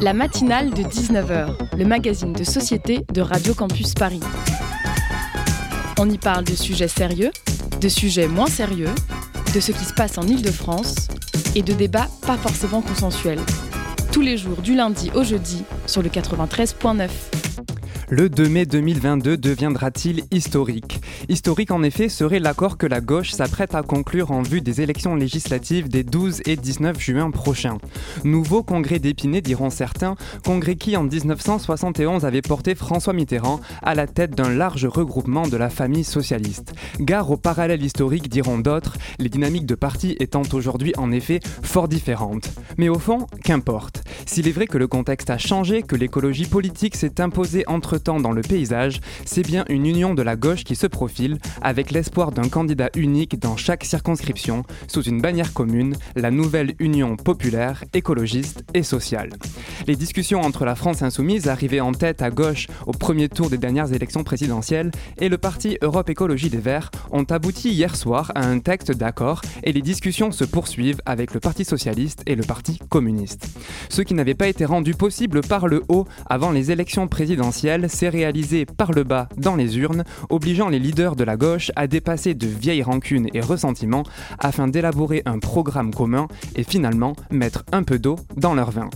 La 0.00 0.12
matinale 0.12 0.70
de 0.70 0.82
19h, 0.82 1.76
le 1.78 1.84
magazine 1.84 2.32
de 2.32 2.42
société 2.42 3.04
de 3.12 3.20
Radio 3.20 3.54
Campus 3.54 3.94
Paris. 3.94 4.20
On 5.98 6.10
y 6.10 6.18
parle 6.18 6.44
de 6.44 6.54
sujets 6.54 6.88
sérieux, 6.88 7.30
de 7.80 7.88
sujets 7.88 8.26
moins 8.26 8.48
sérieux, 8.48 8.90
de 9.54 9.60
ce 9.60 9.70
qui 9.72 9.84
se 9.84 9.94
passe 9.94 10.18
en 10.18 10.22
Ile-de-France 10.22 11.08
et 11.54 11.62
de 11.62 11.72
débats 11.72 12.08
pas 12.26 12.36
forcément 12.36 12.82
consensuels. 12.82 13.40
Tous 14.10 14.20
les 14.20 14.36
jours 14.36 14.62
du 14.62 14.74
lundi 14.74 15.10
au 15.14 15.22
jeudi 15.22 15.62
sur 15.86 16.02
le 16.02 16.08
93.9. 16.08 17.08
Le 18.08 18.28
2 18.28 18.48
mai 18.48 18.66
2022 18.66 19.36
deviendra-t-il 19.36 20.24
historique? 20.30 21.00
Historique 21.28 21.70
en 21.70 21.82
effet 21.82 22.10
serait 22.10 22.38
l'accord 22.38 22.76
que 22.76 22.86
la 22.86 23.00
gauche 23.00 23.30
s'apprête 23.30 23.74
à 23.74 23.82
conclure 23.82 24.30
en 24.30 24.42
vue 24.42 24.60
des 24.60 24.82
élections 24.82 25.14
législatives 25.14 25.88
des 25.88 26.04
12 26.04 26.42
et 26.44 26.56
19 26.56 27.00
juin 27.00 27.30
prochains. 27.30 27.78
Nouveau 28.24 28.62
congrès 28.62 28.98
d'Épinay 28.98 29.40
diront 29.40 29.70
certains, 29.70 30.16
congrès 30.44 30.76
qui 30.76 30.96
en 30.98 31.04
1971 31.04 32.26
avait 32.26 32.42
porté 32.42 32.74
François 32.74 33.14
Mitterrand 33.14 33.60
à 33.82 33.94
la 33.94 34.06
tête 34.06 34.32
d'un 34.34 34.50
large 34.50 34.84
regroupement 34.84 35.48
de 35.48 35.56
la 35.56 35.70
famille 35.70 36.04
socialiste. 36.04 36.74
Gare 37.00 37.30
au 37.30 37.38
parallèle 37.38 37.82
historique 37.82 38.28
diront 38.28 38.58
d'autres, 38.58 38.98
les 39.18 39.30
dynamiques 39.30 39.66
de 39.66 39.74
parti 39.74 40.16
étant 40.20 40.42
aujourd'hui 40.52 40.92
en 40.98 41.10
effet 41.10 41.40
fort 41.62 41.88
différentes. 41.88 42.50
Mais 42.76 42.90
au 42.90 42.98
fond, 42.98 43.26
qu'importe. 43.42 44.04
S'il 44.26 44.46
est 44.46 44.52
vrai 44.52 44.66
que 44.66 44.78
le 44.78 44.88
contexte 44.88 45.30
a 45.30 45.38
changé, 45.38 45.82
que 45.82 45.96
l'écologie 45.96 46.46
politique 46.46 46.96
s'est 46.96 47.20
imposée 47.20 47.64
entre-temps 47.66 48.20
dans 48.20 48.32
le 48.32 48.42
paysage, 48.42 49.00
c'est 49.24 49.46
bien 49.46 49.64
une 49.70 49.86
union 49.86 50.14
de 50.14 50.22
la 50.22 50.36
gauche 50.36 50.64
qui 50.64 50.76
se 50.76 50.86
profile, 50.86 51.13
avec 51.62 51.90
l'espoir 51.90 52.32
d'un 52.32 52.48
candidat 52.48 52.90
unique 52.94 53.38
dans 53.38 53.56
chaque 53.56 53.84
circonscription, 53.84 54.64
sous 54.88 55.02
une 55.02 55.20
bannière 55.20 55.52
commune, 55.52 55.96
la 56.16 56.30
nouvelle 56.30 56.74
Union 56.78 57.16
populaire, 57.16 57.84
écologiste 57.92 58.64
et 58.74 58.82
sociale. 58.82 59.30
Les 59.86 59.96
discussions 59.96 60.40
entre 60.40 60.64
la 60.64 60.74
France 60.74 61.02
insoumise, 61.02 61.48
arrivée 61.48 61.80
en 61.80 61.92
tête 61.92 62.22
à 62.22 62.30
gauche 62.30 62.68
au 62.86 62.92
premier 62.92 63.28
tour 63.28 63.50
des 63.50 63.58
dernières 63.58 63.92
élections 63.92 64.24
présidentielles, 64.24 64.90
et 65.18 65.28
le 65.28 65.38
parti 65.38 65.78
Europe 65.82 66.08
Écologie 66.10 66.50
des 66.50 66.58
Verts 66.58 66.90
ont 67.12 67.24
abouti 67.24 67.70
hier 67.70 67.96
soir 67.96 68.32
à 68.34 68.46
un 68.46 68.58
texte 68.58 68.92
d'accord 68.92 69.42
et 69.62 69.72
les 69.72 69.82
discussions 69.82 70.32
se 70.32 70.44
poursuivent 70.44 71.00
avec 71.06 71.34
le 71.34 71.40
Parti 71.40 71.64
socialiste 71.64 72.22
et 72.26 72.34
le 72.34 72.42
Parti 72.42 72.78
communiste. 72.88 73.48
Ce 73.88 74.02
qui 74.02 74.14
n'avait 74.14 74.34
pas 74.34 74.48
été 74.48 74.64
rendu 74.64 74.94
possible 74.94 75.40
par 75.42 75.68
le 75.68 75.82
haut 75.88 76.06
avant 76.26 76.50
les 76.50 76.70
élections 76.70 77.08
présidentielles 77.08 77.90
s'est 77.90 78.08
réalisé 78.08 78.66
par 78.66 78.92
le 78.92 79.04
bas 79.04 79.28
dans 79.36 79.56
les 79.56 79.78
urnes, 79.78 80.04
obligeant 80.30 80.68
les 80.68 80.78
leaders 80.78 81.03
de 81.12 81.24
la 81.24 81.36
gauche 81.36 81.70
à 81.76 81.86
dépasser 81.86 82.32
de 82.32 82.46
vieilles 82.46 82.82
rancunes 82.82 83.28
et 83.34 83.40
ressentiments 83.40 84.04
afin 84.38 84.66
d'élaborer 84.66 85.22
un 85.26 85.38
programme 85.38 85.92
commun 85.92 86.26
et 86.56 86.64
finalement 86.64 87.14
mettre 87.30 87.64
un 87.72 87.82
peu 87.82 87.98
d'eau 87.98 88.16
dans 88.36 88.54
leur 88.54 88.70
vin. 88.70 88.88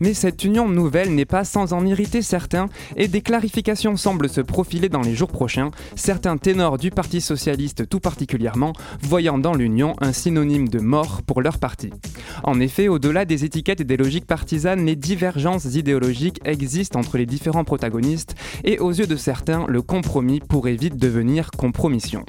Mais 0.00 0.14
cette 0.14 0.44
union 0.44 0.68
nouvelle 0.68 1.14
n'est 1.14 1.24
pas 1.24 1.44
sans 1.44 1.72
en 1.72 1.84
irriter 1.84 2.22
certains 2.22 2.68
et 2.94 3.08
des 3.08 3.20
clarifications 3.20 3.96
semblent 3.96 4.28
se 4.28 4.40
profiler 4.40 4.88
dans 4.88 5.00
les 5.00 5.14
jours 5.14 5.32
prochains, 5.32 5.72
certains 5.96 6.36
ténors 6.36 6.78
du 6.78 6.90
Parti 6.90 7.20
socialiste 7.20 7.88
tout 7.88 8.00
particulièrement 8.00 8.72
voyant 9.02 9.38
dans 9.38 9.54
l'union 9.54 9.96
un 10.00 10.12
synonyme 10.12 10.68
de 10.68 10.78
mort 10.78 11.22
pour 11.22 11.42
leur 11.42 11.58
parti. 11.58 11.90
En 12.44 12.60
effet, 12.60 12.88
au-delà 12.88 13.24
des 13.24 13.44
étiquettes 13.44 13.80
et 13.80 13.84
des 13.84 13.96
logiques 13.96 14.26
partisanes, 14.26 14.86
les 14.86 14.96
divergences 14.96 15.64
idéologiques 15.74 16.40
existent 16.44 17.00
entre 17.00 17.18
les 17.18 17.26
différents 17.26 17.64
protagonistes 17.64 18.34
et 18.64 18.78
aux 18.78 18.92
yeux 18.92 19.06
de 19.06 19.16
certains, 19.16 19.66
le 19.68 19.82
compromis 19.82 20.40
pourrait 20.40 20.76
vite 20.76 20.96
devenir 20.96 21.50
compromission. 21.56 22.24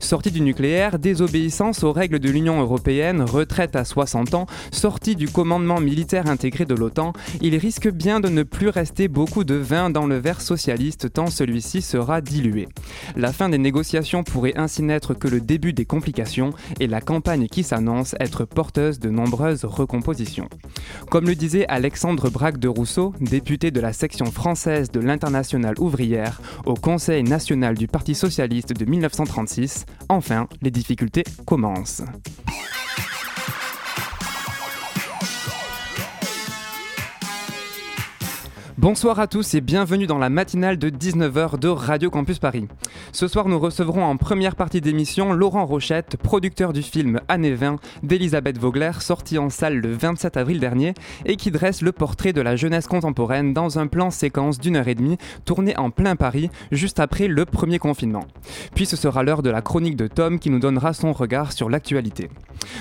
Sortie 0.00 0.30
du 0.30 0.40
nucléaire, 0.40 0.98
désobéissance 0.98 1.84
aux 1.84 1.92
règles 1.92 2.18
de 2.18 2.30
l'Union 2.30 2.60
européenne, 2.60 3.22
retraite 3.22 3.76
à 3.76 3.84
60 3.84 4.34
ans, 4.34 4.46
sortie 4.72 5.14
du 5.14 5.28
commandement 5.28 5.80
militaire 5.80 6.26
intégré 6.26 6.64
de 6.64 6.74
l'OTAN, 6.74 7.12
il 7.40 7.56
risque 7.56 7.88
bien 7.88 8.20
de 8.20 8.28
ne 8.28 8.42
plus 8.42 8.68
rester 8.68 9.08
beaucoup 9.08 9.44
de 9.44 9.54
vin 9.54 9.90
dans 9.90 10.06
le 10.06 10.16
verre 10.16 10.40
socialiste 10.40 11.12
tant 11.12 11.28
celui-ci 11.28 11.82
sera 11.82 12.20
dilué. 12.20 12.68
La 13.16 13.32
fin 13.32 13.48
des 13.48 13.58
négociations 13.58 14.22
pourrait 14.22 14.56
ainsi 14.56 14.82
n'être 14.82 15.14
que 15.14 15.28
le 15.28 15.40
début 15.40 15.72
des 15.72 15.84
complications 15.84 16.52
et 16.78 16.86
la 16.86 17.00
campagne 17.00 17.46
qui 17.46 17.62
s'annonce 17.62 18.14
être 18.20 18.44
porteuse 18.44 18.98
de 18.98 19.10
nombreuses 19.10 19.64
recompositions. 19.64 20.48
Comme 21.10 21.26
le 21.26 21.34
disait 21.34 21.66
Alexandre 21.68 22.30
Braque 22.30 22.58
de 22.58 22.68
Rousseau, 22.68 23.14
député 23.20 23.70
de 23.70 23.80
la 23.80 23.92
section 23.92 24.26
française 24.26 24.90
de 24.90 25.00
l'Internationale 25.00 25.74
ouvrière 25.78 26.40
au 26.66 26.74
Conseil 26.74 27.22
national 27.22 27.76
du 27.76 27.86
Parti 27.86 28.14
socialiste 28.14 28.59
de 28.66 28.84
1936, 28.84 29.86
enfin, 30.08 30.48
les 30.62 30.70
difficultés 30.70 31.24
commencent. 31.46 32.02
Bonsoir 38.80 39.20
à 39.20 39.26
tous 39.26 39.52
et 39.52 39.60
bienvenue 39.60 40.06
dans 40.06 40.16
la 40.16 40.30
matinale 40.30 40.78
de 40.78 40.88
19h 40.88 41.58
de 41.58 41.68
Radio 41.68 42.08
Campus 42.08 42.38
Paris. 42.38 42.66
Ce 43.12 43.28
soir, 43.28 43.46
nous 43.46 43.58
recevrons 43.58 44.02
en 44.02 44.16
première 44.16 44.56
partie 44.56 44.80
d'émission 44.80 45.34
Laurent 45.34 45.66
Rochette, 45.66 46.16
producteur 46.16 46.72
du 46.72 46.80
film 46.80 47.20
Année 47.28 47.52
20 47.52 47.76
d'Elisabeth 48.02 48.56
Vogler, 48.56 48.92
sorti 49.00 49.36
en 49.36 49.50
salle 49.50 49.76
le 49.76 49.92
27 49.92 50.38
avril 50.38 50.60
dernier 50.60 50.94
et 51.26 51.36
qui 51.36 51.50
dresse 51.50 51.82
le 51.82 51.92
portrait 51.92 52.32
de 52.32 52.40
la 52.40 52.56
jeunesse 52.56 52.86
contemporaine 52.86 53.52
dans 53.52 53.78
un 53.78 53.86
plan 53.86 54.10
séquence 54.10 54.58
d'une 54.58 54.76
heure 54.76 54.88
et 54.88 54.94
demie 54.94 55.18
tourné 55.44 55.76
en 55.76 55.90
plein 55.90 56.16
Paris 56.16 56.48
juste 56.72 57.00
après 57.00 57.28
le 57.28 57.44
premier 57.44 57.78
confinement. 57.78 58.24
Puis 58.74 58.86
ce 58.86 58.96
sera 58.96 59.22
l'heure 59.22 59.42
de 59.42 59.50
la 59.50 59.60
chronique 59.60 59.96
de 59.96 60.06
Tom 60.06 60.38
qui 60.38 60.48
nous 60.48 60.58
donnera 60.58 60.94
son 60.94 61.12
regard 61.12 61.52
sur 61.52 61.68
l'actualité. 61.68 62.30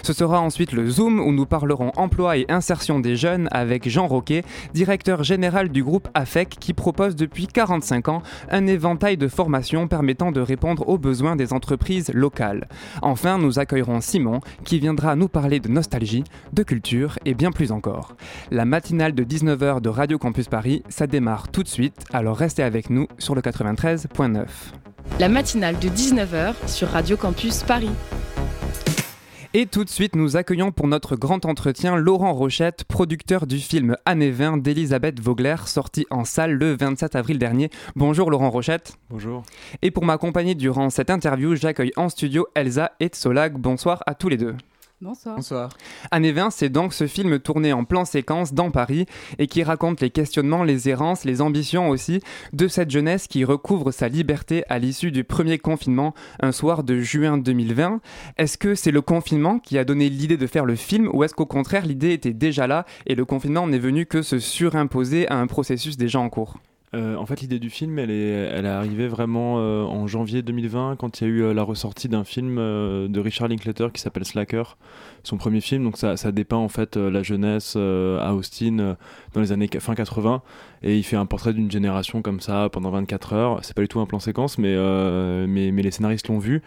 Ce 0.03 0.13
sera 0.13 0.39
ensuite 0.39 0.71
le 0.71 0.89
Zoom 0.89 1.19
où 1.19 1.33
nous 1.33 1.45
parlerons 1.45 1.91
emploi 1.97 2.37
et 2.37 2.45
insertion 2.47 2.99
des 2.99 3.17
jeunes 3.17 3.49
avec 3.51 3.89
Jean 3.89 4.07
Roquet, 4.07 4.43
directeur 4.73 5.23
général 5.23 5.67
du 5.67 5.83
groupe 5.83 5.88
AFEC 6.13 6.49
qui 6.59 6.73
propose 6.73 7.15
depuis 7.15 7.47
45 7.47 8.09
ans 8.09 8.21
un 8.49 8.67
éventail 8.67 9.17
de 9.17 9.27
formations 9.27 9.87
permettant 9.87 10.31
de 10.31 10.41
répondre 10.41 10.87
aux 10.87 10.97
besoins 10.97 11.35
des 11.35 11.53
entreprises 11.53 12.11
locales. 12.13 12.67
Enfin, 13.01 13.37
nous 13.37 13.59
accueillerons 13.59 14.01
Simon 14.01 14.41
qui 14.63 14.79
viendra 14.79 15.15
nous 15.15 15.27
parler 15.27 15.59
de 15.59 15.69
nostalgie, 15.69 16.23
de 16.53 16.63
culture 16.63 17.17
et 17.25 17.33
bien 17.33 17.51
plus 17.51 17.71
encore. 17.71 18.15
La 18.51 18.65
matinale 18.65 19.13
de 19.13 19.23
19h 19.23 19.81
de 19.81 19.89
Radio 19.89 20.17
Campus 20.17 20.47
Paris, 20.47 20.83
ça 20.89 21.07
démarre 21.07 21.49
tout 21.49 21.63
de 21.63 21.67
suite, 21.67 22.05
alors 22.13 22.37
restez 22.37 22.63
avec 22.63 22.89
nous 22.89 23.07
sur 23.17 23.35
le 23.35 23.41
93.9. 23.41 24.45
La 25.19 25.29
matinale 25.29 25.79
de 25.79 25.89
19h 25.89 26.53
sur 26.67 26.89
Radio 26.89 27.17
Campus 27.17 27.63
Paris. 27.63 27.89
Et 29.55 29.65
tout 29.65 29.83
de 29.83 29.89
suite, 29.89 30.15
nous 30.15 30.37
accueillons 30.37 30.71
pour 30.71 30.87
notre 30.87 31.15
grand 31.15 31.43
entretien 31.45 31.95
Laurent 31.95 32.33
Rochette, 32.33 32.83
producteur 32.83 33.47
du 33.47 33.57
film 33.57 33.97
Année 34.05 34.29
20 34.29 34.57
d'Elisabeth 34.57 35.19
Vogler, 35.19 35.55
sorti 35.65 36.05
en 36.11 36.23
salle 36.23 36.51
le 36.51 36.77
27 36.77 37.15
avril 37.15 37.39
dernier. 37.39 37.71
Bonjour 37.95 38.29
Laurent 38.29 38.51
Rochette. 38.51 38.99
Bonjour. 39.09 39.41
Et 39.81 39.89
pour 39.89 40.05
m'accompagner 40.05 40.53
durant 40.53 40.91
cette 40.91 41.09
interview, 41.09 41.55
j'accueille 41.55 41.93
en 41.95 42.09
studio 42.09 42.47
Elsa 42.53 42.91
et 42.99 43.07
Tsolag. 43.07 43.53
Bonsoir 43.53 44.03
à 44.05 44.13
tous 44.13 44.29
les 44.29 44.37
deux. 44.37 44.53
Bonsoir. 45.01 45.37
Bonsoir. 45.37 45.69
Année 46.11 46.33
20, 46.33 46.49
c'est 46.49 46.67
donc 46.67 46.93
ce 46.93 47.07
film 47.07 47.39
tourné 47.39 47.71
en 47.71 47.85
plan 47.85 48.03
séquence 48.03 48.53
dans 48.53 48.69
Paris 48.69 49.05
et 49.37 49.47
qui 49.47 49.63
raconte 49.63 50.01
les 50.01 50.09
questionnements, 50.09 50.65
les 50.65 50.89
errances, 50.89 51.23
les 51.23 51.39
ambitions 51.39 51.87
aussi 51.87 52.19
de 52.51 52.67
cette 52.67 52.91
jeunesse 52.91 53.27
qui 53.27 53.45
recouvre 53.45 53.93
sa 53.93 54.09
liberté 54.09 54.65
à 54.67 54.77
l'issue 54.77 55.13
du 55.13 55.23
premier 55.23 55.57
confinement 55.57 56.13
un 56.41 56.51
soir 56.51 56.83
de 56.83 56.99
juin 56.99 57.37
2020. 57.37 58.01
Est-ce 58.37 58.57
que 58.57 58.75
c'est 58.75 58.91
le 58.91 59.01
confinement 59.01 59.59
qui 59.59 59.77
a 59.77 59.85
donné 59.85 60.09
l'idée 60.09 60.35
de 60.35 60.47
faire 60.47 60.65
le 60.65 60.75
film 60.75 61.09
ou 61.13 61.23
est-ce 61.23 61.33
qu'au 61.33 61.45
contraire 61.45 61.85
l'idée 61.85 62.11
était 62.11 62.33
déjà 62.33 62.67
là 62.67 62.85
et 63.07 63.15
le 63.15 63.23
confinement 63.23 63.67
n'est 63.67 63.79
venu 63.79 64.05
que 64.05 64.21
se 64.21 64.37
surimposer 64.37 65.29
à 65.29 65.37
un 65.37 65.47
processus 65.47 65.95
déjà 65.95 66.19
en 66.19 66.27
cours? 66.27 66.57
Euh, 66.95 67.15
en 67.15 67.25
fait, 67.25 67.41
l'idée 67.41 67.59
du 67.59 67.69
film, 67.69 67.99
elle 67.99 68.09
est, 68.09 68.29
elle 68.29 68.65
arrivée 68.65 69.07
vraiment 69.07 69.59
euh, 69.59 69.83
en 69.83 70.07
janvier 70.07 70.41
2020 70.41 70.95
quand 70.97 71.21
il 71.21 71.23
y 71.23 71.27
a 71.27 71.29
eu 71.29 71.43
euh, 71.43 71.53
la 71.53 71.61
ressortie 71.61 72.09
d'un 72.09 72.23
film 72.23 72.55
de 72.55 73.19
Richard 73.19 73.47
Linklater 73.47 73.91
qui 73.93 74.01
s'appelle 74.01 74.25
Slacker, 74.25 74.77
son 75.23 75.37
premier 75.37 75.61
film. 75.61 75.83
Donc 75.83 75.97
ça, 75.97 76.17
ça 76.17 76.31
dépeint 76.31 76.57
en 76.57 76.69
fait 76.69 76.97
la 76.97 77.21
jeunesse 77.21 77.75
à 77.75 78.33
Austin 78.33 78.97
dans 79.33 79.41
les 79.41 79.51
années 79.51 79.69
fin 79.79 79.93
80 79.93 80.41
et 80.81 80.97
il 80.97 81.03
fait 81.03 81.15
un 81.15 81.25
portrait 81.25 81.53
d'une 81.53 81.69
génération 81.69 82.21
comme 82.21 82.39
ça 82.39 82.69
pendant 82.71 82.89
24 82.89 83.33
heures. 83.33 83.59
C'est 83.61 83.75
pas 83.75 83.81
du 83.81 83.87
tout 83.87 83.99
un 83.99 84.05
plan 84.05 84.19
séquence, 84.19 84.57
mais 84.57 84.75
mais, 85.47 85.71
mais 85.71 85.81
les 85.81 85.91
scénaristes 85.91 86.27
l'ont 86.27 86.39
vu. 86.39 86.61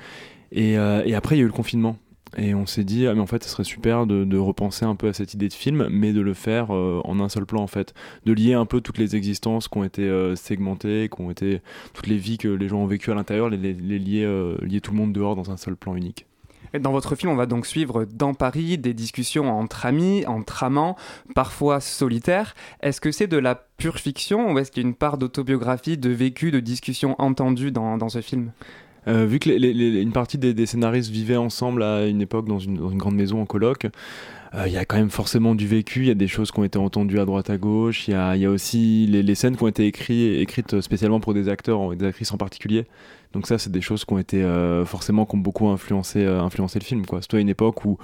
Et, 0.52 0.72
et 0.72 1.14
après, 1.14 1.36
il 1.36 1.38
y 1.38 1.42
a 1.42 1.44
eu 1.44 1.48
le 1.48 1.52
confinement. 1.52 1.96
Et 2.36 2.54
on 2.54 2.66
s'est 2.66 2.84
dit, 2.84 3.06
ah, 3.06 3.14
mais 3.14 3.20
en 3.20 3.26
fait, 3.26 3.44
ce 3.44 3.50
serait 3.50 3.64
super 3.64 4.06
de, 4.06 4.38
repenser 4.38 4.84
un 4.84 4.96
peu 4.96 5.08
à 5.08 5.12
cette 5.12 5.34
idée 5.34 5.48
de 5.48 5.54
film, 5.54 5.88
mais 5.90 6.12
de 6.12 6.20
le 6.20 6.34
faire 6.34 6.74
euh, 6.74 7.00
en 7.04 7.20
un 7.20 7.28
seul 7.28 7.46
plan, 7.46 7.62
en 7.62 7.66
fait. 7.66 7.94
De 8.24 8.32
lier 8.32 8.54
un 8.54 8.66
peu 8.66 8.80
toutes 8.80 8.98
les 8.98 9.16
existences 9.16 9.68
qui 9.68 9.78
ont 9.78 9.84
été 9.84 10.02
euh, 10.02 10.34
segmentées, 10.34 11.08
qui 11.14 11.20
ont 11.20 11.30
été. 11.30 11.60
toutes 11.92 12.06
les 12.06 12.16
vies 12.16 12.38
que 12.38 12.48
les 12.48 12.68
gens 12.68 12.78
ont 12.78 12.86
vécues 12.86 13.10
à 13.10 13.14
l'intérieur, 13.14 13.50
les, 13.50 13.58
lier, 13.74 14.24
euh, 14.24 14.56
lier 14.62 14.80
tout 14.80 14.92
le 14.92 14.96
monde 14.96 15.12
dehors 15.12 15.36
dans 15.36 15.50
un 15.50 15.56
seul 15.56 15.76
plan 15.76 15.94
unique. 15.94 16.26
Dans 16.78 16.92
votre 16.92 17.14
film, 17.16 17.30
on 17.30 17.36
va 17.36 17.44
donc 17.44 17.66
suivre 17.66 18.06
dans 18.06 18.32
Paris 18.32 18.78
des 18.78 18.94
discussions 18.94 19.50
entre 19.50 19.84
amis, 19.84 20.24
entre 20.26 20.64
amants, 20.64 20.96
parfois 21.34 21.80
solitaires. 21.80 22.54
Est-ce 22.80 23.00
que 23.00 23.12
c'est 23.12 23.26
de 23.26 23.36
la 23.36 23.54
pure 23.54 23.98
fiction 23.98 24.52
ou 24.52 24.58
est-ce 24.58 24.70
qu'il 24.70 24.82
y 24.82 24.86
a 24.86 24.88
une 24.88 24.94
part 24.94 25.18
d'autobiographie, 25.18 25.98
de 25.98 26.08
vécu, 26.08 26.50
de 26.50 26.60
discussion 26.60 27.14
entendue 27.18 27.72
dans, 27.72 27.98
dans 27.98 28.08
ce 28.08 28.22
film? 28.22 28.52
Vu 29.06 29.38
que 29.38 29.50
une 29.50 30.12
partie 30.12 30.38
des, 30.38 30.66
scénaristes 30.66 31.10
vivaient 31.10 31.36
ensemble 31.36 31.82
à 31.82 32.06
une 32.06 32.20
époque 32.20 32.46
dans 32.46 32.58
une, 32.58 32.76
grande 32.76 33.16
maison 33.16 33.40
en 33.40 33.46
coloc, 33.46 33.86
il 34.66 34.72
y 34.72 34.76
a 34.76 34.84
quand 34.84 34.96
même 34.96 35.10
forcément 35.10 35.54
du 35.54 35.66
vécu, 35.66 36.00
il 36.00 36.08
y 36.08 36.10
a 36.10 36.14
des 36.14 36.28
choses 36.28 36.52
qui 36.52 36.60
ont 36.60 36.64
été 36.64 36.78
entendues 36.78 37.18
à 37.18 37.24
droite 37.24 37.50
à 37.50 37.56
gauche, 37.56 38.06
il 38.06 38.12
y 38.12 38.14
a, 38.14 38.50
aussi 38.50 39.06
les, 39.06 39.34
scènes 39.34 39.56
qui 39.56 39.62
ont 39.62 39.68
été 39.68 39.86
écrites, 39.86 40.80
spécialement 40.80 41.20
pour 41.20 41.34
des 41.34 41.48
acteurs 41.48 41.94
des 41.96 42.06
actrices 42.06 42.32
en 42.32 42.36
particulier. 42.36 42.86
Donc 43.32 43.46
ça, 43.46 43.58
c'est 43.58 43.72
des 43.72 43.80
choses 43.80 44.04
qui 44.04 44.12
ont 44.12 44.18
été 44.18 44.44
forcément 44.84 45.26
qui 45.26 45.36
ont 45.36 45.40
beaucoup 45.40 45.68
influencé, 45.68 46.24
influencé 46.24 46.78
le 46.78 46.84
film. 46.84 47.02
C'était 47.20 47.40
une 47.40 47.48
époque 47.48 47.84
où 47.84 47.98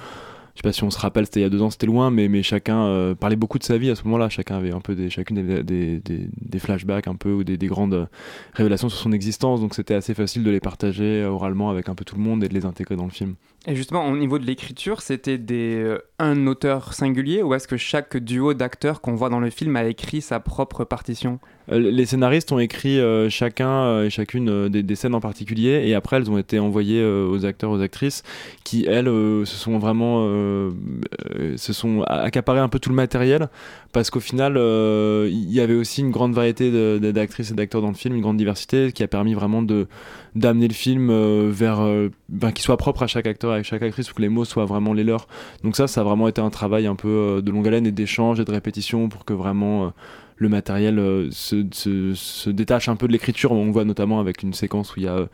sais 0.58 0.62
pas 0.62 0.72
si 0.72 0.82
on 0.82 0.90
se 0.90 0.98
rappelle, 0.98 1.24
c'était 1.24 1.40
il 1.40 1.42
y 1.44 1.46
a 1.46 1.50
deux 1.50 1.62
ans, 1.62 1.70
c'était 1.70 1.86
loin, 1.86 2.10
mais, 2.10 2.28
mais 2.28 2.42
chacun 2.42 2.84
euh, 2.84 3.14
parlait 3.14 3.36
beaucoup 3.36 3.58
de 3.58 3.64
sa 3.64 3.78
vie 3.78 3.90
à 3.90 3.94
ce 3.94 4.04
moment-là. 4.04 4.28
Chacun 4.28 4.56
avait 4.56 4.72
un 4.72 4.80
peu 4.80 4.94
des, 4.94 5.08
chacune 5.08 5.62
des, 5.62 5.62
des, 5.62 6.00
des, 6.00 6.58
flashbacks 6.58 7.06
un 7.06 7.14
peu 7.14 7.32
ou 7.32 7.44
des, 7.44 7.56
grandes 7.66 7.94
euh, 7.94 8.06
révélations 8.54 8.88
sur 8.88 8.98
son 8.98 9.12
existence. 9.12 9.60
Donc 9.60 9.74
c'était 9.74 9.94
assez 9.94 10.14
facile 10.14 10.42
de 10.42 10.50
les 10.50 10.60
partager 10.60 11.22
euh, 11.22 11.30
oralement 11.30 11.70
avec 11.70 11.88
un 11.88 11.94
peu 11.94 12.04
tout 12.04 12.16
le 12.16 12.22
monde 12.22 12.42
et 12.42 12.48
de 12.48 12.54
les 12.54 12.64
intégrer 12.64 12.96
dans 12.96 13.04
le 13.04 13.10
film. 13.10 13.34
Et 13.66 13.76
justement, 13.76 14.06
au 14.06 14.16
niveau 14.16 14.38
de 14.38 14.46
l'écriture, 14.46 15.00
c'était 15.00 15.38
des, 15.38 15.96
un 16.18 16.46
auteur 16.46 16.92
singulier 16.92 17.42
ou 17.42 17.54
est-ce 17.54 17.68
que 17.68 17.76
chaque 17.76 18.16
duo 18.16 18.54
d'acteurs 18.54 19.00
qu'on 19.00 19.14
voit 19.14 19.28
dans 19.28 19.40
le 19.40 19.50
film 19.50 19.76
a 19.76 19.84
écrit 19.84 20.20
sa 20.20 20.40
propre 20.40 20.84
partition? 20.84 21.38
Les 21.70 22.06
scénaristes 22.06 22.52
ont 22.52 22.58
écrit 22.58 22.98
chacun 23.28 24.02
et 24.02 24.10
chacune 24.10 24.68
des, 24.68 24.96
scènes 24.96 25.14
en 25.14 25.20
particulier 25.20 25.82
et 25.84 25.94
après 25.94 26.16
elles 26.16 26.30
ont 26.30 26.38
été 26.38 26.58
envoyées 26.58 27.04
aux 27.04 27.44
acteurs, 27.44 27.70
aux 27.70 27.80
actrices 27.80 28.22
qui, 28.64 28.86
elles, 28.86 29.06
se 29.06 29.56
sont 29.56 29.78
vraiment 29.78 30.26
euh, 30.28 31.56
se 31.56 31.72
sont 31.72 32.02
accaparés 32.02 32.60
un 32.60 32.68
peu 32.68 32.78
tout 32.78 32.90
le 32.90 32.94
matériel 32.94 33.48
parce 33.92 34.10
qu'au 34.10 34.20
final 34.20 34.56
euh, 34.56 35.28
il 35.30 35.50
y 35.52 35.60
avait 35.60 35.74
aussi 35.74 36.00
une 36.00 36.10
grande 36.10 36.34
variété 36.34 36.70
d'actrices 37.00 37.50
et 37.50 37.54
d'acteurs 37.54 37.82
dans 37.82 37.88
le 37.88 37.94
film, 37.94 38.14
une 38.14 38.20
grande 38.20 38.36
diversité 38.36 38.92
qui 38.92 39.02
a 39.02 39.08
permis 39.08 39.34
vraiment 39.34 39.62
de 39.62 39.86
d'amener 40.34 40.68
le 40.68 40.74
film 40.74 41.10
euh, 41.10 41.50
vers 41.50 42.52
qu'il 42.52 42.62
soit 42.62 42.76
propre 42.76 43.02
à 43.02 43.06
chaque 43.06 43.26
acteur 43.26 43.54
et 43.54 43.58
à 43.58 43.62
chaque 43.62 43.82
actrice 43.82 44.10
ou 44.10 44.14
que 44.14 44.22
les 44.22 44.28
mots 44.28 44.44
soient 44.44 44.66
vraiment 44.66 44.92
les 44.92 45.04
leurs. 45.04 45.26
Donc 45.64 45.76
ça, 45.76 45.86
ça 45.86 46.02
a 46.02 46.04
vraiment 46.04 46.28
été 46.28 46.40
un 46.40 46.50
travail 46.50 46.86
un 46.86 46.94
peu 46.94 47.40
de 47.42 47.50
longue 47.50 47.66
haleine 47.66 47.86
et 47.86 47.92
d'échange 47.92 48.40
et 48.40 48.44
de 48.44 48.50
répétition 48.50 49.08
pour 49.08 49.24
que 49.24 49.32
vraiment 49.32 49.92
le 50.38 50.48
matériel 50.48 51.28
se, 51.30 51.66
se, 51.72 52.14
se, 52.14 52.50
détache 52.50 52.88
un 52.88 52.96
peu 52.96 53.06
de 53.06 53.12
l'écriture. 53.12 53.52
On 53.52 53.70
voit 53.70 53.84
notamment 53.84 54.20
avec 54.20 54.42
une 54.42 54.52
séquence 54.52 54.94
où 54.94 55.00
il 55.00 55.04
y 55.04 55.08
a 55.08 55.28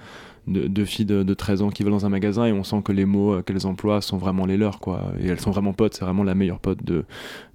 deux, 0.46 0.84
filles 0.84 1.06
de, 1.06 1.34
13 1.34 1.62
ans 1.62 1.70
qui 1.70 1.82
vont 1.82 1.90
dans 1.90 2.06
un 2.06 2.10
magasin 2.10 2.46
et 2.46 2.52
on 2.52 2.64
sent 2.64 2.82
que 2.84 2.92
les 2.92 3.04
mots 3.04 3.42
qu'elles 3.42 3.66
emploient 3.66 4.00
sont 4.00 4.18
vraiment 4.18 4.44
les 4.44 4.58
leurs 4.58 4.78
quoi 4.78 5.12
et 5.18 5.28
elles 5.28 5.40
sont 5.40 5.50
vraiment 5.50 5.72
potes 5.72 5.94
c'est 5.94 6.04
vraiment 6.04 6.22
la 6.22 6.34
meilleure 6.34 6.60
pote 6.60 6.84
de, 6.84 7.06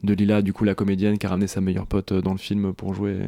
de 0.04 0.14
Lila 0.16 0.42
du 0.42 0.54
coup 0.54 0.64
la 0.64 0.74
comédienne 0.74 1.20
qui 1.20 1.28
a 1.28 1.30
ramené 1.30 1.46
sa 1.46 1.62
meilleure 1.62 1.86
pote 1.86 2.14
dans 2.14 2.32
le 2.32 2.40
film 2.40 2.74
pour 2.74 2.96
jouer 2.96 3.20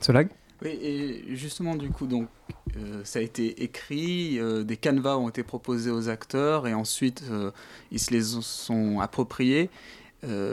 Solag 0.00 0.30
oui, 0.62 0.78
et 0.82 1.36
justement, 1.36 1.74
du 1.74 1.88
coup, 1.88 2.06
donc, 2.06 2.28
euh, 2.76 3.00
ça 3.04 3.18
a 3.18 3.22
été 3.22 3.62
écrit, 3.62 4.38
euh, 4.38 4.62
des 4.62 4.76
canevas 4.76 5.16
ont 5.16 5.28
été 5.28 5.42
proposés 5.42 5.90
aux 5.90 6.10
acteurs, 6.10 6.66
et 6.66 6.74
ensuite, 6.74 7.24
euh, 7.30 7.50
ils 7.90 7.98
se 7.98 8.10
les 8.10 8.22
sont 8.42 9.00
appropriés. 9.00 9.70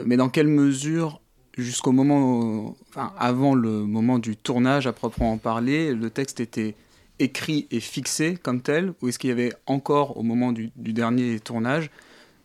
mais 0.06 0.16
dans 0.16 0.30
quelle 0.30 0.48
mesure, 0.48 1.20
jusqu'au 1.58 1.92
moment, 1.92 2.76
enfin, 2.88 3.12
avant 3.18 3.54
le 3.54 3.84
moment 3.84 4.18
du 4.18 4.36
tournage 4.36 4.86
à 4.86 4.92
proprement 4.92 5.36
parler, 5.38 5.92
le 5.94 6.10
texte 6.10 6.40
était 6.40 6.74
écrit 7.18 7.66
et 7.70 7.80
fixé 7.80 8.38
comme 8.40 8.60
tel, 8.60 8.94
ou 9.02 9.08
est-ce 9.08 9.18
qu'il 9.18 9.28
y 9.30 9.32
avait 9.32 9.52
encore, 9.66 10.16
au 10.16 10.22
moment 10.22 10.52
du, 10.52 10.70
dernier 10.76 11.40
tournage, 11.40 11.90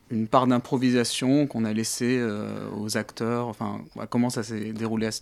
une 0.09 0.27
part 0.27 0.47
d'improvisation 0.47 1.47
qu'on 1.47 1.63
a 1.63 1.73
laissée 1.73 2.17
euh, 2.19 2.67
aux 2.79 2.97
acteurs? 2.97 3.47
Enfin, 3.47 3.81
comment 4.09 4.29
ça 4.29 4.43
s'est 4.43 4.73
déroulé 4.73 5.07
à 5.07 5.11
ce, 5.11 5.21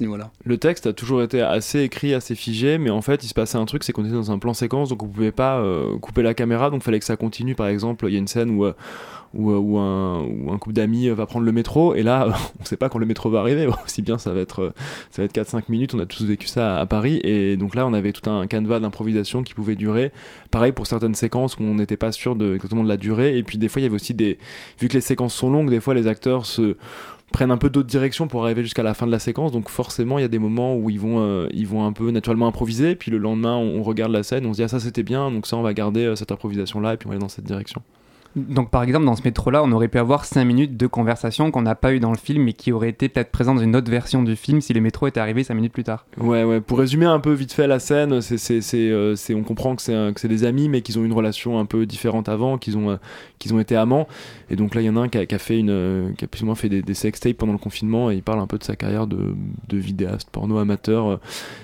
niveau-là 0.00 0.30
Le 0.44 0.58
texte 0.58 0.86
a 0.86 0.92
toujours 0.92 1.22
été 1.22 1.40
assez 1.40 1.80
écrit, 1.80 2.14
assez 2.14 2.34
figé, 2.34 2.78
mais 2.78 2.90
en 2.90 3.02
fait, 3.02 3.24
il 3.24 3.28
se 3.28 3.34
passait 3.34 3.58
un 3.58 3.64
truc, 3.64 3.84
c'est 3.84 3.92
qu'on 3.92 4.04
était 4.04 4.14
dans 4.14 4.30
un 4.30 4.38
plan 4.38 4.54
séquence, 4.54 4.88
donc 4.88 5.02
on 5.02 5.08
pouvait 5.08 5.32
pas 5.32 5.58
euh, 5.58 5.98
couper 5.98 6.22
la 6.22 6.34
caméra, 6.34 6.70
donc 6.70 6.82
il 6.82 6.84
fallait 6.84 6.98
que 6.98 7.04
ça 7.04 7.16
continue. 7.16 7.54
Par 7.54 7.68
exemple, 7.68 8.06
il 8.08 8.12
y 8.12 8.16
a 8.16 8.18
une 8.18 8.28
scène 8.28 8.50
où... 8.50 8.64
Euh, 8.64 8.74
ou, 9.32 9.78
un, 9.78 10.22
ou 10.22 10.50
un 10.50 10.58
couple 10.58 10.74
d'amis 10.74 11.08
va 11.08 11.24
prendre 11.26 11.46
le 11.46 11.52
métro 11.52 11.94
et 11.94 12.02
là 12.02 12.28
on 12.60 12.64
sait 12.64 12.76
pas 12.76 12.88
quand 12.88 12.98
le 12.98 13.06
métro 13.06 13.30
va 13.30 13.40
arriver 13.40 13.68
aussi 13.84 14.02
bien 14.02 14.18
ça 14.18 14.32
va 14.32 14.40
être 14.40 14.72
ça 15.10 15.22
va 15.22 15.26
être 15.26 15.32
4 15.32 15.48
5 15.48 15.68
minutes 15.68 15.94
on 15.94 16.00
a 16.00 16.06
tous 16.06 16.24
vécu 16.24 16.48
ça 16.48 16.78
à, 16.78 16.86
Paris 16.86 17.20
et 17.22 17.56
donc 17.56 17.74
là 17.74 17.86
on 17.86 17.92
avait 17.92 18.12
tout 18.12 18.28
un 18.28 18.46
canevas 18.46 18.80
d'improvisation 18.80 19.42
qui 19.42 19.54
pouvait 19.54 19.76
durer 19.76 20.10
pareil 20.50 20.72
pour 20.72 20.86
certaines 20.86 21.14
séquences 21.14 21.56
où 21.58 21.62
on 21.62 21.74
n'était 21.74 21.96
pas 21.96 22.10
sûr 22.10 22.34
de 22.34 22.56
exactement 22.56 22.82
de 22.82 22.88
la 22.88 22.96
durée 22.96 23.38
et 23.38 23.42
puis 23.44 23.56
des 23.56 23.68
fois 23.68 23.80
il 23.80 23.84
y 23.84 23.86
avait 23.86 23.94
aussi 23.94 24.14
des 24.14 24.38
vu 24.80 24.88
que 24.88 24.94
les 24.94 25.00
séquences 25.00 25.34
sont 25.34 25.50
longues 25.50 25.70
des 25.70 25.80
fois 25.80 25.94
les 25.94 26.08
acteurs 26.08 26.44
se 26.44 26.76
prennent 27.32 27.50
un 27.50 27.56
peu 27.56 27.70
d'autres 27.70 27.88
directions 27.88 28.28
pour 28.28 28.44
arriver 28.44 28.62
jusqu'à 28.62 28.82
la 28.82 28.94
fin 28.94 29.06
de 29.06 29.12
la 29.12 29.18
séquence. 29.18 29.52
Donc 29.52 29.68
forcément 29.68 30.18
il 30.18 30.22
y 30.22 30.24
a 30.24 30.28
des 30.28 30.38
moments 30.38 30.76
où 30.76 30.90
ils 30.90 31.00
vont 31.00 31.20
euh, 31.20 31.48
ils 31.52 31.66
vont 31.66 31.84
un 31.84 31.92
peu 31.92 32.10
naturellement 32.10 32.46
improviser. 32.46 32.94
Puis 32.94 33.10
le 33.10 33.18
lendemain 33.18 33.56
on, 33.56 33.82
regarde 33.82 34.12
la 34.12 34.22
scène 34.22 34.46
on 34.46 34.52
se 34.52 34.58
dit 34.58 34.62
ah 34.62 34.68
ça 34.68 34.80
c'était 34.80 35.02
bien. 35.02 35.30
Donc 35.30 35.46
ça 35.46 35.56
on 35.56 35.62
va 35.62 35.74
garder 35.74 36.04
euh, 36.04 36.16
cette 36.16 36.32
improvisation 36.32 36.80
là 36.80 36.94
et 36.94 36.96
puis 36.96 37.06
on 37.06 37.10
va 37.10 37.14
aller 37.14 37.22
dans 37.22 37.28
cette 37.28 37.44
direction 37.46 37.82
donc 38.36 38.70
par 38.70 38.82
exemple 38.84 39.06
dans 39.06 39.16
ce 39.16 39.22
métro-là, 39.24 39.62
on 39.64 39.72
aurait 39.72 39.88
pu 39.88 39.98
avoir 39.98 40.24
5 40.24 40.44
minutes 40.44 40.76
de 40.76 40.86
conversation 40.86 41.50
qu'on 41.50 41.62
n'a 41.62 41.74
pas 41.74 41.92
eu 41.92 41.98
dans 41.98 42.12
le 42.12 42.16
film 42.16 42.44
mais 42.44 42.52
qui 42.52 42.70
aurait 42.70 42.90
été 42.90 43.08
peut-être 43.08 43.30
présent 43.30 43.54
dans 43.54 43.60
une 43.60 43.74
autre 43.74 43.90
version 43.90 44.22
du 44.22 44.36
film 44.36 44.60
si 44.60 44.72
les 44.72 44.80
métros 44.80 45.08
étaient 45.08 45.20
arrivés 45.20 45.42
5 45.42 45.54
minutes 45.54 45.72
plus 45.72 45.82
tard. 45.82 46.06
Ouais 46.16 46.44
ouais, 46.44 46.60
pour 46.60 46.78
résumer 46.78 47.06
un 47.06 47.18
peu 47.18 47.32
vite 47.32 47.52
fait 47.52 47.66
la 47.66 47.80
scène, 47.80 48.20
c'est, 48.20 48.38
c'est, 48.38 48.60
c'est, 48.60 48.88
euh, 48.90 49.16
on 49.30 49.42
comprend 49.42 49.74
que 49.74 49.82
c'est, 49.82 50.28
des 50.28 50.44
amis 50.44 50.68
mais 50.68 50.82
qu'ils 50.82 50.98
ont 50.98 51.04
une 51.04 51.12
relation 51.12 51.58
un 51.58 51.64
peu 51.64 51.86
différente 51.86 52.28
avant, 52.28 52.56
qu'ils 52.56 52.78
ont, 52.78 52.90
euh, 52.90 52.96
qu'ils 53.40 53.52
ont 53.52 53.58
été 53.58 53.74
amants. 53.74 54.06
Et 54.48 54.56
donc 54.56 54.74
là 54.76 54.80
il 54.80 54.84
y 54.84 54.90
en 54.90 54.96
a 54.96 55.00
un 55.00 55.08
qui 55.08 55.18
a, 55.18 55.38
fait, 55.38 55.58
une, 55.58 55.70
euh, 55.70 56.12
qui 56.16 56.24
a 56.24 56.28
plus 56.28 56.42
ou 56.42 56.46
moins 56.46 56.54
fait 56.54 56.68
des, 56.68 56.82
des 56.82 56.94
sextapes 56.94 57.36
pendant 57.36 57.52
le 57.52 57.58
confinement 57.58 58.12
et 58.12 58.14
il 58.14 58.22
parle 58.22 58.38
un 58.38 58.46
peu 58.46 58.58
de 58.58 58.64
sa 58.64 58.76
carrière 58.76 59.08
de, 59.08 59.34
vidéaste 59.72 60.28
porno 60.30 60.58
amateur. 60.58 61.20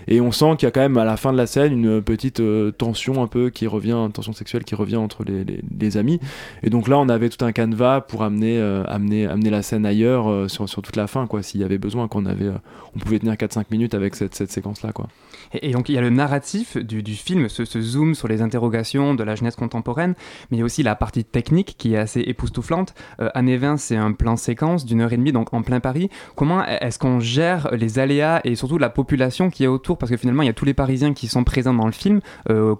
Et 0.09 0.21
on 0.21 0.33
sent 0.33 0.57
qu'il 0.59 0.67
y 0.67 0.69
a 0.69 0.71
quand 0.71 0.81
même 0.81 0.97
à 0.97 1.05
la 1.05 1.17
fin 1.17 1.33
de 1.33 1.37
la 1.37 1.47
scène 1.47 1.73
une 1.73 2.03
petite 2.03 2.43
tension 2.79 3.23
un 3.23 3.27
peu 3.27 3.51
qui 3.51 3.67
revient, 3.67 3.93
une 3.93 4.13
tension 4.13 4.33
sexuelle 4.33 4.65
qui 4.65 4.75
revient 4.75 4.97
entre 4.97 5.25
les 5.25 5.97
amis. 5.97 6.19
Et 6.63 6.71
donc 6.71 6.89
là, 6.89 6.99
on 6.99 7.09
avait 7.09 7.29
tout 7.29 7.45
un 7.45 7.53
canevas 7.53 8.01
pour 8.01 8.23
amener, 8.23 8.59
euh, 8.59 8.85
amener, 8.87 9.27
amener 9.27 9.51
la 9.51 9.63
scène 9.63 9.87
ailleurs 9.87 10.31
euh, 10.31 10.49
sur, 10.49 10.69
sur, 10.69 10.83
toute 10.83 10.97
la 10.97 11.07
fin, 11.07 11.27
quoi. 11.27 11.43
S'il 11.43 11.61
y 11.61 11.65
avait 11.65 11.79
besoin, 11.79 12.09
qu'on 12.09 12.27
avait, 12.27 12.47
euh, 12.47 12.59
on 12.95 12.99
pouvait 12.99 13.19
tenir 13.19 13.35
4-5 13.35 13.67
minutes 13.71 13.95
avec 13.95 14.15
cette, 14.15 14.35
cette 14.35 14.51
séquence-là, 14.51 14.93
quoi. 14.93 15.09
Et, 15.53 15.73
donc 15.73 15.89
il 15.89 15.95
y 15.95 15.99
a 15.99 16.01
le 16.01 16.11
narratif 16.11 16.77
du, 16.77 17.03
du 17.03 17.15
film, 17.15 17.49
ce, 17.49 17.65
zoom 17.81 18.15
sur 18.15 18.29
les 18.29 18.43
interrogations 18.43 19.15
de 19.15 19.23
la 19.23 19.35
jeunesse 19.35 19.57
contemporaine, 19.57 20.15
mais 20.51 20.57
il 20.57 20.61
y 20.61 20.63
a 20.63 20.65
aussi 20.65 20.83
la 20.83 20.95
partie 20.95 21.25
technique 21.25 21.77
qui 21.79 21.95
est 21.95 21.99
assez 21.99 22.21
époustouflante. 22.21 22.95
Euh, 23.21 23.31
Année 23.35 23.57
20, 23.57 23.77
c'est 23.77 23.97
un 23.97 24.13
plan 24.13 24.37
séquence 24.37 24.85
d'une 24.85 25.01
heure 25.01 25.13
et 25.13 25.17
demie, 25.17 25.33
donc 25.33 25.53
en 25.55 25.63
plein 25.63 25.81
Paris. 25.81 26.11
Comment 26.35 26.65
est-ce 26.65 26.99
qu'on 26.99 27.21
gère 27.21 27.69
les 27.73 27.99
aléas 27.99 28.41
et 28.45 28.55
surtout 28.55 28.79
la 28.79 28.91
population 28.91 29.51
qui 29.51 29.65
est 29.65 29.69
autour? 29.69 29.99
Parce 29.99 30.11
que 30.11 30.17
finalement, 30.17 30.43
il 30.43 30.47
y 30.47 30.51
a 30.51 30.55
tous 30.55 30.65
les 30.65 30.75
Parisiens 30.75 31.15
qui 31.15 31.29
sont 31.29 31.45
présents 31.45 31.75
dans 31.75 31.87
le 31.87 31.93
film 31.93 32.21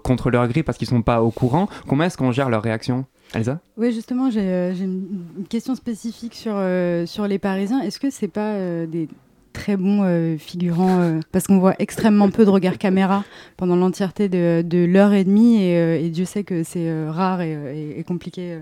contre 0.03 0.29
leur 0.29 0.47
gré 0.47 0.63
parce 0.63 0.77
qu'ils 0.77 0.87
sont 0.87 1.01
pas 1.01 1.21
au 1.21 1.31
courant. 1.31 1.67
Comment 1.87 2.05
est-ce 2.05 2.17
qu'on 2.17 2.31
gère 2.31 2.49
leur 2.49 2.63
réaction? 2.63 3.05
Elsa 3.33 3.59
Oui, 3.77 3.91
justement, 3.91 4.29
j'ai 4.29 4.41
euh, 4.41 4.73
une 4.75 5.45
question 5.49 5.75
spécifique 5.75 6.35
sur, 6.35 6.53
euh, 6.55 7.05
sur 7.05 7.27
les 7.27 7.39
Parisiens. 7.39 7.81
Est-ce 7.81 7.99
que 7.99 8.09
c'est 8.09 8.27
pas 8.27 8.53
euh, 8.53 8.85
des 8.85 9.07
très 9.53 9.75
bons 9.75 10.37
figurants 10.37 11.19
Parce 11.31 11.47
qu'on 11.47 11.57
voit 11.57 11.73
extrêmement 11.79 12.29
peu 12.29 12.45
de 12.45 12.51
regards 12.51 12.77
caméra 12.77 13.23
pendant 13.57 13.75
l'entièreté 13.75 14.29
de, 14.29 14.85
l'heure 14.85 15.13
et 15.13 15.23
demie, 15.23 15.63
et, 15.63 16.09
Dieu 16.09 16.25
sait 16.25 16.43
que 16.43 16.61
c'est 16.61 17.09
rare 17.09 17.41
et 17.41 18.03
compliqué. 18.07 18.59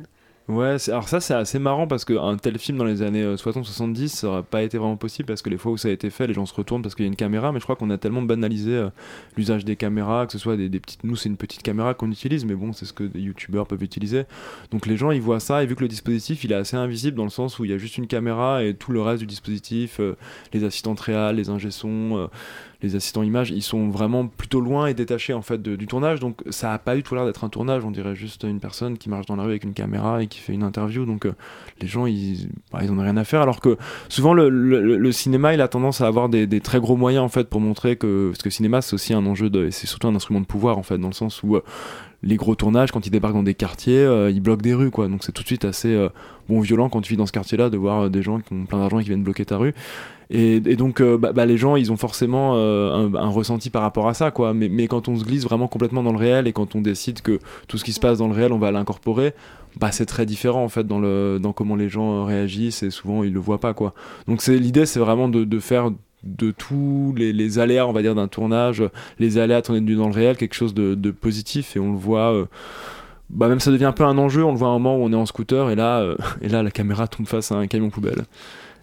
Ouais, 0.48 0.78
alors 0.90 1.10
ça 1.10 1.20
c'est 1.20 1.34
assez 1.34 1.58
marrant 1.58 1.88
parce 1.88 2.06
qu'un 2.06 2.38
tel 2.38 2.60
film 2.60 2.78
dans 2.78 2.86
les 2.86 3.02
années 3.02 3.34
60-70 3.34 4.04
euh, 4.04 4.08
ça 4.08 4.28
aurait 4.28 4.44
pas 4.44 4.62
été 4.62 4.78
vraiment 4.78 4.96
possible 4.96 5.26
parce 5.26 5.42
que 5.42 5.50
les 5.50 5.58
fois 5.58 5.72
où 5.72 5.78
ça 5.78 5.88
a 5.88 5.92
été 5.92 6.12
fait, 6.12 6.28
les 6.28 6.36
gens 6.36 6.46
se 6.46 6.54
retournent 6.54 6.84
parce 6.84 6.94
qu'il 6.94 7.04
y 7.04 7.08
a 7.08 7.10
une 7.10 7.16
caméra, 7.16 7.52
mais 7.52 7.60
je 7.60 7.64
crois 7.64 7.76
qu'on 7.76 7.90
a 7.90 7.98
tellement 7.98 8.22
banalisé 8.22 8.76
euh, 8.76 8.90
l'usage 9.38 9.66
des 9.66 9.76
caméras, 9.76 10.28
que 10.28 10.32
ce 10.32 10.38
soit 10.38 10.56
des, 10.56 10.70
petites. 10.80 11.04
Nous 11.04 11.16
c'est 11.16 11.30
une 11.30 11.38
petite 11.38 11.64
caméra 11.64 11.96
qu'on 11.96 12.12
utilise, 12.12 12.46
mais 12.46 12.54
bon, 12.54 12.74
c'est 12.74 12.86
ce 12.86 12.94
que 12.94 13.06
des 13.06 13.22
youtubeurs 13.22 13.66
peuvent 13.66 13.82
utiliser. 13.82 14.26
Donc 14.70 14.86
les 14.86 14.98
gens 14.98 15.10
ils 15.10 15.22
voient 15.22 15.40
ça 15.40 15.64
et 15.64 15.66
vu 15.66 15.76
que 15.76 15.82
le 15.82 15.88
dispositif 15.88 16.44
il 16.44 16.52
est 16.52 16.56
assez 16.56 16.78
invisible 16.78 17.18
dans 17.18 17.24
le 17.24 17.32
sens 17.32 17.58
où 17.58 17.66
il 17.66 17.72
y 17.72 17.74
a 17.74 17.80
juste 17.80 17.98
une 17.98 18.06
caméra 18.06 18.64
et 18.64 18.76
tout 18.76 18.92
le 18.92 19.02
reste 19.02 19.22
du 19.22 19.28
dispositif, 19.28 20.00
euh, 20.00 20.16
les 20.54 20.64
assistantes 20.64 21.00
réelles, 21.00 21.38
les 21.38 21.50
ingé 21.50 21.72
les 22.86 22.96
assistants 22.96 23.24
images, 23.24 23.52
ils 23.52 23.62
sont 23.62 23.90
vraiment 23.90 24.28
plutôt 24.28 24.62
loin 24.62 24.88
et 24.88 24.94
détachés 24.94 25.34
en 25.34 25.42
fait 25.42 25.62
du 25.62 25.88
tournage. 25.88 26.20
Donc 26.20 26.42
ça 26.50 26.74
a 26.74 26.80
pas 26.80 26.96
eu 26.96 27.04
tout 27.04 27.16
l'air 27.16 27.26
d'être 27.26 27.44
un 27.44 27.50
tournage. 27.50 27.84
On 27.84 27.92
dirait 27.92 28.16
juste 28.16 28.44
une 28.44 28.60
personne 28.60 28.98
qui 28.98 29.10
marche 29.10 29.26
dans 29.26 29.36
la 29.36 29.44
rue 29.44 29.50
avec 29.50 29.64
une 29.64 29.74
caméra 29.74 30.24
et 30.24 30.28
qui 30.28 30.40
fait 30.40 30.54
une 30.54 30.64
interview. 30.64 31.06
Donc 31.06 31.26
euh, 31.26 31.34
les 31.82 31.88
gens, 31.88 32.06
ils, 32.06 32.50
bah, 32.72 32.80
ils 32.84 32.92
ont 32.92 33.00
rien 33.00 33.18
à 33.18 33.24
faire. 33.24 33.42
Alors 33.42 33.60
que 33.60 33.78
souvent 34.08 34.34
le, 34.34 35.12
cinéma, 35.12 35.54
il 35.54 35.62
a 35.62 35.68
tendance 35.68 36.02
à 36.02 36.08
avoir 36.08 36.30
des, 36.30 36.48
très 36.62 36.80
gros 36.80 36.96
moyens 36.96 37.24
en 37.24 37.30
fait 37.30 37.50
pour 37.50 37.60
montrer 37.60 37.96
que 37.96 38.30
parce 38.30 38.42
que 38.42 38.48
le 38.48 38.54
cinéma 38.54 38.82
c'est 38.82 38.94
aussi 38.94 39.14
un 39.14 39.26
enjeu 39.26 39.50
de, 39.50 39.70
c'est 39.70 39.88
surtout 39.88 40.08
un 40.08 40.16
instrument 40.16 40.42
de 40.42 40.46
pouvoir 40.46 40.78
en 40.78 40.84
fait 40.84 40.98
dans 40.98 41.08
le 41.08 41.14
sens 41.14 41.44
où 41.44 41.56
euh, 41.56 41.64
les 42.24 42.38
gros 42.38 42.56
tournages, 42.56 42.92
quand 42.92 43.06
ils 43.06 43.12
débarquent 43.12 43.36
dans 43.36 43.44
des 43.44 43.54
quartiers, 43.54 44.00
euh, 44.00 44.32
ils 44.32 44.42
bloquent 44.42 44.64
des 44.64 44.74
rues, 44.74 44.90
quoi. 44.90 45.08
Donc 45.08 45.24
c'est 45.24 45.32
tout 45.32 45.44
de 45.44 45.48
suite 45.48 45.66
assez 45.66 46.08
bon 46.50 46.60
violent 46.60 46.90
quand 46.90 47.02
tu 47.02 47.14
vis 47.14 47.18
dans 47.18 47.26
ce 47.26 47.32
quartier-là 47.32 47.70
de 47.70 47.78
voir 47.78 48.10
des 48.10 48.22
gens 48.22 48.40
qui 48.40 48.54
ont 48.54 48.66
plein 48.66 48.80
d'argent 48.80 49.00
qui 49.00 49.06
viennent 49.06 49.24
bloquer 49.24 49.46
ta 49.46 49.58
rue. 49.58 49.74
Et, 50.30 50.60
donc, 50.76 51.02
euh, 51.02 51.18
bah, 51.18 51.34
bah, 51.34 51.46
les 51.46 51.58
gens, 51.58 51.76
ils 51.76 51.92
ont 51.92 51.98
forcément 51.98 52.54
euh, 52.56 53.10
un, 53.14 53.30
ressenti 53.30 53.70
par 53.70 53.82
rapport 53.82 54.08
à 54.08 54.14
ça, 54.14 54.32
quoi. 54.32 54.54
Mais, 54.54 54.88
quand 54.88 55.08
on 55.08 55.18
se 55.18 55.24
glisse 55.24 55.44
vraiment 55.44 55.68
complètement 55.68 56.04
dans 56.04 56.12
le 56.12 56.18
réel 56.18 56.48
et 56.48 56.54
quand 56.54 56.76
on 56.76 56.82
décide 56.82 57.22
que 57.22 57.40
tout 57.68 57.78
ce 57.78 57.84
qui 57.84 57.94
se 57.94 58.00
passe 58.00 58.18
dans 58.18 58.28
le 58.28 58.34
réel, 58.34 58.52
on 58.52 58.58
va 58.58 58.72
l'incorporer, 58.72 59.34
bah, 59.80 59.92
c'est 59.92 60.06
très 60.06 60.26
différent 60.26 60.64
en 60.64 60.70
fait 60.70 60.88
dans, 60.88 61.54
comment 61.54 61.76
les 61.76 61.90
gens 61.90 62.24
réagissent 62.24 62.82
et 62.82 62.90
souvent 62.90 63.24
ils 63.24 63.34
le 63.34 63.40
voient 63.40 63.60
pas, 63.60 63.74
quoi. 63.74 63.94
Donc, 64.28 64.46
l'idée, 64.48 64.86
c'est 64.86 65.00
vraiment 65.00 65.30
de, 65.30 65.60
faire 65.60 65.92
de 66.24 66.52
tous 66.52 67.14
les, 67.18 67.60
aléas, 67.60 67.86
on 67.86 67.94
va 67.94 68.02
dire, 68.02 68.16
d'un 68.16 68.28
tournage, 68.28 68.84
les 69.20 69.38
aléas 69.38 69.62
tournés 69.62 69.82
dans 69.96 70.08
le 70.08 70.14
réel, 70.14 70.38
quelque 70.38 70.56
chose 70.56 70.74
de, 70.74 71.12
positif 71.12 71.76
et 71.76 71.80
on 71.80 71.92
le 71.92 71.98
voit. 71.98 72.34
Euh, 72.34 72.46
bah 73.32 73.48
même 73.48 73.60
ça 73.60 73.72
devient 73.72 73.86
un 73.86 73.92
peu 73.92 74.04
un 74.04 74.20
enjeu, 74.20 74.44
on 74.44 74.52
le 74.52 74.58
voit 74.58 74.68
à 74.68 74.72
un 74.72 74.74
moment 74.74 74.98
où 74.98 75.00
on 75.00 75.12
est 75.12 75.16
en 75.16 75.26
scooter 75.26 75.72
et 75.72 75.76
là, 75.76 76.00
euh, 76.00 76.16
et 76.42 76.48
là 76.48 76.62
la 76.62 76.70
caméra 76.70 77.08
tombe 77.08 77.26
face 77.26 77.52
à 77.52 77.56
un 77.56 77.66
camion 77.66 77.90
poubelle. 77.90 78.24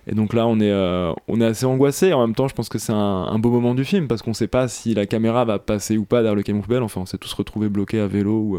Et 0.06 0.14
donc 0.14 0.32
là, 0.32 0.47
on 0.47 0.59
est, 0.59 0.71
euh, 0.71 1.12
on 1.28 1.40
est 1.40 1.44
assez 1.44 1.64
angoissé. 1.64 2.12
En 2.12 2.26
même 2.26 2.35
temps, 2.35 2.49
je 2.49 2.54
pense 2.54 2.68
que 2.68 2.78
c'est 2.78 2.92
un, 2.92 3.38
beau 3.38 3.50
moment 3.50 3.75
du 3.75 3.85
film 3.85 4.09
parce 4.09 4.23
qu'on 4.23 4.35
sait 4.35 4.49
pas 4.49 4.68
si 4.68 4.94
la 4.94 5.06
caméra 5.06 5.44
va 5.44 5.59
passer 5.59 5.97
ou 5.97 6.04
pas 6.04 6.18
derrière 6.18 6.35
le 6.35 6.42
camion 6.42 6.61
poubelle. 6.61 6.82
Enfin, 6.82 7.02
on 7.02 7.06
s'est 7.06 7.18
tous 7.18 7.32
retrouvés 7.32 7.68
bloqués 7.68 8.00
à 8.00 8.09
vélo 8.09 8.32
ou, 8.32 8.59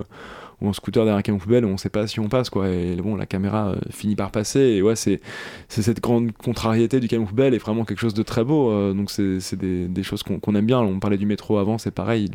en 0.66 0.72
scooter 0.72 1.04
derrière 1.04 1.18
un 1.18 1.22
camion 1.22 1.40
poubelle, 1.40 1.66
on 1.66 1.76
sait 1.76 1.90
pas 1.90 2.08
si 2.08 2.22
on 2.22 2.30
passe 2.30 2.50
quoi. 2.50 2.70
Et 2.70 2.96
bon, 2.96 3.18
la 3.18 3.26
caméra 3.26 3.72
euh, 3.72 3.76
finit 3.90 4.16
par 4.16 4.32
passer. 4.32 4.60
Et 4.60 4.82
ouais, 4.82 4.96
c'est 4.96 5.20
cette 5.68 6.00
grande 6.00 6.32
contrariété 6.32 7.02
du 7.02 7.10
camion 7.10 7.26
poubelle 7.26 7.54
est 7.54 7.58
vraiment 7.58 7.84
quelque 7.84 8.00
chose 8.00 8.14
de 8.14 8.24
très 8.24 8.46
beau. 8.46 8.72
Euh, 8.72 8.94
donc 8.94 9.12
c'est 9.12 9.56
des, 9.56 9.88
des, 9.90 10.04
choses 10.04 10.24
qu'on 10.24 10.56
aime 10.56 10.66
bien. 10.66 10.80
On 10.80 11.00
parlait 11.00 11.18
du 11.18 11.26
métro 11.26 11.58
avant, 11.58 11.78
c'est 11.78 11.92
pareil 11.92 12.30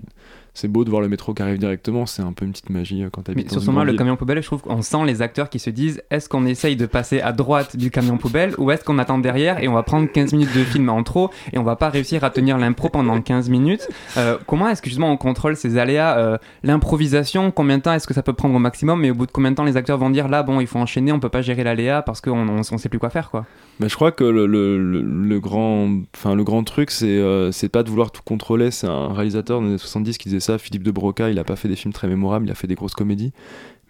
c'est 0.58 0.66
beau 0.66 0.84
de 0.84 0.90
voir 0.90 1.00
le 1.00 1.08
métro 1.08 1.34
qui 1.34 1.42
arrive 1.42 1.58
directement, 1.58 2.04
c'est 2.04 2.20
un 2.20 2.32
peu 2.32 2.44
une 2.44 2.50
petite 2.50 2.70
magie 2.70 3.04
euh, 3.04 3.10
quand 3.12 3.22
tu 3.22 3.30
habites 3.30 3.52
Sur 3.52 3.62
ce 3.62 3.66
moment, 3.66 3.84
le 3.84 3.92
camion 3.92 4.16
poubelle, 4.16 4.42
je 4.42 4.46
trouve 4.46 4.62
qu'on 4.62 4.82
sent 4.82 5.04
les 5.06 5.22
acteurs 5.22 5.50
qui 5.50 5.60
se 5.60 5.70
disent 5.70 6.02
est-ce 6.10 6.28
qu'on 6.28 6.46
essaye 6.46 6.74
de 6.74 6.86
passer 6.86 7.20
à 7.20 7.30
droite 7.30 7.76
du 7.76 7.92
camion 7.92 8.16
poubelle 8.16 8.54
ou 8.58 8.72
est-ce 8.72 8.82
qu'on 8.82 8.98
attend 8.98 9.18
derrière 9.18 9.62
et 9.62 9.68
on 9.68 9.74
va 9.74 9.84
prendre 9.84 10.10
15 10.10 10.32
minutes 10.32 10.52
de 10.56 10.64
film 10.64 10.88
en 10.88 11.04
trop 11.04 11.30
et 11.52 11.58
on 11.58 11.62
va 11.62 11.76
pas 11.76 11.90
réussir 11.90 12.24
à 12.24 12.30
tenir 12.30 12.58
l'impro 12.58 12.88
pendant 12.88 13.20
15 13.20 13.50
minutes 13.50 13.88
euh, 14.16 14.36
Comment 14.48 14.68
est-ce 14.68 14.82
que 14.82 14.88
justement 14.88 15.12
on 15.12 15.16
contrôle 15.16 15.54
ces 15.54 15.78
aléas 15.78 16.18
euh, 16.18 16.38
L'improvisation, 16.64 17.52
combien 17.52 17.78
de 17.78 17.82
temps 17.84 17.92
est-ce 17.92 18.08
que 18.08 18.14
ça 18.14 18.24
peut 18.24 18.32
prendre 18.32 18.56
au 18.56 18.58
maximum? 18.58 19.04
Et 19.04 19.12
au 19.12 19.14
bout 19.14 19.26
de 19.26 19.30
combien 19.30 19.52
de 19.52 19.56
temps 19.56 19.64
les 19.64 19.76
acteurs 19.76 19.98
vont 19.98 20.10
dire 20.10 20.26
là, 20.26 20.42
bon, 20.42 20.58
il 20.58 20.66
faut 20.66 20.80
enchaîner, 20.80 21.12
on 21.12 21.20
peut 21.20 21.28
pas 21.28 21.42
gérer 21.42 21.62
l'aléa 21.62 22.02
parce 22.02 22.20
qu'on 22.20 22.48
on, 22.48 22.62
sait 22.62 22.88
plus 22.88 22.98
quoi 22.98 23.10
faire 23.10 23.30
quoi 23.30 23.46
mais 23.80 23.88
je 23.88 23.94
crois 23.94 24.12
que 24.12 24.24
le, 24.24 24.46
le, 24.46 25.40
grand, 25.40 25.88
enfin, 26.14 26.34
le 26.34 26.44
grand 26.44 26.64
truc, 26.64 26.90
c'est 26.90 27.20
c'est 27.52 27.68
pas 27.68 27.82
de 27.82 27.90
vouloir 27.90 28.10
tout 28.10 28.22
contrôler. 28.24 28.70
C'est 28.70 28.86
un 28.86 29.12
réalisateur 29.12 29.60
des 29.60 29.68
années 29.68 29.78
70 29.78 30.18
qui 30.18 30.28
disait 30.28 30.40
ça, 30.40 30.58
Philippe 30.58 30.82
de 30.82 30.90
Broca, 30.90 31.30
il 31.30 31.38
a 31.38 31.44
pas 31.44 31.56
fait 31.56 31.68
des 31.68 31.76
films 31.76 31.92
très 31.92 32.08
mémorables, 32.08 32.46
il 32.46 32.50
a 32.50 32.54
fait 32.54 32.66
des 32.66 32.74
grosses 32.74 32.94
comédies. 32.94 33.32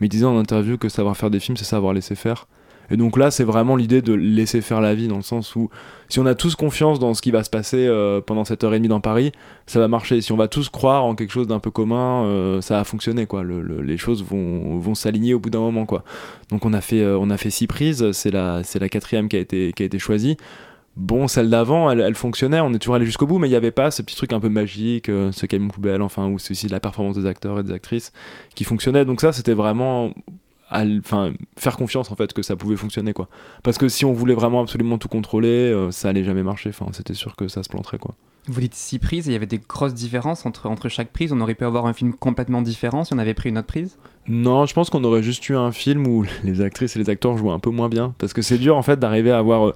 Mais 0.01 0.07
il 0.07 0.11
disait 0.11 0.27
en 0.27 0.39
interview 0.39 0.79
que 0.79 0.89
savoir 0.89 1.17
faire 1.17 1.31
des 1.31 1.41
films, 1.41 1.57
c'est 1.57 1.65
savoir 1.65 1.93
laisser 1.93 2.15
faire. 2.15 2.47
Et 2.91 2.97
donc 2.97 3.17
là, 3.17 3.31
c'est 3.31 3.45
vraiment 3.45 3.77
l'idée 3.77 4.03
de 4.03 4.15
laisser 4.15 4.61
faire 4.61 4.81
la 4.81 4.95
vie, 4.95 5.09
dans 5.09 5.17
le 5.17 5.23
sens 5.23 5.57
où 5.57 5.71
si 6.09 6.21
on 6.21 6.27
a 6.27 6.35
tous 6.35 6.57
confiance 6.57 6.99
dans 6.99 7.15
ce 7.15 7.23
qui 7.23 7.31
va 7.31 7.45
se 7.45 7.51
passer 7.51 7.87
euh, 7.87 8.21
pendant 8.21 8.45
cette 8.45 8.65
heure 8.65 8.75
et 8.75 8.79
demie 8.79 8.89
dans 8.89 9.01
Paris, 9.01 9.33
ça 9.67 9.79
va 9.79 9.89
marcher. 9.89 10.21
Si 10.21 10.33
on 10.33 10.37
va 10.37 10.49
tous 10.49 10.69
croire 10.69 11.05
en 11.05 11.15
quelque 11.15 11.33
chose 11.33 11.47
d'un 11.47 11.59
peu 11.59 11.71
commun, 11.71 12.25
euh, 12.25 12.61
ça 12.61 12.77
va 12.77 12.85
fonctionner, 12.85 13.27
quoi. 13.27 13.43
les 13.45 13.97
choses 13.99 14.25
vont, 14.25 14.79
vont 14.79 14.95
s'aligner 14.95 15.35
au 15.35 15.39
bout 15.39 15.51
d'un 15.51 15.61
moment, 15.61 15.87
quoi. 15.87 16.05
Donc 16.51 16.65
on 16.65 16.73
a 16.73 16.81
fait, 16.81 17.03
euh, 17.03 17.19
on 17.19 17.31
a 17.31 17.37
fait 17.37 17.51
six 17.51 17.67
prises, 17.67 18.13
c'est 18.13 18.31
la, 18.31 18.63
c'est 18.65 18.79
la 18.79 18.89
quatrième 18.89 19.29
qui 19.29 19.37
a 19.37 19.41
été, 19.41 19.73
qui 19.75 19.83
a 19.83 19.87
été 19.87 19.99
choisie 19.99 20.37
bon, 20.99 21.29
celle 21.29 21.49
d'avant, 21.49 21.91
elle, 21.91 22.15
fonctionnait, 22.15 22.61
on 22.61 22.75
est 22.75 22.79
toujours 22.79 22.97
allé 22.97 23.07
jusqu'au 23.07 23.27
bout, 23.27 23.39
mais 23.39 23.47
il 23.47 23.51
n'y 23.51 23.57
avait 23.57 23.71
pas 23.71 23.91
ce 23.91 24.03
petit 24.03 24.17
truc 24.17 24.33
un 24.33 24.41
peu 24.41 24.49
magique, 24.49 25.09
euh, 25.09 25.33
ce 25.33 25.47
camion 25.47 25.69
poubelle, 25.69 26.03
enfin, 26.03 26.27
ou 26.29 26.39
ceci, 26.39 26.69
la 26.69 26.81
performance 26.81 27.17
des 27.17 27.27
acteurs 27.27 27.61
et 27.61 27.63
des 27.63 27.73
actrices 27.73 28.13
qui 28.55 28.65
fonctionnait. 28.65 29.05
Donc 29.05 29.21
ça, 29.21 29.33
c'était 29.33 29.55
vraiment, 29.55 30.13
enfin, 30.71 31.33
faire 31.57 31.77
confiance 31.77 32.11
en 32.11 32.17
fait 32.17 32.33
que 32.33 32.43
ça 32.43 32.57
pouvait 32.57 32.77
fonctionner, 32.77 33.13
quoi. 33.13 33.29
Parce 33.63 33.79
que 33.79 33.89
si 33.89 34.05
on 34.05 34.13
voulait 34.13 34.35
vraiment 34.35 34.61
absolument 34.61 34.99
tout 34.99 35.09
contrôler, 35.09 35.49
euh, 35.49 35.91
ça 35.91 36.09
allait 36.09 36.25
jamais 36.25 36.43
marcher. 36.43 36.71
Enfin, 36.71 36.87
c'était 36.93 37.15
sûr 37.15 37.37
que 37.37 37.49
ça 37.49 37.63
se 37.63 37.69
planterait, 37.69 37.99
quoi. 37.99 38.15
Vous 38.49 38.61
dites 38.61 38.75
six 38.75 38.99
prises, 38.99 39.27
il 39.27 39.35
y 39.35 39.37
avait 39.37 39.47
des 39.47 39.59
grosses 39.59 39.93
différences 39.93 40.47
entre, 40.47 40.69
entre 40.69 40.89
chaque 40.89 41.13
prise. 41.13 41.33
On 41.33 41.41
aurait 41.41 41.55
pu 41.55 41.65
avoir 41.65 41.85
un 41.85 41.93
film 41.93 42.15
complètement 42.15 42.63
différent 42.63 43.05
si 43.05 43.13
on 43.13 43.19
avait 43.19 43.35
pris 43.35 43.51
une 43.51 43.59
autre 43.59 43.67
prise? 43.67 43.99
Non, 44.27 44.67
je 44.67 44.75
pense 44.75 44.91
qu'on 44.91 45.05
aurait 45.05 45.23
juste 45.23 45.49
eu 45.49 45.57
un 45.57 45.73
film 45.73 46.07
où 46.07 46.25
les 46.45 46.61
actrices 46.61 46.97
et 46.97 46.99
les 46.99 47.11
acteurs 47.11 47.37
jouaient 47.37 47.53
un 47.53 47.59
peu 47.59 47.71
moins 47.71 47.89
bien. 47.89 48.15
Parce 48.19 48.33
que 48.33 48.41
c'est 48.41 48.59
dur 48.59 48.77
en 48.77 48.83
fait 48.83 48.99
d'arriver 48.99 49.31
à 49.31 49.39
avoir 49.39 49.73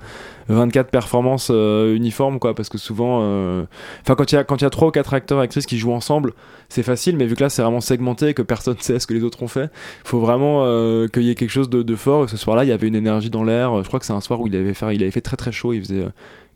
24 0.49 0.87
euh, 0.87 0.91
performances 0.91 1.49
euh, 1.51 1.95
uniformes, 1.95 2.39
quoi. 2.39 2.55
Parce 2.55 2.69
que 2.69 2.79
souvent, 2.79 3.21
euh, 3.23 3.65
quand 4.07 4.31
il 4.33 4.35
y 4.35 4.39
a 4.39 4.45
quand 4.45 4.61
il 4.61 4.65
y 4.65 4.67
a 4.67 4.71
trois 4.71 4.89
ou 4.89 4.91
quatre 4.91 5.13
acteurs 5.13 5.41
et 5.41 5.45
actrices 5.45 5.67
qui 5.67 5.79
jouent 5.79 5.93
ensemble, 5.93 6.33
c'est 6.69 6.83
facile. 6.83 7.17
Mais 7.17 7.27
vu 7.27 7.35
que 7.35 7.43
là, 7.43 7.51
c'est 7.51 7.63
vraiment 7.63 7.81
segmenté, 7.83 8.29
et 8.29 8.35
que 8.35 8.43
personne 8.43 8.77
ne 8.77 8.83
sait 8.83 8.99
ce 8.99 9.07
que 9.07 9.15
les 9.15 9.23
autres 9.23 9.43
ont 9.43 9.49
fait, 9.49 9.71
il 10.05 10.09
faut 10.09 10.21
vraiment 10.21 10.65
qu'il 11.09 11.23
y 11.23 11.31
ait 11.31 11.35
quelque 11.35 11.51
chose 11.51 11.71
de, 11.71 11.83
de 11.83 11.95
fort. 11.95 12.25
Et 12.25 12.29
ce 12.29 12.37
soir-là, 12.37 12.65
il 12.65 12.69
y 12.69 12.73
avait 12.73 12.89
une 12.89 12.97
énergie 12.97 13.31
dans 13.31 13.45
l'air. 13.45 13.83
Je 13.83 13.89
crois 13.89 14.01
que 14.01 14.07
c'est 14.07 14.13
un 14.13 14.21
soir 14.21 14.41
où 14.41 14.47
il 14.47 14.57
avait 14.57 14.75
fait, 14.75 14.95
il 14.95 15.03
avait 15.03 15.11
fait 15.11 15.21
très 15.21 15.37
très 15.37 15.53
chaud. 15.53 15.73
Il 15.73 15.81
faisait 15.81 16.07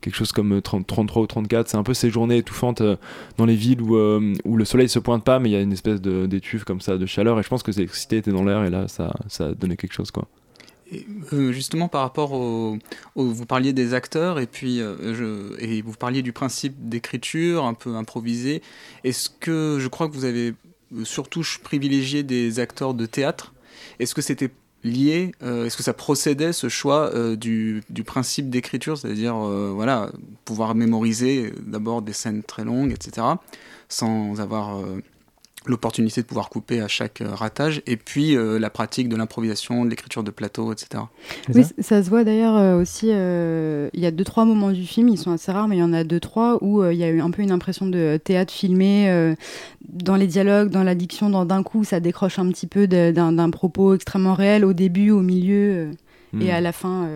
quelque 0.01 0.15
chose 0.15 0.33
comme 0.33 0.61
30, 0.61 0.87
33 0.87 1.23
ou 1.23 1.27
34. 1.27 1.69
C'est 1.69 1.77
un 1.77 1.83
peu 1.83 1.95
ces 1.95 2.11
journées 2.11 2.39
étouffantes 2.39 2.81
euh, 2.81 2.97
dans 3.37 3.47
les 3.47 3.57
villes 3.57 3.83
où, 3.83 3.97
euh, 3.97 4.35
où 4.45 4.57
le 4.57 4.65
soleil 4.65 4.89
se 4.89 4.99
pointe 4.99 5.25
pas, 5.25 5.39
mais 5.39 5.51
il 5.51 5.53
y 5.53 5.57
a 5.57 5.61
une 5.61 5.73
espèce 5.73 6.01
d'étuve 6.01 6.65
comme 6.65 6.81
ça 6.81 6.97
de 6.97 7.07
chaleur. 7.07 7.39
Et 7.39 7.43
je 7.43 7.49
pense 7.49 7.63
que 7.63 7.71
l'électricité 7.71 8.19
était 8.19 8.33
dans 8.33 8.45
l'air 8.45 8.65
et 8.65 8.71
là, 8.71 8.87
ça, 8.89 9.13
donné 9.55 9.77
quelque 9.77 9.95
chose. 9.95 10.11
quoi. 10.11 10.27
Euh, 11.33 11.51
justement 11.51 11.89
par 11.89 12.03
rapport 12.03 12.31
au, 12.31 12.79
vous 13.17 13.47
parliez 13.47 13.73
des 13.73 13.93
acteurs 13.93 14.39
et 14.39 14.47
puis 14.47 14.79
et 14.79 15.83
vous 15.83 15.95
parliez 15.95 16.23
du 16.23 16.33
principe 16.33 16.89
d'écriture 16.89 17.65
un 17.65 17.75
peu 17.75 17.97
improvisé. 17.97 18.63
Est-ce 19.03 19.29
que 19.29 19.79
je 19.81 19.89
crois 19.89 20.09
que 20.09 20.15
vous 20.15 20.25
avez 20.25 20.55
surtout 21.03 21.43
privilégié 21.65 22.23
des 22.23 22.61
acteurs 22.61 22.95
de 22.95 23.05
théâtre 23.05 23.53
Est-ce 23.99 24.15
que 24.15 24.23
c'était 24.23 24.51
lié 24.87 25.33
euh, 25.43 25.67
Est-ce 25.67 25.77
que 25.77 25.83
ça 25.83 25.93
procédait 25.93 26.53
ce 26.53 26.69
choix 26.69 27.11
euh, 27.15 27.37
du, 27.37 27.83
principe 28.05 28.49
d'écriture, 28.51 28.97
c'est-à-dire 28.97 29.37
euh, 29.37 29.73
voilà 29.75 30.11
pouvoir 30.45 30.75
mémoriser 30.75 31.53
d'abord 31.67 32.03
des 32.03 32.13
scènes 32.13 32.43
très 32.43 32.65
longues, 32.65 32.93
etc., 32.93 33.27
sans 33.89 34.41
avoir 34.41 34.81
l'opportunité 35.67 36.23
de 36.23 36.27
pouvoir 36.27 36.49
couper 36.49 36.81
à 36.81 36.89
chaque 36.89 37.21
euh, 37.21 37.35
ratage, 37.35 37.83
et 37.87 37.97
puis 37.97 38.37
euh, 38.37 38.59
la 38.59 38.71
pratique 38.71 39.09
de 39.09 39.17
l'improvisation, 39.17 39.85
de 39.85 39.91
l'écriture 39.91 40.23
de 40.23 40.31
plateau, 40.31 40.73
etc. 40.73 41.05
Oui, 41.55 41.65
ça, 41.79 42.03
se 42.03 42.09
voit 42.09 42.25
d'ailleurs 42.25 42.57
euh, 42.57 42.81
aussi, 42.81 43.07
il 43.07 44.01
y 44.01 44.07
a 44.07 44.11
deux, 44.11 44.25
trois 44.25 44.45
moments 44.45 44.73
du 44.73 44.85
film, 44.85 45.09
ils 45.09 45.19
sont 45.19 45.33
assez 45.33 45.53
rares, 45.53 45.69
mais 45.69 45.77
il 45.77 45.81
y 45.81 45.83
en 45.83 45.93
a 45.93 46.05
deux, 46.05 46.21
trois, 46.21 46.59
où 46.63 46.85
il 46.85 46.97
y 46.97 47.05
a 47.05 47.09
eu 47.09 47.21
un 47.21 47.31
peu 47.31 47.43
une 47.43 47.53
impression 47.53 47.87
de 47.87 48.19
théâtre 48.23 48.53
filmé, 48.53 49.35
dans 49.89 50.17
les 50.17 50.27
dialogues, 50.27 50.71
dans 50.71 50.83
l'addiction, 50.83 51.45
d'un 51.45 51.63
coup, 51.63 51.85
ça 51.85 52.01
décroche 52.01 52.39
un 52.39 52.49
petit 52.51 52.67
peu 52.67 52.87
d'un 52.87 53.51
propos 53.51 53.95
extrêmement 53.95 54.35
réel 54.35 54.65
au 54.65 54.73
début, 54.73 55.11
au 55.11 55.21
milieu, 55.21 55.91
et 56.41 56.47
hmm. 56.47 56.51
à 56.51 56.61
la 56.61 56.73
fin 56.73 57.09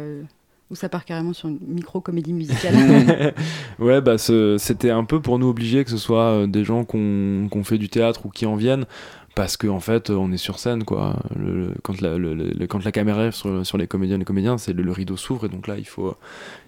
ou 0.71 0.75
ça 0.75 0.89
part 0.89 1.05
carrément 1.05 1.33
sur 1.33 1.49
une 1.49 1.59
micro-comédie 1.67 2.33
musicale 2.33 2.75
Ouais, 3.79 4.01
bah 4.01 4.17
c'était 4.19 4.91
un 4.91 5.05
peu 5.05 5.21
pour 5.21 5.39
nous 5.39 5.49
obliger 5.49 5.85
que 5.85 5.91
ce 5.91 5.99
soit 5.99 6.31
euh, 6.31 6.47
des 6.47 6.65
gens 6.65 6.85
qu'on 6.85 7.65
fait 7.65 7.79
du 7.79 7.89
théâtre 7.89 8.27
ou 8.27 8.31
qui 8.31 8.47
en 8.47 8.57
viennent, 8.57 8.87
parce 9.35 9.57
qu'en 9.57 9.77
en 9.77 9.81
fait, 9.81 10.11
on 10.11 10.33
est 10.33 10.37
sur 10.37 10.59
scène, 10.59 10.85
quoi. 10.85 11.17
quand, 11.83 12.01
la, 12.01 12.17
quand 12.67 12.85
la 12.85 12.93
caméra 12.93 13.27
est 13.27 13.33
sur, 13.33 13.65
sur 13.65 13.79
les 13.79 13.87
comédiens 13.87 14.17
et 14.17 14.19
les 14.19 14.25
comédiens, 14.25 14.59
c'est 14.59 14.73
le, 14.73 14.93
rideau 14.93 15.17
s'ouvre, 15.17 15.47
et 15.47 15.49
donc 15.49 15.67
là, 15.67 15.77
il 15.79 15.87
faut, 15.87 16.15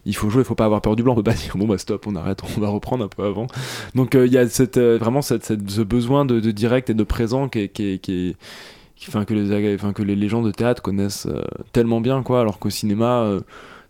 il 0.06 0.14
faut 0.14 0.30
jouer, 0.30 0.42
il 0.42 0.44
faut 0.44 0.54
pas 0.54 0.64
avoir 0.64 0.80
peur 0.80 0.96
du 0.96 1.02
blanc, 1.02 1.12
on 1.12 1.16
peut 1.16 1.22
pas 1.22 1.34
dire 1.34 1.56
bon 1.56 1.66
bah 1.66 1.78
stop, 1.78 2.06
on 2.06 2.16
arrête, 2.16 2.40
on 2.56 2.60
va 2.60 2.68
reprendre 2.68 3.04
un 3.04 3.08
peu 3.08 3.24
avant. 3.24 3.46
Donc 3.94 4.14
euh, 4.14 4.26
il 4.26 4.32
y 4.32 4.38
a 4.38 4.48
cette, 4.48 4.76
euh, 4.76 4.96
vraiment 4.98 5.22
cette, 5.22 5.44
ce 5.44 5.80
besoin 5.82 6.24
de, 6.24 6.40
direct 6.50 6.90
et 6.90 6.94
de 6.94 7.04
présent 7.04 7.48
qui 7.48 7.68
qui 7.68 7.98
qui 7.98 8.36
Enfin, 9.08 9.24
que 9.24 9.34
les, 9.34 9.74
enfin, 9.74 9.92
que 9.92 10.02
les, 10.04 10.28
gens 10.28 10.42
de 10.42 10.52
théâtre 10.52 10.80
connaissent 10.80 11.26
tellement 11.72 12.00
bien, 12.00 12.22
quoi, 12.22 12.40
alors 12.40 12.60
qu'au 12.60 12.70
cinéma, 12.70 13.28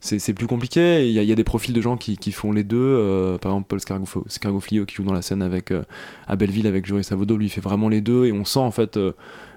c'est 0.03 0.35
plus 0.35 0.49
compliqué. 0.49 1.09
Il 1.09 1.13
y, 1.13 1.25
y, 1.25 1.33
a 1.33 1.35
des 1.37 1.45
profils 1.45 1.73
de 1.73 1.81
gens 1.81 1.97
qui, 1.97 2.17
qui 2.17 2.33
font 2.33 2.51
les 2.51 2.65
deux. 2.65 2.77
Euh, 2.77 3.39
par 3.39 3.53
exemple, 3.53 3.69
Paul 3.69 3.81
Scargoflio 4.27 4.85
qui 4.85 4.97
joue 4.97 5.05
dans 5.05 5.13
la 5.13 5.23
scène 5.23 5.43
avec 5.43 5.71
euh, 5.71 5.85
à 6.27 6.35
Belleville 6.35 6.67
avec 6.67 6.87
Joris 6.87 7.07
Savodo, 7.07 7.37
lui 7.37 7.47
il 7.47 7.51
fait 7.51 7.61
vraiment 7.61 7.89
les 7.89 8.01
deux 8.01 8.27
et 8.27 8.33
on 8.33 8.45
sent 8.45 8.59
en 8.59 8.73
fait 8.73 8.97
euh, 8.97 9.13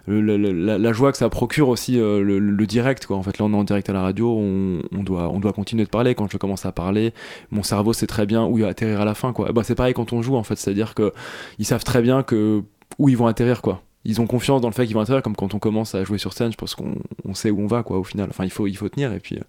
la, 0.07 0.93
joie 0.93 1.11
que 1.11 1.17
ça 1.17 1.29
procure 1.29 1.67
aussi 1.67 1.93
le, 1.97 2.65
direct. 2.67 3.07
Quoi. 3.07 3.17
En 3.17 3.23
fait, 3.23 3.39
là 3.39 3.45
on 3.45 3.53
est 3.53 3.57
en 3.57 3.63
direct 3.63 3.89
à 3.89 3.93
la 3.93 4.01
radio, 4.01 4.29
on, 4.37 5.03
doit, 5.03 5.29
on 5.29 5.39
doit 5.39 5.51
continuer 5.51 5.83
de 5.83 5.89
parler. 5.89 6.13
Quand 6.13 6.31
je 6.31 6.37
commence 6.37 6.67
à 6.67 6.71
parler, 6.71 7.11
mon 7.49 7.63
cerveau 7.63 7.93
sait 7.93 8.07
très 8.07 8.27
bien 8.27 8.45
où 8.45 8.59
il 8.59 8.63
va 8.63 8.69
atterrir 8.69 9.01
à 9.01 9.05
la 9.05 9.15
fin. 9.15 9.33
Quoi. 9.33 9.51
Bah, 9.51 9.63
c'est 9.63 9.75
pareil 9.75 9.95
quand 9.95 10.13
on 10.13 10.21
joue 10.21 10.35
en 10.35 10.43
fait, 10.43 10.57
c'est-à-dire 10.57 10.93
que 10.93 11.11
ils 11.57 11.65
savent 11.65 11.83
très 11.83 12.03
bien 12.03 12.21
que 12.21 12.61
où 12.99 13.09
ils 13.09 13.17
vont 13.17 13.25
atterrir 13.25 13.63
quoi 13.63 13.81
ils 14.05 14.21
ont 14.21 14.27
confiance 14.27 14.61
dans 14.61 14.69
le 14.69 14.73
fait 14.73 14.85
qu'ils 14.85 14.93
vont 14.93 15.01
atterrir 15.01 15.23
comme 15.23 15.35
quand 15.35 15.55
on 15.55 15.59
commence 15.59 15.95
à 15.95 16.03
jouer 16.03 16.19
sur 16.19 16.31
scène 16.31 16.51
je 16.51 16.57
pense 16.57 16.75
qu'on 16.75 16.95
on 17.27 17.33
sait 17.33 17.49
où 17.49 17.59
on 17.59 17.67
va 17.67 17.81
quoi 17.81 17.97
au 17.97 18.03
final 18.03 18.27
enfin 18.29 18.43
il 18.45 18.51
faut 18.51 18.67
il 18.67 18.77
faut 18.77 18.87
tenir 18.87 19.11
et 19.11 19.19
puis 19.19 19.39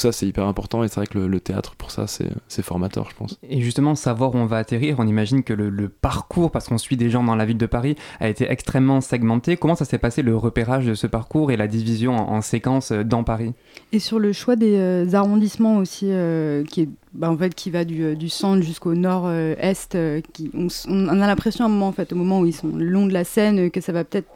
ça, 0.00 0.12
c'est 0.12 0.26
hyper 0.26 0.46
important 0.46 0.82
et 0.82 0.88
c'est 0.88 0.96
vrai 0.96 1.06
que 1.06 1.18
le, 1.18 1.40
théâtre, 1.40 1.74
pour 1.76 1.90
ça, 1.90 2.06
c'est 2.06 2.62
formateur, 2.62 3.08
je 3.10 3.16
pense. 3.16 3.38
Et 3.48 3.60
justement, 3.60 3.94
savoir 3.94 4.34
où 4.34 4.38
on 4.38 4.46
va 4.46 4.58
atterrir, 4.58 4.96
on 4.98 5.06
imagine 5.06 5.42
que 5.42 5.52
le, 5.52 5.88
parcours, 5.88 6.50
parce 6.50 6.68
qu'on 6.68 6.78
suit 6.78 6.96
des 6.96 7.10
gens 7.10 7.22
dans 7.22 7.36
la 7.36 7.44
ville 7.44 7.58
de 7.58 7.66
Paris, 7.66 7.96
a 8.20 8.28
été 8.28 8.50
extrêmement 8.50 9.00
segmenté. 9.00 9.56
Comment 9.56 9.74
ça 9.74 9.84
s'est 9.84 9.98
passé 9.98 10.22
le 10.22 10.36
repérage 10.36 10.86
de 10.86 10.94
ce 10.94 11.06
parcours 11.06 11.50
et 11.50 11.56
la 11.56 11.66
division 11.66 12.14
en, 12.14 12.40
séquences 12.40 12.92
euh, 12.92 13.04
dans 13.04 13.24
Paris? 13.24 13.52
Et 13.92 13.98
sur 13.98 14.18
le 14.18 14.32
choix 14.32 14.56
des 14.56 14.76
euh, 14.76 15.14
arrondissements 15.14 15.78
aussi, 15.78 16.06
euh, 16.10 16.64
qui 16.64 16.82
est 16.82 16.88
bah, 17.14 17.30
en 17.30 17.36
fait, 17.36 17.54
qui 17.54 17.70
va 17.70 17.84
du, 17.84 18.16
du 18.16 18.28
centre 18.28 18.62
jusqu'au 18.62 18.94
nord-est. 18.94 19.96
qui, 20.32 20.50
on, 20.54 21.08
a 21.08 21.26
l'impression, 21.26 21.64
à 21.64 21.68
un 21.68 21.70
moment, 21.70 21.88
en 21.88 21.92
fait, 21.92 22.12
au 22.12 22.16
moment 22.16 22.40
où 22.40 22.46
ils 22.46 22.54
sont 22.54 22.68
le 22.68 22.84
long 22.84 23.06
de 23.06 23.12
la 23.12 23.24
Seine, 23.24 23.70
que 23.70 23.80
ça 23.80 23.92
va 23.92 24.04
peut-être 24.04 24.28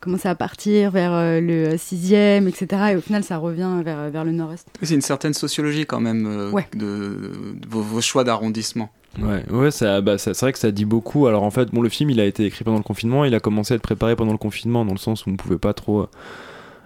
commencer 0.00 0.28
à 0.28 0.34
partir 0.34 0.90
vers 0.90 1.40
le 1.40 1.76
6e, 1.76 2.46
etc. 2.46 2.82
Et 2.92 2.96
au 2.96 3.00
final, 3.00 3.24
ça 3.24 3.38
revient 3.38 3.80
vers, 3.84 4.10
vers 4.10 4.24
le 4.24 4.32
nord-est. 4.32 4.68
C'est 4.82 4.94
une 4.94 5.00
certaine 5.00 5.34
sociologie 5.34 5.86
quand 5.86 6.00
même 6.00 6.26
euh, 6.26 6.60
de, 6.74 7.32
vos, 7.68 8.00
choix 8.00 8.24
d'arrondissement. 8.24 8.90
Ouais, 9.18 9.44
ouais 9.50 9.70
bah, 10.02 10.18
c'est 10.18 10.38
vrai 10.38 10.52
que 10.52 10.58
ça 10.58 10.70
dit 10.70 10.84
beaucoup. 10.84 11.26
Alors 11.26 11.42
en 11.42 11.50
fait, 11.50 11.70
bon, 11.70 11.80
le 11.80 11.88
film 11.88 12.10
il 12.10 12.20
a 12.20 12.24
été 12.24 12.44
écrit 12.44 12.64
pendant 12.64 12.78
le 12.78 12.82
confinement, 12.82 13.24
il 13.24 13.34
a 13.34 13.40
commencé 13.40 13.74
à 13.74 13.76
être 13.76 13.82
préparé 13.82 14.14
pendant 14.14 14.32
le 14.32 14.38
confinement, 14.38 14.84
dans 14.84 14.92
le 14.92 14.98
sens 14.98 15.24
où 15.24 15.30
on 15.30 15.32
ne 15.32 15.36
pouvait 15.36 15.58
pas 15.58 15.72
trop 15.72 16.08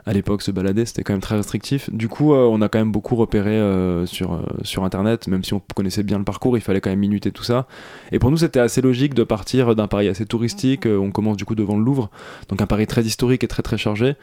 à 0.07 0.12
l'époque 0.12 0.42
se 0.42 0.50
balader, 0.50 0.87
c'était 0.87 1.02
quand 1.02 1.12
même 1.12 1.21
très 1.21 1.37
restrictif. 1.37 1.90
Du 1.92 2.09
coup, 2.09 2.33
euh, 2.33 2.49
on 2.50 2.62
a 2.62 2.69
quand 2.69 2.78
même 2.78 2.92
beaucoup 2.92 3.16
repéré 3.16 3.50
euh, 3.50 4.07
sur, 4.07 4.35
euh, 4.35 4.42
sur 4.62 4.85
Internet, 4.85 5.28
même 5.28 5.45
si 5.45 5.54
on 5.54 5.62
connaissait 5.75 6.02
bien 6.02 6.19
le 6.19 6.25
parcours, 6.25 6.57
il 6.57 6.61
fallait 6.61 6.80
quand 6.80 6.90
même 6.90 6.99
minuter 6.99 7.30
tout 7.30 7.42
ça. 7.42 7.66
Et 8.12 8.19
pour 8.19 8.30
nous, 8.30 8.38
c'était 8.38 8.61
assez 8.61 8.80
logique 8.80 9.14
de 9.14 9.25
partir 9.25 9.75
d'un 9.76 9.87
Paris 9.87 10.09
assez 10.09 10.26
touristique. 10.26 10.87
on 10.87 11.11
commence 11.11 11.37
du 11.37 11.45
coup 11.45 11.54
devant 11.54 11.76
le 11.76 11.85
Louvre, 11.85 12.11
donc 12.49 12.61
un 12.61 12.66
Paris 12.66 12.87
très 12.87 13.02
historique 13.02 13.45
et 13.45 13.49
très 13.49 13.62
très 13.62 13.78
chargé. 13.78 14.14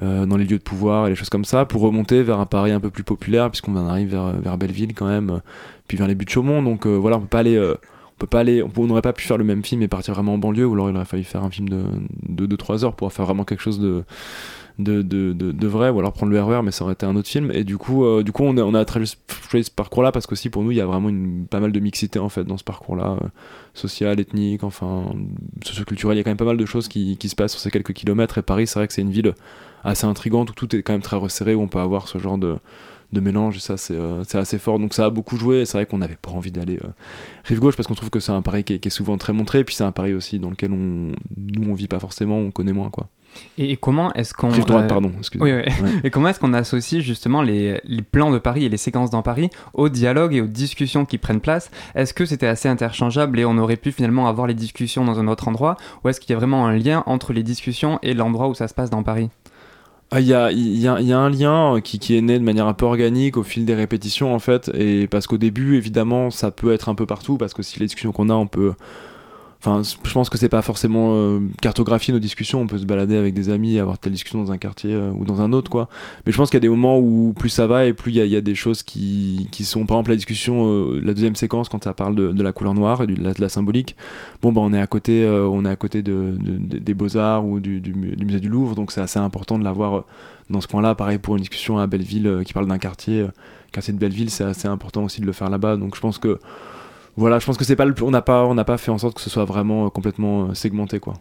dans 0.00 0.36
les 0.36 0.44
lieux 0.44 0.58
de 0.58 0.62
pouvoir 0.62 1.06
et 1.06 1.10
les 1.10 1.16
choses 1.16 1.28
comme 1.28 1.44
ça, 1.44 1.64
pour 1.66 1.82
remonter 1.82 2.22
vers 2.22 2.40
un 2.40 2.46
Paris 2.46 2.72
un 2.72 2.80
peu 2.80 2.90
plus 2.90 3.04
populaire, 3.04 3.50
puisqu'on 3.50 3.76
en 3.76 3.86
arrive 3.86 4.10
vers, 4.10 4.32
vers 4.40 4.56
Belleville 4.56 4.94
quand 4.94 5.06
même, 5.06 5.40
puis 5.86 5.98
vers 5.98 6.06
les 6.06 6.14
buts 6.14 6.24
de 6.24 6.30
Chaumont. 6.30 6.62
Donc 6.62 6.86
voilà, 6.86 7.18
on 7.18 7.20
peut 7.20 7.26
pas 7.26 7.40
aller 7.40 7.58
on 8.76 8.86
n'aurait 8.86 9.02
pas 9.02 9.12
pu 9.12 9.24
faire 9.24 9.38
le 9.38 9.44
même 9.44 9.64
film 9.64 9.82
et 9.82 9.88
partir 9.88 10.14
vraiment 10.14 10.34
en 10.34 10.38
banlieue 10.38 10.66
ou 10.66 10.74
alors 10.74 10.90
il 10.90 10.96
aurait 10.96 11.04
fallu 11.04 11.24
faire 11.24 11.44
un 11.44 11.50
film 11.50 11.68
de 11.68 12.46
2-3 12.46 12.84
heures 12.84 12.94
pour 12.94 13.12
faire 13.12 13.26
vraiment 13.26 13.44
quelque 13.44 13.62
chose 13.62 13.80
de 13.80 14.04
de, 14.78 15.02
de, 15.02 15.32
de, 15.32 15.66
vrai, 15.66 15.90
ou 15.90 15.98
alors 15.98 16.12
prendre 16.12 16.32
le 16.32 16.42
RER, 16.42 16.58
e 16.58 16.62
mais 16.62 16.70
ça 16.70 16.84
aurait 16.84 16.94
été 16.94 17.06
un 17.06 17.14
autre 17.16 17.28
film. 17.28 17.50
Et 17.52 17.64
du 17.64 17.78
coup, 17.78 18.04
euh, 18.04 18.22
du 18.22 18.32
coup 18.32 18.42
on, 18.44 18.56
a, 18.56 18.62
on 18.62 18.74
a 18.74 18.84
choisi 18.86 19.64
ce 19.64 19.70
parcours-là 19.70 20.12
parce 20.12 20.26
qu'aussi 20.26 20.50
pour 20.50 20.62
nous, 20.62 20.70
il 20.70 20.76
y 20.76 20.80
a 20.80 20.86
vraiment 20.86 21.08
une, 21.08 21.46
pas 21.46 21.60
mal 21.60 21.72
de 21.72 21.80
mixité 21.80 22.18
en 22.18 22.28
fait 22.28 22.44
dans 22.44 22.56
ce 22.56 22.64
parcours-là, 22.64 23.16
euh, 23.22 23.26
social, 23.74 24.18
ethnique, 24.20 24.64
enfin, 24.64 25.14
socioculturel. 25.64 26.16
Il 26.16 26.18
y 26.18 26.20
a 26.20 26.24
quand 26.24 26.30
même 26.30 26.36
pas 26.36 26.44
mal 26.44 26.56
de 26.56 26.66
choses 26.66 26.88
qui, 26.88 27.16
qui 27.16 27.28
se 27.28 27.34
passent 27.34 27.52
sur 27.52 27.60
ces 27.60 27.70
quelques 27.70 27.92
kilomètres. 27.92 28.38
Et 28.38 28.42
Paris, 28.42 28.66
c'est 28.66 28.78
vrai 28.78 28.86
que 28.86 28.94
c'est 28.94 29.02
une 29.02 29.10
ville 29.10 29.34
assez 29.84 30.06
intrigante 30.06 30.50
où 30.50 30.54
tout 30.54 30.74
est 30.74 30.82
quand 30.82 30.92
même 30.92 31.02
très 31.02 31.16
resserré, 31.16 31.54
où 31.54 31.60
on 31.60 31.68
peut 31.68 31.80
avoir 31.80 32.08
ce 32.08 32.18
genre 32.18 32.38
de, 32.38 32.56
de 33.12 33.20
mélange 33.20 33.56
et 33.56 33.60
ça 33.60 33.74
euh, 33.90 34.24
c'est 34.26 34.38
assez 34.38 34.58
fort. 34.58 34.78
Donc 34.78 34.94
ça 34.94 35.06
a 35.06 35.10
beaucoup 35.10 35.36
joué 35.36 35.64
c'est 35.64 35.78
vrai 35.78 35.86
qu'on 35.86 35.98
n'avait 35.98 36.18
pas 36.20 36.30
envie 36.30 36.52
d'aller 36.52 36.78
rive 37.44 37.60
gauche 37.60 37.76
parce 37.76 37.86
qu'on 37.86 37.94
trouve 37.94 38.10
que 38.10 38.20
c'est 38.20 38.32
un 38.32 38.42
Paris 38.42 38.64
qui 38.64 38.74
est, 38.74 38.78
qui 38.78 38.88
est, 38.88 38.90
souvent 38.90 39.18
très 39.18 39.32
montré 39.32 39.60
et 39.60 39.64
puis 39.64 39.74
c'est 39.74 39.84
un 39.84 39.92
Paris 39.92 40.14
aussi 40.14 40.38
dans 40.38 40.50
lequel 40.50 40.72
on 40.72 41.12
nous 41.36 41.70
on 41.70 41.74
vit 41.74 41.88
pas 41.88 41.98
forcément 41.98 42.38
on 42.38 42.50
connaît 42.50 42.72
moins 42.72 42.90
quoi. 42.90 43.08
Et 43.58 43.76
comment 43.76 44.12
est-ce 44.14 44.34
qu'on. 44.34 44.48
droite, 44.48 44.84
euh, 44.84 44.88
pardon, 44.88 45.12
oui, 45.40 45.52
oui. 45.52 45.62
Et 46.04 46.10
comment 46.10 46.28
est-ce 46.28 46.40
qu'on 46.40 46.52
associe 46.52 47.02
justement 47.02 47.42
les, 47.42 47.80
les, 47.84 48.02
plans 48.02 48.30
de 48.30 48.38
Paris 48.38 48.64
et 48.64 48.68
les 48.68 48.76
séquences 48.76 49.10
dans 49.10 49.22
Paris 49.22 49.50
au 49.74 49.88
dialogue 49.88 50.34
et 50.34 50.40
aux 50.40 50.46
discussions 50.46 51.04
qui 51.04 51.18
prennent 51.18 51.40
place? 51.40 51.70
Est-ce 51.94 52.14
que 52.14 52.24
c'était 52.24 52.46
assez 52.46 52.68
interchangeable 52.68 53.38
et 53.40 53.44
on 53.44 53.58
aurait 53.58 53.76
pu 53.76 53.92
finalement 53.92 54.28
avoir 54.28 54.46
les 54.46 54.54
discussions 54.54 55.04
dans 55.04 55.18
un 55.18 55.28
autre 55.28 55.48
endroit? 55.48 55.76
Ou 56.04 56.08
est-ce 56.08 56.20
qu'il 56.20 56.30
y 56.30 56.34
a 56.34 56.38
vraiment 56.38 56.66
un 56.66 56.76
lien 56.76 57.02
entre 57.06 57.32
les 57.32 57.42
discussions 57.42 57.98
et 58.02 58.14
l'endroit 58.14 58.48
où 58.48 58.54
ça 58.54 58.68
se 58.68 58.74
passe 58.74 58.90
dans 58.90 59.02
Paris? 59.02 59.30
Il 60.20 60.26
y, 60.26 60.34
a, 60.34 60.52
y, 60.52 60.80
y, 60.80 60.86
a, 60.86 61.18
un 61.18 61.30
lien 61.30 61.80
qui, 61.82 61.98
qui, 61.98 62.16
est 62.16 62.20
né 62.20 62.38
de 62.38 62.44
manière 62.44 62.66
un 62.66 62.74
peu 62.74 62.84
organique 62.84 63.36
au 63.36 63.42
fil 63.42 63.64
des 63.64 63.74
répétitions 63.74 64.34
en 64.34 64.38
fait. 64.38 64.70
Et 64.74 65.06
parce 65.06 65.26
qu'au 65.26 65.38
début 65.38 65.76
évidemment 65.76 66.30
ça 66.30 66.50
peut 66.50 66.72
être 66.72 66.88
un 66.88 66.94
peu 66.94 67.06
partout 67.06 67.38
parce 67.38 67.54
que 67.54 67.62
si 67.62 67.78
les 67.80 67.86
discussions 67.86 68.12
qu'on 68.12 68.28
a 68.28 68.34
on 68.34 68.46
peut 68.46 68.74
Enfin, 69.64 69.82
je 69.84 70.12
pense 70.12 70.28
que 70.28 70.38
c'est 70.38 70.48
pas 70.48 70.60
forcément 70.60 71.14
euh, 71.14 71.38
cartographier 71.60 72.12
nos 72.12 72.18
discussions. 72.18 72.60
On 72.60 72.66
peut 72.66 72.78
se 72.78 72.84
balader 72.84 73.16
avec 73.16 73.32
des 73.32 73.48
amis, 73.48 73.78
avoir 73.78 73.96
telle 73.96 74.10
discussion 74.10 74.42
dans 74.42 74.50
un 74.50 74.58
quartier 74.58 74.92
euh, 74.92 75.12
ou 75.12 75.24
dans 75.24 75.40
un 75.40 75.52
autre, 75.52 75.70
quoi. 75.70 75.88
Mais 76.26 76.32
je 76.32 76.36
pense 76.36 76.50
qu'il 76.50 76.56
y 76.56 76.58
a 76.58 76.66
des 76.66 76.68
moments 76.68 76.98
où 76.98 77.32
plus 77.32 77.48
ça 77.48 77.68
va 77.68 77.86
et 77.86 77.92
plus 77.92 78.10
il 78.10 78.24
y, 78.24 78.28
y 78.28 78.34
a, 78.34 78.40
des 78.40 78.56
choses 78.56 78.82
qui, 78.82 79.46
qui, 79.52 79.64
sont, 79.64 79.86
par 79.86 79.98
exemple, 79.98 80.10
la 80.10 80.16
discussion, 80.16 80.66
euh, 80.66 81.00
la 81.04 81.14
deuxième 81.14 81.36
séquence 81.36 81.68
quand 81.68 81.84
ça 81.84 81.94
parle 81.94 82.16
de, 82.16 82.32
de, 82.32 82.42
la 82.42 82.50
couleur 82.50 82.74
noire 82.74 83.04
et 83.04 83.06
de 83.06 83.22
la, 83.22 83.34
de 83.34 83.40
la 83.40 83.48
symbolique. 83.48 83.94
Bon, 84.42 84.50
bah, 84.50 84.62
on 84.64 84.72
est 84.72 84.80
à 84.80 84.88
côté, 84.88 85.24
on 85.28 85.64
est 85.64 85.70
à 85.70 85.76
côté 85.76 86.02
de, 86.02 86.34
des 86.40 86.94
Beaux 86.94 87.16
Arts 87.16 87.46
ou 87.46 87.60
du, 87.60 87.80
du, 87.80 87.94
musée 87.94 88.40
du 88.40 88.48
Louvre, 88.48 88.74
donc 88.74 88.90
c'est 88.90 89.00
assez 89.00 89.20
important 89.20 89.60
de 89.60 89.64
l'avoir 89.64 90.06
dans 90.50 90.60
ce 90.60 90.66
coin-là. 90.66 90.96
Pareil 90.96 91.18
pour 91.18 91.36
une 91.36 91.42
discussion 91.42 91.78
à 91.78 91.86
Belleville 91.86 92.42
qui 92.44 92.52
parle 92.52 92.66
d'un 92.66 92.78
quartier, 92.78 93.28
quartier 93.70 93.94
de 93.94 93.98
Belleville, 94.00 94.30
c'est 94.30 94.42
assez 94.42 94.66
important 94.66 95.04
aussi 95.04 95.20
de 95.20 95.26
le 95.26 95.32
faire 95.32 95.50
là-bas. 95.50 95.76
Donc 95.76 95.94
je 95.94 96.00
pense 96.00 96.18
que 96.18 96.40
voilà, 97.16 97.38
je 97.38 97.44
pense 97.44 97.58
que 97.58 97.64
c'est 97.64 97.76
pas 97.76 97.84
le, 97.84 97.94
on 98.02 98.10
n'a 98.10 98.22
pas 98.22 98.46
on 98.46 98.54
n'a 98.54 98.64
pas 98.64 98.78
fait 98.78 98.90
en 98.90 98.96
sorte 98.96 99.14
que 99.16 99.20
ce 99.20 99.28
soit 99.28 99.44
vraiment 99.44 99.86
euh, 99.86 99.88
complètement 99.90 100.48
euh, 100.48 100.54
segmenté 100.54 100.98
quoi. 100.98 101.14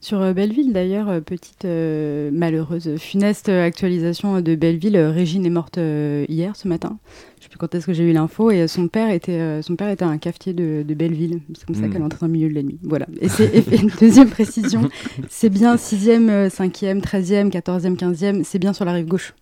Sur 0.00 0.20
euh, 0.20 0.34
Belleville 0.34 0.74
d'ailleurs, 0.74 1.22
petite 1.22 1.64
malheureuse 1.64 2.96
funeste 2.98 3.48
actualisation 3.48 4.40
de 4.40 4.54
Belleville, 4.54 4.98
Régine 4.98 5.46
est 5.46 5.50
morte 5.50 5.78
hier 5.78 6.54
ce 6.54 6.68
matin. 6.68 6.98
Je 7.38 7.44
sais 7.44 7.48
plus 7.48 7.58
quand 7.58 7.74
est-ce 7.74 7.86
que 7.86 7.92
j'ai 7.92 8.04
eu 8.04 8.12
l'info 8.12 8.50
et 8.50 8.68
son 8.68 8.88
père 8.88 9.10
était 9.10 9.62
son 9.62 9.76
père 9.76 9.88
était 9.88 10.04
un 10.04 10.18
cafetier 10.18 10.52
de, 10.52 10.84
de 10.86 10.94
Belleville. 10.94 11.40
C'est 11.54 11.64
comme 11.64 11.76
ça 11.76 11.82
hmm. 11.82 11.92
qu'elle 11.92 12.02
est 12.02 12.04
entrée 12.04 12.18
dans 12.20 12.26
le 12.26 12.32
milieu 12.32 12.48
de 12.48 12.54
la 12.54 12.62
nuit. 12.62 12.78
Voilà. 12.82 13.06
Et 13.20 13.28
c'est 13.28 13.64
une 13.80 13.90
deuxième 14.00 14.28
précision, 14.28 14.88
c'est 15.28 15.50
bien 15.50 15.76
6e, 15.76 16.48
5e, 16.48 17.00
13e, 17.00 17.50
14e, 17.50 17.96
15e, 17.96 18.44
c'est 18.44 18.58
bien 18.58 18.72
sur 18.72 18.84
la 18.84 18.92
rive 18.92 19.06
gauche. 19.06 19.34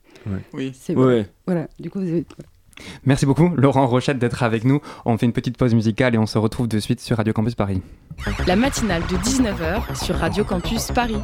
Oui. 0.53 0.73
C'est 0.75 0.95
ouais. 0.95 1.27
voilà. 1.47 1.69
Du 1.79 1.91
coup 1.91 2.01
vous 2.01 2.09
avez, 2.09 2.25
Merci 3.04 3.26
beaucoup, 3.26 3.50
Laurent 3.56 3.87
Rochette, 3.87 4.18
d'être 4.18 4.42
avec 4.42 4.64
nous. 4.64 4.80
On 5.04 5.16
fait 5.18 5.26
une 5.26 5.33
petite 5.33 5.56
pause 5.56 5.75
musicale 5.75 6.14
et 6.14 6.18
on 6.18 6.26
se 6.26 6.38
retrouve 6.38 6.68
de 6.68 6.78
suite 6.78 7.00
sur 7.00 7.16
Radio 7.16 7.33
Campus 7.33 7.54
Paris. 7.54 7.83
La 8.47 8.56
matinale 8.56 9.02
de 9.02 9.17
19h 9.17 10.04
sur 10.04 10.17
Radio 10.17 10.45
Campus 10.45 10.91
Paris. 10.93 11.21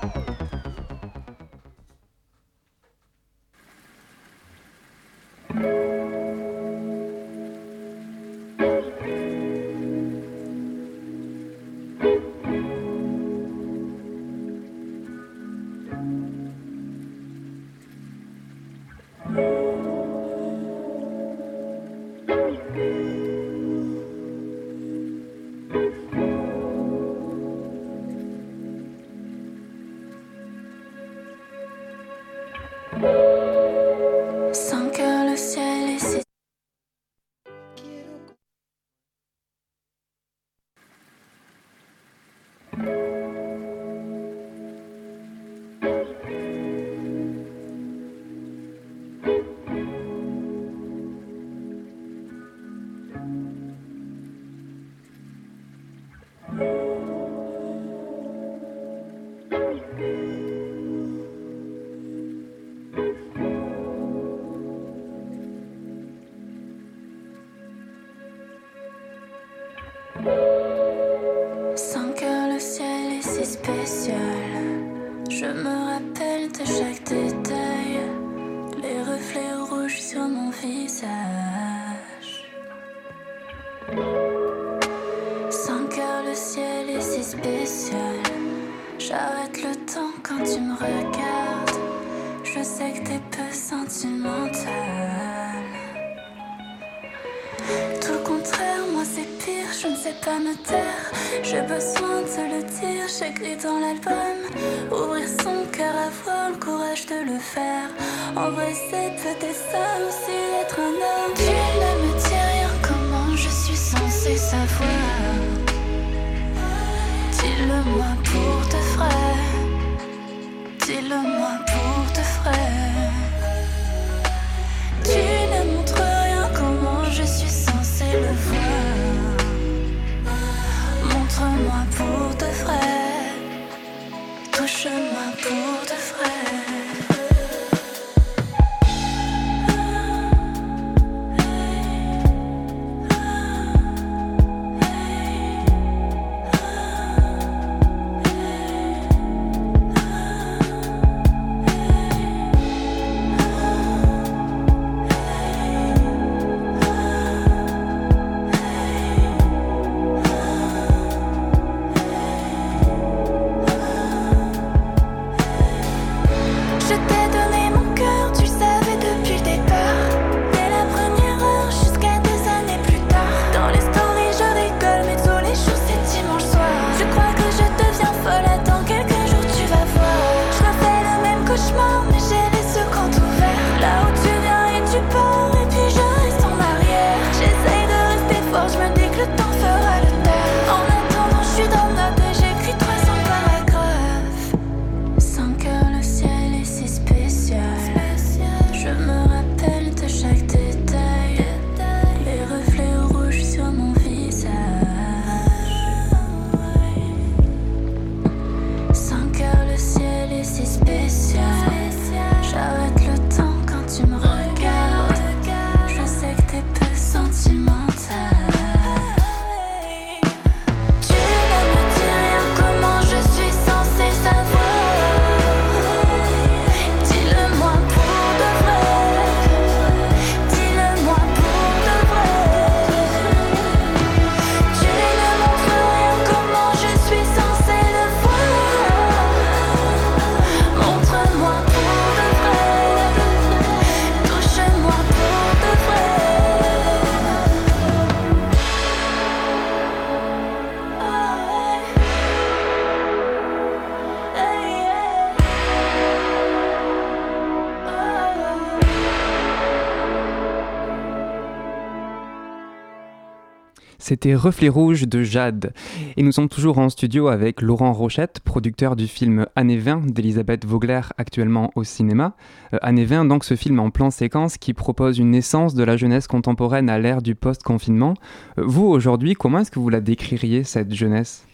C'était 264.02 264.34
Reflet 264.34 264.68
Rouge 264.68 265.06
de 265.06 265.22
Jade. 265.22 265.72
Et 266.16 266.24
nous 266.24 266.32
sommes 266.32 266.48
toujours 266.48 266.78
en 266.78 266.88
studio 266.88 267.28
avec 267.28 267.62
Laurent 267.62 267.92
Rochette, 267.92 268.40
producteur 268.40 268.96
du 268.96 269.06
film 269.06 269.46
Année 269.54 269.78
20 269.78 270.12
d'Elisabeth 270.12 270.66
Vogler, 270.66 271.02
actuellement 271.18 271.70
au 271.76 271.84
cinéma. 271.84 272.34
Euh, 272.74 272.78
Année 272.82 273.04
20, 273.04 273.26
donc 273.26 273.44
ce 273.44 273.54
film 273.54 273.78
en 273.78 273.90
plan 273.90 274.10
séquence 274.10 274.58
qui 274.58 274.74
propose 274.74 275.18
une 275.18 275.30
naissance 275.30 275.76
de 275.76 275.84
la 275.84 275.96
jeunesse 275.96 276.26
contemporaine 276.26 276.90
à 276.90 276.98
l'ère 276.98 277.22
du 277.22 277.36
post-confinement. 277.36 278.14
Euh, 278.58 278.64
vous, 278.66 278.86
aujourd'hui, 278.86 279.34
comment 279.34 279.60
est-ce 279.60 279.70
que 279.70 279.78
vous 279.78 279.88
la 279.88 280.00
décririez, 280.00 280.64
cette 280.64 280.92
jeunesse? 280.92 281.46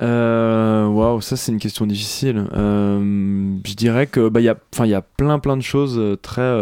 Euh, 0.00 0.86
Waouh, 0.86 1.20
ça 1.20 1.36
c'est 1.36 1.52
une 1.52 1.58
question 1.58 1.86
difficile. 1.86 2.44
Euh, 2.54 3.56
je 3.66 3.74
dirais 3.74 4.06
que 4.06 4.28
bah 4.28 4.40
il 4.40 4.44
y 4.44 4.48
a, 4.48 4.56
enfin 4.72 4.86
il 4.86 4.90
y 4.90 4.94
a 4.94 5.02
plein 5.02 5.38
plein 5.38 5.56
de 5.56 5.62
choses 5.62 5.98
euh, 5.98 6.16
très 6.16 6.56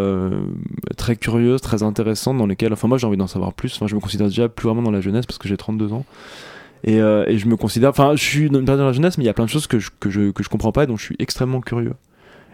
très 0.96 1.16
curieuses, 1.16 1.60
très 1.60 1.82
intéressantes 1.82 2.38
dans 2.38 2.46
lesquelles, 2.46 2.72
enfin 2.72 2.88
moi 2.88 2.98
j'ai 2.98 3.06
envie 3.06 3.16
d'en 3.16 3.26
savoir 3.26 3.52
plus. 3.52 3.74
Enfin 3.76 3.86
je 3.86 3.94
me 3.94 4.00
considère 4.00 4.28
déjà 4.28 4.48
plus 4.48 4.66
vraiment 4.68 4.82
dans 4.82 4.90
la 4.90 5.00
jeunesse 5.00 5.26
parce 5.26 5.38
que 5.38 5.48
j'ai 5.48 5.56
32 5.56 5.92
ans. 5.92 6.04
Et, 6.84 6.96
et, 6.98 7.38
je 7.38 7.48
me 7.48 7.56
considère, 7.56 7.90
enfin 7.90 8.14
je 8.14 8.22
suis 8.22 8.48
dans 8.48 8.76
la 8.76 8.92
jeunesse, 8.92 9.18
mais 9.18 9.24
il 9.24 9.26
y 9.26 9.30
a 9.30 9.34
plein 9.34 9.46
de 9.46 9.50
choses 9.50 9.66
que 9.66 9.78
je, 9.78 9.90
que 9.98 10.08
je 10.08 10.30
que 10.30 10.42
je 10.42 10.48
comprends 10.48 10.72
pas 10.72 10.84
et 10.84 10.86
dont 10.86 10.96
je 10.96 11.04
suis 11.04 11.16
extrêmement 11.18 11.60
curieux. 11.60 11.94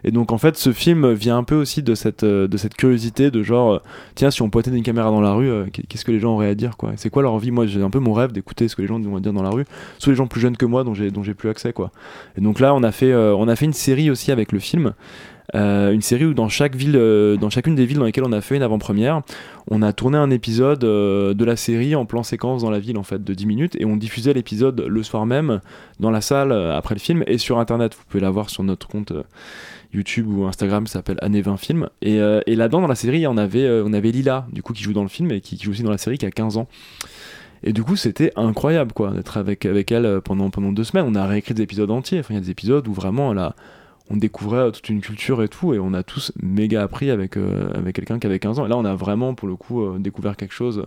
Et 0.05 0.11
donc 0.11 0.33
en 0.33 0.38
fait, 0.38 0.57
ce 0.57 0.73
film 0.73 1.12
vient 1.12 1.37
un 1.38 1.45
peu 1.45 1.55
aussi 1.55 1.83
de 1.83 1.95
cette, 1.95 2.25
euh, 2.25 2.49
de 2.49 2.57
cette 2.57 2.75
curiosité 2.75 3.31
de 3.31 3.43
genre, 3.43 3.75
euh, 3.75 3.79
tiens, 4.15 4.31
si 4.31 4.43
on 4.43 4.51
pointait 4.51 4.71
une 4.71 4.83
caméra 4.83 5.11
dans 5.11 5.21
la 5.21 5.33
rue, 5.33 5.49
euh, 5.49 5.67
qu'est-ce 5.88 6.05
que 6.05 6.12
les 6.12 6.21
gens 6.21 6.35
auraient 6.35 6.49
à 6.49 6.55
dire 6.55 6.77
quoi? 6.77 6.93
C'est 6.97 7.11
quoi 7.11 7.23
leur 7.23 7.33
envie 7.33 7.51
Moi, 7.51 7.67
j'ai 7.67 7.83
un 7.83 7.91
peu 7.91 7.99
mon 7.99 8.12
rêve 8.12 8.33
d'écouter 8.33 8.69
ce 8.69 8.77
que 8.77 8.83
les 8.83 8.88
gens 8.88 8.99
vont 8.99 9.21
dire 9.21 9.33
dans 9.33 9.43
la 9.43 9.51
rue, 9.51 9.65
soit 9.99 10.12
les 10.12 10.17
gens 10.17 10.27
plus 10.27 10.41
jeunes 10.41 10.57
que 10.57 10.67
moi 10.67 10.85
dont 10.85 10.95
j'ai 10.95 11.11
dont 11.11 11.23
j'ai 11.23 11.35
plus 11.35 11.49
accès 11.49 11.73
quoi. 11.73 11.91
Et 12.37 12.41
donc 12.41 12.61
là, 12.61 12.75
on 12.75 12.83
a 12.83 12.93
fait 12.93 13.15
on 13.15 13.49
a 13.49 13.57
fait 13.57 13.65
une 13.65 13.73
série 13.73 14.11
aussi 14.11 14.33
avec 14.33 14.53
le 14.53 14.59
film. 14.59 14.95
Euh, 15.55 15.93
une 15.93 16.01
série 16.01 16.25
où 16.25 16.35
dans 16.35 16.49
chaque 16.49 16.75
ville, 16.75 16.97
euh, 16.97 17.37
dans 17.37 17.51
chacune 17.51 17.75
des 17.75 17.85
villes 17.85 17.99
dans 17.99 18.05
lesquelles 18.05 18.25
on 18.25 18.33
a 18.33 18.41
fait 18.41 18.57
une 18.57 18.63
avant-première, 18.63 19.23
on 19.71 19.83
a 19.83 19.93
tourné 19.93 20.17
un 20.17 20.31
épisode 20.31 20.85
euh, 20.85 21.35
de 21.35 21.45
la 21.45 21.57
série 21.57 21.95
en 21.95 22.07
plan 22.07 22.23
séquence 22.23 22.63
dans 22.63 22.71
la 22.71 22.79
ville 22.79 22.97
en 22.97 23.03
fait 23.03 23.23
de 23.23 23.35
10 23.35 23.47
minutes 23.47 23.77
et 23.79 23.85
on 23.85 23.97
diffusait 23.97 24.33
l'épisode 24.33 24.81
le 24.81 25.03
soir 25.03 25.27
même 25.27 25.61
dans 26.01 26.11
la 26.11 26.21
salle 26.21 26.53
après 26.53 26.95
le 26.95 27.01
film 27.01 27.25
et 27.27 27.39
sur 27.39 27.59
internet. 27.59 27.95
Vous 27.95 28.05
pouvez 28.09 28.23
la 28.23 28.31
voir 28.31 28.51
sur 28.51 28.63
notre 28.63 28.89
compte 28.89 29.13
YouTube 29.93 30.27
ou 30.29 30.45
Instagram, 30.47 30.87
ça 30.87 30.95
s'appelle 30.95 31.19
Année 31.21 31.43
20 31.43 31.57
Film. 31.59 31.89
Et, 32.01 32.17
là-dedans, 32.19 32.81
dans 32.81 32.87
la 32.87 32.95
série, 32.95 33.27
on 33.27 33.37
avait, 33.37 33.69
on 33.85 33.93
avait 33.93 34.11
Lila, 34.11 34.47
du 34.51 34.63
coup, 34.63 34.73
qui 34.73 34.83
joue 34.83 34.95
dans 34.95 35.03
le 35.03 35.09
film 35.09 35.31
et 35.33 35.41
qui, 35.43 35.59
qui 35.59 35.65
joue 35.65 35.73
aussi 35.73 35.83
dans 35.83 35.91
la 35.91 35.99
série, 35.99 36.17
qui 36.17 36.25
a 36.25 36.31
15 36.31 36.57
ans. 36.57 36.67
Et 37.63 37.75
du 37.75 37.83
coup, 37.83 37.95
c'était 37.97 38.33
incroyable, 38.35 38.93
quoi, 38.93 39.11
d'être 39.11 39.37
avec, 39.37 39.67
avec 39.67 39.93
elle 39.93 40.21
pendant, 40.23 40.49
pendant 40.49 40.73
deux 40.73 40.85
semaines. 40.85 41.05
On 41.07 41.15
a 41.15 41.27
réécrit 41.27 41.53
des 41.53 41.63
épisodes 41.63 41.91
entiers. 41.91 42.21
Enfin, 42.21 42.33
il 42.33 42.37
y 42.37 42.39
a 42.39 42.43
des 42.43 42.51
épisodes 42.51 42.89
où 42.89 42.95
vraiment, 42.95 43.33
elle 43.33 43.39
a, 43.39 43.55
on 44.11 44.17
découvrait 44.17 44.71
toute 44.73 44.88
une 44.88 45.01
culture 45.01 45.43
et 45.43 45.49
tout, 45.49 45.75
et 45.75 45.79
on 45.79 45.95
a 45.95 46.03
tous 46.03 46.33
méga 46.43 46.83
appris 46.83 47.11
avec, 47.11 47.37
euh, 47.37 47.71
avec 47.75 47.97
quelqu'un 47.97 48.19
qui 48.19 48.27
avait 48.27 48.38
15 48.38 48.59
ans. 48.59 48.67
Et 48.67 48.69
là, 48.69 48.77
on 48.77 48.85
a 48.85 48.95
vraiment, 48.95 49.35
pour 49.35 49.49
le 49.49 49.57
coup, 49.57 49.83
euh, 49.83 49.99
découvert 49.99 50.37
quelque 50.37 50.55
chose. 50.55 50.85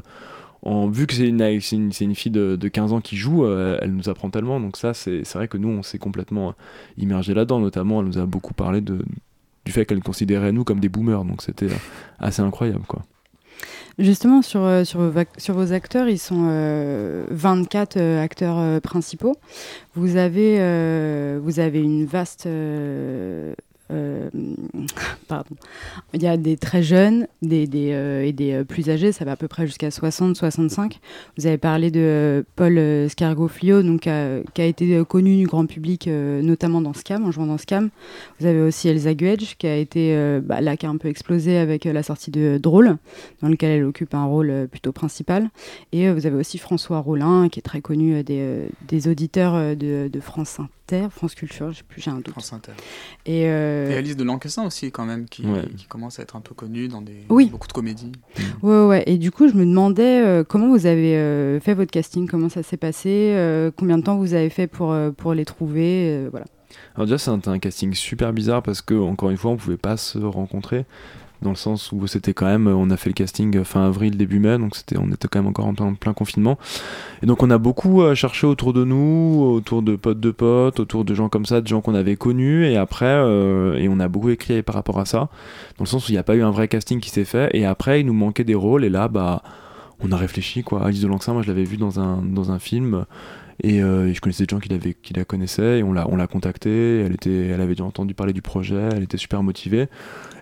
En, 0.64 0.88
vu 0.88 1.06
que 1.08 1.14
c'est 1.14 1.28
une, 1.28 1.42
une, 1.42 1.92
une, 2.00 2.16
fille 2.16 2.32
de, 2.32 2.56
de, 2.56 2.68
15 2.68 2.94
ans 2.94 3.02
qui 3.02 3.18
joue, 3.18 3.46
euh, 3.46 3.78
elle 3.82 3.94
nous 3.94 4.10
apprend 4.10 4.30
tellement. 4.30 4.60
Donc 4.60 4.78
ça, 4.78 4.94
c'est 4.94 5.24
vrai 5.34 5.48
que 5.48 5.58
nous, 5.58 5.70
on 5.70 5.84
s'est 5.84 6.00
complètement 6.00 6.56
immergé 6.98 7.34
là-dedans. 7.34 7.60
Notamment, 7.60 8.02
elle 8.02 8.08
nous 8.08 8.18
a 8.18 8.26
beaucoup 8.26 8.54
parlé 8.54 8.82
du 8.82 9.72
fait 9.72 9.86
qu'elle 9.86 10.02
considérait 10.02 10.52
nous 10.52 10.64
comme 10.64 10.80
des 10.80 10.90
boomers. 10.90 11.24
Donc 11.24 11.42
c'était 11.42 11.68
assez 12.20 12.42
incroyable, 12.42 12.86
quoi. 12.88 13.04
Justement, 13.98 14.42
sur, 14.42 14.62
euh, 14.62 14.84
sur, 14.84 15.00
vos, 15.00 15.22
sur, 15.38 15.54
vos, 15.54 15.72
acteurs, 15.72 16.10
ils 16.10 16.20
sont 16.20 16.48
euh, 16.50 17.26
24 17.30 17.96
euh, 17.96 18.22
acteurs 18.22 18.58
euh, 18.60 18.82
principaux. 18.82 19.38
Vous 19.96 20.18
avez, 20.18 20.58
vous 21.40 21.60
avez 21.62 21.80
une 21.80 22.06
vaste 22.06 22.48
euh, 23.92 24.30
pardon. 25.28 25.56
Il 26.14 26.24
y 26.24 26.28
a 26.28 26.38
des 26.38 26.58
très 26.58 26.82
jeunes 26.82 27.28
des, 27.44 27.68
des, 27.68 27.92
euh, 27.94 28.26
et 28.26 28.34
des 28.34 28.54
euh, 28.54 28.64
plus 28.64 28.90
âgés, 28.90 29.12
ça 29.12 29.26
va 29.26 29.34
à 29.34 29.36
peu 29.36 29.48
près 29.48 29.68
jusqu'à 29.68 29.90
60-65. 29.90 30.98
Vous 31.38 31.46
avez 31.46 31.58
parlé 31.58 31.92
de 31.92 32.46
Paul 32.56 32.80
Scargoflio, 33.10 33.84
donc, 33.84 34.02
qui 34.02 34.10
a 34.10 34.66
été 34.66 35.04
connu 35.08 35.38
du 35.38 35.46
grand 35.46 35.66
public, 35.66 36.08
notamment 36.08 36.82
dans 36.82 36.94
Scam, 36.94 37.26
en 37.26 37.32
jouant 37.32 37.46
dans 37.46 37.58
Scam. 37.58 37.90
Vous 38.40 38.46
avez 38.46 38.62
aussi 38.62 38.88
Elsa 38.88 39.14
Guedge, 39.14 39.56
qui 39.58 39.68
a 39.68 39.76
été 39.76 40.40
bah, 40.44 40.62
là, 40.62 40.78
qui 40.78 40.86
a 40.86 40.90
un 40.90 40.98
peu 40.98 41.08
explosé 41.08 41.58
avec 41.58 41.86
la 41.86 42.04
sortie 42.04 42.32
de 42.32 42.58
Drôle, 42.58 42.98
dans 43.42 43.50
lequel 43.50 43.72
elle 43.72 43.84
occupe 43.86 44.14
un 44.14 44.26
rôle 44.26 44.68
plutôt 44.70 44.92
principal. 44.92 45.50
Et 45.92 46.12
vous 46.12 46.26
avez 46.26 46.36
aussi 46.36 46.58
François 46.58 47.00
Rollin, 47.00 47.50
qui 47.50 47.60
est 47.60 47.64
très 47.64 47.82
connu 47.82 48.24
des, 48.24 48.68
des 48.88 49.08
auditeurs 49.08 49.76
de, 49.76 50.10
de 50.12 50.20
France 50.20 50.60
1 50.60 50.68
France 51.10 51.36
Culture, 51.36 51.72
j'ai 51.72 51.84
plus, 51.84 52.02
j'ai 52.02 52.12
un 52.12 52.16
doute. 52.16 52.32
France 52.32 52.54
Inter. 52.54 52.74
Et, 53.26 53.46
euh... 53.76 53.92
et 53.92 53.96
Alice 53.96 54.16
de 54.16 54.24
Lancassin 54.24 54.66
aussi, 54.66 54.92
quand 54.92 55.06
même, 55.06 55.26
qui, 55.26 55.46
ouais. 55.46 55.64
qui, 55.78 55.86
commence 55.86 56.20
à 56.20 56.24
être 56.24 56.36
un 56.36 56.42
peu 56.42 56.54
connue 56.54 56.88
dans 56.88 57.02
des, 57.02 57.26
oui. 57.30 57.50
beaucoup 57.50 57.68
de 57.68 57.74
comédies. 57.74 58.12
Ouais, 58.62 58.86
ouais. 58.86 59.04
Et 59.06 59.18
du 59.18 59.32
coup, 59.32 59.48
je 59.48 59.54
me 59.54 59.66
demandais 59.66 60.22
euh, 60.22 60.44
comment 60.44 60.70
vous 60.70 60.86
avez 60.86 61.16
euh, 61.16 61.60
fait 61.60 61.74
votre 61.74 61.92
casting, 61.92 62.28
comment 62.28 62.50
ça 62.50 62.64
s'est 62.64 62.78
passé, 62.78 63.34
euh, 63.36 63.72
combien 63.76 63.98
de 63.98 64.04
temps 64.04 64.18
vous 64.18 64.34
avez 64.34 64.50
fait 64.50 64.68
pour, 64.68 64.96
pour 65.18 65.34
les 65.34 65.46
trouver, 65.46 66.28
voilà. 66.32 66.46
Alors 66.96 67.06
déjà, 67.06 67.18
c'est 67.18 67.32
un, 67.32 67.40
un, 67.46 67.60
casting 67.60 67.94
super 67.94 68.34
bizarre 68.34 68.62
parce 68.64 68.82
que, 68.82 68.96
encore 68.96 69.30
une 69.30 69.38
fois, 69.38 69.52
on 69.52 69.58
pouvait 69.58 69.78
pas 69.78 69.98
se 69.98 70.18
rencontrer 70.18 70.86
dans 71.46 71.52
le 71.52 71.56
sens 71.56 71.92
où 71.92 72.06
c'était 72.08 72.34
quand 72.34 72.48
même 72.48 72.68
on 72.68 72.90
a 72.90 72.98
fait 72.98 73.10
le 73.10 73.14
casting 73.14 73.64
fin 73.64 73.86
avril 73.86 74.18
début 74.18 74.40
mai 74.40 74.58
donc 74.58 74.76
c'était 74.76 74.98
on 74.98 75.08
était 75.12 75.28
quand 75.28 75.40
même 75.40 75.48
encore 75.48 75.68
en 75.68 75.74
plein, 75.74 76.14
confinement. 76.14 76.58
Et 77.22 77.26
donc 77.26 77.44
on 77.44 77.50
a 77.52 77.58
beaucoup 77.58 78.02
euh, 78.02 78.16
cherché 78.16 78.48
autour 78.48 78.74
de 78.74 78.84
nous 78.84 79.44
autour 79.46 79.82
de 79.82 79.96
potes 79.96 80.20
de 80.20 80.32
potes 80.32 80.80
autour 80.80 81.06
de 81.06 81.14
gens 81.14 81.30
comme 81.30 81.46
ça 81.46 81.62
de 81.62 81.68
gens 81.68 81.82
qu'on 81.82 81.96
avait 81.96 82.16
connus. 82.16 82.66
Et 82.66 82.78
après 82.78 83.06
euh, 83.06 83.76
et 83.76 83.88
on 83.88 84.00
a 84.00 84.08
beaucoup 84.08 84.30
écrit 84.30 84.64
par 84.64 84.76
rapport 84.76 85.00
à 85.00 85.06
ça 85.06 85.30
dans 85.78 85.84
le 85.84 85.86
sens 85.86 86.08
où 86.08 86.12
il 86.12 86.16
n'y 86.16 86.20
a 86.20 86.24
pas 86.24 86.36
eu 86.36 86.42
un 86.42 86.52
vrai 86.52 86.68
casting 86.68 87.00
qui 87.00 87.12
s'est 87.12 87.26
fait. 87.26 87.50
Et 87.54 87.66
après 87.66 88.02
il 88.02 88.08
nous 88.08 88.14
manquait 88.14 88.44
des 88.44 88.56
rôles. 88.56 88.84
Et 88.84 88.90
là 88.90 89.08
bah 89.08 89.44
on 90.00 90.12
a 90.12 90.18
réfléchi 90.18 90.64
quoi. 90.64 90.84
Alice 90.84 91.02
de 91.02 91.08
Lancin 91.08 91.34
moi 91.34 91.44
je 91.44 91.48
l'avais 91.48 91.64
vu 91.64 91.78
dans 91.78 92.00
un 92.00 92.22
dans 92.24 92.52
un 92.52 92.60
film. 92.60 93.06
Et, 93.64 93.82
euh, 93.82 94.10
et, 94.10 94.14
je 94.14 94.20
connaissais 94.20 94.46
des 94.46 94.54
gens 94.54 94.60
qui, 94.60 94.70
qui 95.02 95.14
la 95.14 95.24
connaissaient. 95.24 95.80
Et 95.80 95.84
on 95.84 95.94
l'a, 95.94 96.08
on 96.10 96.18
l'a 96.18 96.28
contactée. 96.28 97.00
Elle, 97.00 97.16
elle 97.26 97.62
avait 97.62 97.74
déjà 97.74 97.86
entendu 97.86 98.14
parler 98.14 98.34
du 98.34 98.42
projet, 98.42 98.90
elle 98.94 99.04
était 99.04 99.18
super 99.18 99.44
motivée. 99.44 99.88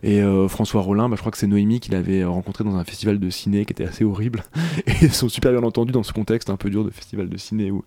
Et 0.04 0.22
euh, 0.22 0.50
François 0.50 0.82
Rollin, 0.82 1.08
bah, 1.08 1.16
je 1.16 1.22
crois 1.22 1.32
que 1.32 1.38
c'est 1.38 1.48
Noémie 1.48 1.80
qui 1.80 1.90
l'avait 1.90 2.26
rencontré 2.26 2.66
dans 2.66 2.76
un 2.76 2.84
festival 2.84 3.20
de 3.20 3.30
ciné 3.30 3.66
qui 3.66 3.72
était 3.72 3.86
assez 3.86 4.04
horrible. 4.04 4.44
Et 4.86 4.94
ils 5.02 5.14
sont 5.14 5.30
super 5.30 5.52
bien 5.52 5.64
entendus 5.64 5.94
dans 5.94 6.04
ce 6.04 6.12
contexte 6.12 6.50
un 6.50 6.58
peu 6.58 6.70
dur 6.70 6.84
de 6.84 6.90
festival 6.90 7.30
de 7.30 7.38
ciné 7.38 7.72
où, 7.72 7.86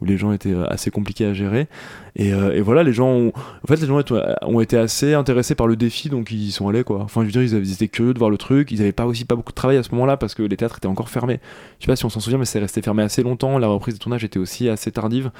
où 0.00 0.04
les 0.04 0.18
gens 0.18 0.32
étaient 0.32 0.54
assez 0.68 0.90
compliqués 0.90 1.24
à 1.24 1.34
gérer. 1.34 1.68
Et, 2.16 2.34
euh, 2.34 2.52
et 2.52 2.60
voilà, 2.60 2.82
les 2.82 2.92
gens, 2.92 3.08
ont, 3.08 3.28
en 3.28 3.66
fait, 3.68 3.80
les 3.80 3.86
gens 3.86 4.02
ont 4.42 4.60
été 4.60 4.76
assez 4.76 5.14
intéressés 5.14 5.54
par 5.54 5.68
le 5.68 5.76
défi, 5.76 6.08
donc 6.08 6.32
ils 6.32 6.48
y 6.48 6.50
sont 6.50 6.68
allés 6.68 6.82
quoi. 6.82 6.98
Enfin, 7.02 7.20
je 7.20 7.26
veux 7.26 7.32
dire, 7.32 7.42
ils, 7.42 7.72
étaient 7.72 7.86
curieux 7.86 8.12
de 8.12 8.18
voir 8.18 8.30
le 8.30 8.38
truc. 8.38 8.72
Ils 8.72 8.78
n'avaient 8.78 8.90
pas 8.90 9.06
aussi 9.06 9.24
pas 9.24 9.36
beaucoup 9.36 9.52
de 9.52 9.56
travail 9.56 9.76
à 9.76 9.84
ce 9.84 9.92
moment-là 9.92 10.16
parce 10.16 10.34
que 10.34 10.42
les 10.42 10.56
théâtres 10.56 10.78
étaient 10.78 10.88
encore 10.88 11.10
fermés. 11.10 11.38
Je 11.78 11.84
sais 11.84 11.92
pas 11.92 11.96
si 11.96 12.04
on 12.04 12.10
s'en 12.10 12.18
souvient, 12.18 12.38
mais 12.38 12.44
c'est 12.44 12.58
resté 12.58 12.82
fermé 12.82 13.04
assez 13.04 13.22
longtemps. 13.22 13.58
La 13.58 13.68
reprise 13.68 13.94
de 13.94 14.00
tournage 14.00 14.24
était 14.24 14.40
aussi 14.40 14.68
assez 14.68 14.90
tardive. 14.90 15.30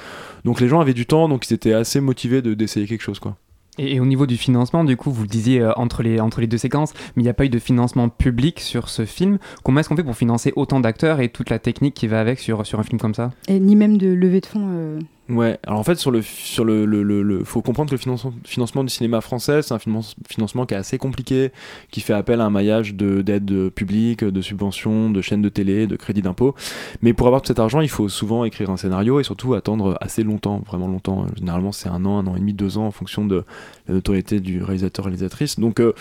Donc 0.44 0.60
les 0.60 0.68
gens 0.68 0.80
avaient 0.80 0.94
du 0.94 1.06
temps, 1.06 1.28
donc 1.28 1.50
ils 1.50 1.54
étaient 1.54 1.74
assez 1.74 2.00
motivés 2.00 2.42
de, 2.42 2.54
d'essayer 2.54 2.86
quelque 2.86 3.02
chose 3.02 3.18
quoi. 3.18 3.36
Et, 3.78 4.00
au 4.00 4.04
niveau 4.04 4.26
du 4.26 4.36
financement, 4.36 4.84
du 4.84 4.96
coup, 4.96 5.10
vous 5.10 5.22
le 5.22 5.28
disiez 5.28 5.60
euh, 5.60 5.72
entre, 5.76 6.02
les, 6.02 6.46
deux 6.46 6.58
séquences, 6.58 6.92
mais 7.16 7.22
il 7.22 7.24
n'y 7.24 7.30
a 7.30 7.34
pas 7.34 7.46
eu 7.46 7.48
de 7.48 7.58
financement 7.58 8.08
public 8.08 8.60
sur 8.60 8.88
ce 8.88 9.06
film. 9.06 9.38
Comment 9.62 9.80
est-ce 9.80 9.88
qu'on 9.88 9.96
fait 9.96 10.04
pour 10.04 10.16
financer 10.16 10.52
autant 10.56 10.80
d'acteurs 10.80 11.20
et 11.20 11.30
toute 11.30 11.48
la 11.48 11.58
technique 11.58 11.94
qui 11.94 12.06
va 12.06 12.20
avec 12.20 12.38
sur, 12.38 12.66
sur 12.66 12.78
un 12.78 12.82
film 12.82 13.00
comme 13.00 13.14
ça? 13.14 13.32
Et 13.48 13.58
ni 13.60 13.76
même 13.76 13.96
de 13.96 14.08
levée 14.08 14.40
de 14.40 14.46
fonds 14.46 14.68
euh... 14.70 14.98
Ouais, 15.28 15.56
alors 15.64 15.78
en 15.78 15.84
fait, 15.84 15.94
sur 15.94 16.10
le, 16.10 16.20
sur 16.20 16.64
le, 16.64 16.84
le, 16.84 17.02
le, 17.02 17.44
faut 17.44 17.62
comprendre 17.62 17.88
que 17.90 17.94
le 17.94 17.98
financement, 17.98 18.32
financement 18.44 18.82
du 18.82 18.90
cinéma 18.90 19.20
français, 19.20 19.62
c'est 19.62 19.72
un 19.72 19.78
finance, 19.78 20.16
financement 20.28 20.66
qui 20.66 20.74
est 20.74 20.76
assez 20.76 20.98
compliqué, 20.98 21.52
qui 21.92 22.00
fait 22.00 22.12
appel 22.12 22.40
à 22.40 22.44
un 22.44 22.50
maillage 22.50 22.94
d'aides 22.94 23.70
publiques, 23.70 24.24
de 24.24 24.40
subventions, 24.42 25.10
de 25.10 25.20
chaînes 25.20 25.40
de 25.40 25.48
télé, 25.48 25.86
de 25.86 25.94
crédits 25.94 26.22
d'impôt. 26.22 26.56
Mais 27.02 27.12
pour 27.12 27.28
avoir 27.28 27.40
tout 27.40 27.46
cet 27.46 27.60
argent, 27.60 27.80
il 27.80 27.88
faut 27.88 28.08
souvent 28.08 28.44
écrire 28.44 28.70
un 28.70 28.76
scénario 28.76 29.20
et 29.20 29.22
surtout 29.22 29.54
attendre 29.54 29.96
assez 30.00 30.24
longtemps, 30.24 30.60
vraiment 30.66 30.88
longtemps. 30.88 31.24
Généralement, 31.38 31.70
c'est 31.70 31.88
un 31.88 32.04
an, 32.04 32.18
un 32.18 32.26
an 32.26 32.34
et 32.34 32.40
demi, 32.40 32.52
deux 32.52 32.76
ans 32.76 32.86
en 32.86 32.90
fonction 32.90 33.24
de 33.24 33.44
la 33.86 33.94
notoriété 33.94 34.40
du 34.40 34.60
réalisateur, 34.62 35.04
réalisatrice. 35.04 35.58
Donc 35.60 35.78
euh, 35.78 35.92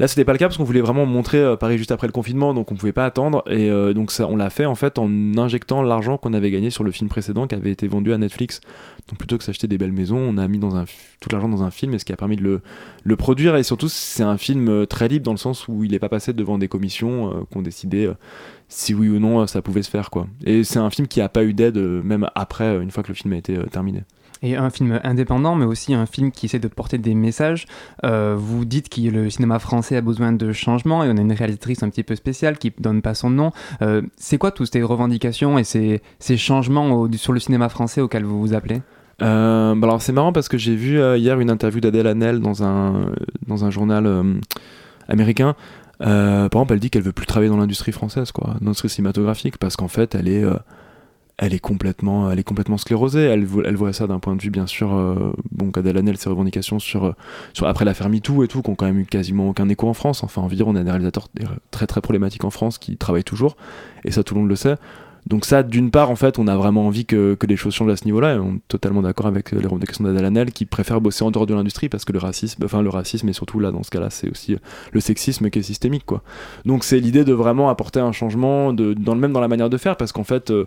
là, 0.00 0.08
c'était 0.08 0.24
pas 0.24 0.32
le 0.32 0.38
cas 0.38 0.46
parce 0.46 0.58
qu'on 0.58 0.64
voulait 0.64 0.80
vraiment 0.80 1.06
montrer 1.06 1.38
euh, 1.38 1.56
Paris 1.56 1.78
juste 1.78 1.92
après 1.92 2.08
le 2.08 2.12
confinement, 2.12 2.54
donc 2.54 2.72
on 2.72 2.74
pouvait 2.74 2.92
pas 2.92 3.06
attendre. 3.06 3.44
Et 3.46 3.70
euh, 3.70 3.94
donc 3.94 4.12
on 4.18 4.36
l'a 4.36 4.50
fait 4.50 4.66
en 4.66 4.74
fait 4.74 4.98
en 4.98 5.08
injectant 5.38 5.80
l'argent 5.82 6.18
qu'on 6.18 6.34
avait 6.34 6.50
gagné 6.50 6.70
sur 6.70 6.82
le 6.82 6.90
film 6.90 7.08
précédent 7.08 7.46
qui 7.46 7.54
avait 7.54 7.70
été 7.70 7.86
vendu 7.86 8.12
à 8.12 8.18
Netflix. 8.18 8.60
Donc 9.08 9.18
plutôt 9.18 9.36
que 9.36 9.44
s'acheter 9.44 9.68
des 9.68 9.76
belles 9.76 9.92
maisons, 9.92 10.16
on 10.16 10.38
a 10.38 10.48
mis 10.48 10.58
tout 10.58 11.28
l'argent 11.30 11.48
dans 11.48 11.62
un 11.62 11.70
film 11.70 11.92
et 11.92 11.98
ce 11.98 12.06
qui 12.06 12.12
a 12.12 12.16
permis 12.16 12.36
de 12.36 12.60
le, 13.04 13.16
produire. 13.16 13.56
Et 13.56 13.62
surtout, 13.62 13.88
c'est 13.88 14.22
un 14.22 14.38
film 14.38 14.86
très 14.86 15.08
libre 15.08 15.24
dans 15.24 15.32
le 15.32 15.38
sens 15.38 15.68
où 15.68 15.84
il 15.84 15.90
n'est 15.90 15.98
pas 15.98 16.08
passé 16.08 16.32
devant 16.32 16.56
des 16.56 16.68
commissions 16.68 17.30
euh, 17.30 17.42
qui 17.50 17.58
ont 17.58 17.62
décidé 17.62 18.06
euh, 18.06 18.14
si 18.68 18.94
oui 18.94 19.08
ou 19.10 19.18
non 19.18 19.46
ça 19.46 19.60
pouvait 19.60 19.82
se 19.82 19.90
faire. 19.90 20.08
Et 20.46 20.64
c'est 20.64 20.78
un 20.78 20.90
film 20.90 21.06
qui 21.06 21.20
n'a 21.20 21.28
pas 21.28 21.44
eu 21.44 21.52
d'aide 21.52 21.76
euh, 21.76 22.02
même 22.02 22.28
après, 22.34 22.82
une 22.82 22.90
fois 22.90 23.02
que 23.02 23.08
le 23.08 23.14
film 23.14 23.34
a 23.34 23.36
été 23.36 23.58
terminé 23.70 24.04
et 24.44 24.56
un 24.56 24.70
film 24.70 25.00
indépendant, 25.02 25.56
mais 25.56 25.64
aussi 25.64 25.94
un 25.94 26.06
film 26.06 26.30
qui 26.30 26.46
essaie 26.46 26.58
de 26.58 26.68
porter 26.68 26.98
des 26.98 27.14
messages. 27.14 27.66
Euh, 28.04 28.36
vous 28.38 28.64
dites 28.64 28.90
que 28.90 29.00
le 29.00 29.30
cinéma 29.30 29.58
français 29.58 29.96
a 29.96 30.00
besoin 30.02 30.32
de 30.32 30.52
changements 30.52 31.02
et 31.02 31.08
on 31.08 31.16
a 31.16 31.20
une 31.20 31.32
réalisatrice 31.32 31.82
un 31.82 31.88
petit 31.88 32.02
peu 32.02 32.14
spéciale 32.14 32.58
qui 32.58 32.72
donne 32.78 33.00
pas 33.00 33.14
son 33.14 33.30
nom. 33.30 33.52
Euh, 33.80 34.02
c'est 34.16 34.36
quoi 34.36 34.50
toutes 34.50 34.70
ces 34.70 34.82
revendications 34.82 35.58
et 35.58 35.64
ces, 35.64 36.00
changements 36.36 37.08
sur 37.14 37.32
le 37.32 37.40
cinéma 37.40 37.68
français 37.70 38.02
auxquels 38.02 38.24
vous 38.24 38.38
vous 38.38 38.54
appelez? 38.54 38.82
Euh, 39.22 39.74
bah 39.74 39.86
alors 39.86 40.02
c'est 40.02 40.12
marrant 40.12 40.32
parce 40.32 40.48
que 40.48 40.58
j'ai 40.58 40.74
vu 40.74 40.98
hier 41.16 41.38
une 41.40 41.50
interview 41.50 41.80
d'Adèle 41.80 42.06
Hanel 42.06 42.40
dans 42.40 42.64
un, 42.64 43.12
dans 43.46 43.64
un 43.64 43.70
journal 43.70 44.08
américain 45.08 45.54
par 45.98 46.46
exemple, 46.46 46.74
elle 46.74 46.80
dit 46.80 46.90
qu'elle 46.90 47.02
veut 47.02 47.12
plus 47.12 47.26
travailler 47.26 47.50
dans 47.50 47.56
l'industrie 47.56 47.92
française, 47.92 48.32
quoi, 48.32 48.56
dans 48.60 48.66
l'industrie 48.66 48.88
cinématographique, 48.88 49.58
parce 49.58 49.76
qu'en 49.76 49.88
fait, 49.88 50.14
elle 50.14 50.28
est, 50.28 50.44
elle 51.36 51.52
est 51.52 51.58
complètement, 51.58 52.30
elle 52.30 52.38
est 52.38 52.44
complètement 52.44 52.78
sclérosée. 52.78 53.22
Elle, 53.22 53.44
voit 53.44 53.92
ça 53.92 54.06
d'un 54.06 54.20
point 54.20 54.36
de 54.36 54.42
vue, 54.42 54.50
bien 54.50 54.66
sûr, 54.66 54.94
euh, 54.94 55.32
bon, 55.50 55.70
Adèle 55.74 55.98
Hanel, 55.98 56.16
ses 56.16 56.28
revendications 56.28 56.78
sur, 56.78 57.06
euh, 57.06 57.12
sur 57.52 57.66
après 57.66 57.84
l'affaire 57.84 58.08
MeToo 58.08 58.44
et 58.44 58.48
tout, 58.48 58.62
qui 58.62 58.70
ont 58.70 58.76
quand 58.76 58.86
même 58.86 59.00
eu 59.00 59.06
quasiment 59.06 59.48
aucun 59.48 59.68
écho 59.68 59.88
en 59.88 59.94
France. 59.94 60.22
Enfin, 60.22 60.42
environ, 60.42 60.70
on 60.72 60.76
a 60.76 60.84
des 60.84 60.90
réalisateurs 60.90 61.28
très 61.70 61.86
très 61.86 62.00
problématiques 62.00 62.44
en 62.44 62.50
France 62.50 62.78
qui 62.78 62.96
travaillent 62.96 63.24
toujours, 63.24 63.56
et 64.04 64.12
ça 64.12 64.22
tout 64.22 64.34
le 64.34 64.40
monde 64.40 64.50
le 64.50 64.56
sait. 64.56 64.76
Donc 65.26 65.44
ça, 65.44 65.62
d'une 65.62 65.90
part, 65.90 66.10
en 66.10 66.16
fait, 66.16 66.38
on 66.38 66.46
a 66.46 66.56
vraiment 66.56 66.86
envie 66.86 67.06
que, 67.06 67.34
que 67.34 67.46
les 67.46 67.56
choses 67.56 67.74
changent 67.74 67.92
à 67.92 67.96
ce 67.96 68.04
niveau-là, 68.04 68.34
et 68.34 68.38
on 68.38 68.56
est 68.56 68.68
totalement 68.68 69.02
d'accord 69.02 69.26
avec 69.26 69.52
les 69.52 69.64
revendications 69.64 70.04
d'Adalanel 70.04 70.52
qui 70.52 70.66
préfère 70.66 71.00
bosser 71.00 71.24
en 71.24 71.30
dehors 71.30 71.46
de 71.46 71.54
l'industrie 71.54 71.88
parce 71.88 72.04
que 72.04 72.12
le 72.12 72.18
racisme, 72.18 72.62
enfin 72.64 72.82
le 72.82 72.90
racisme, 72.90 73.28
et 73.28 73.32
surtout 73.32 73.58
là, 73.60 73.70
dans 73.70 73.82
ce 73.82 73.90
cas-là, 73.90 74.10
c'est 74.10 74.30
aussi 74.30 74.56
le 74.92 75.00
sexisme 75.00 75.50
qui 75.50 75.58
est 75.58 75.62
systémique, 75.62 76.04
quoi. 76.04 76.22
Donc 76.64 76.84
c'est 76.84 77.00
l'idée 77.00 77.24
de 77.24 77.32
vraiment 77.32 77.70
apporter 77.70 78.00
un 78.00 78.12
changement, 78.12 78.72
dans 78.72 79.14
le 79.14 79.20
même 79.20 79.32
dans 79.32 79.40
la 79.40 79.48
manière 79.48 79.70
de 79.70 79.76
faire, 79.76 79.96
parce 79.96 80.12
qu'en 80.12 80.24
fait, 80.24 80.50
euh, 80.50 80.66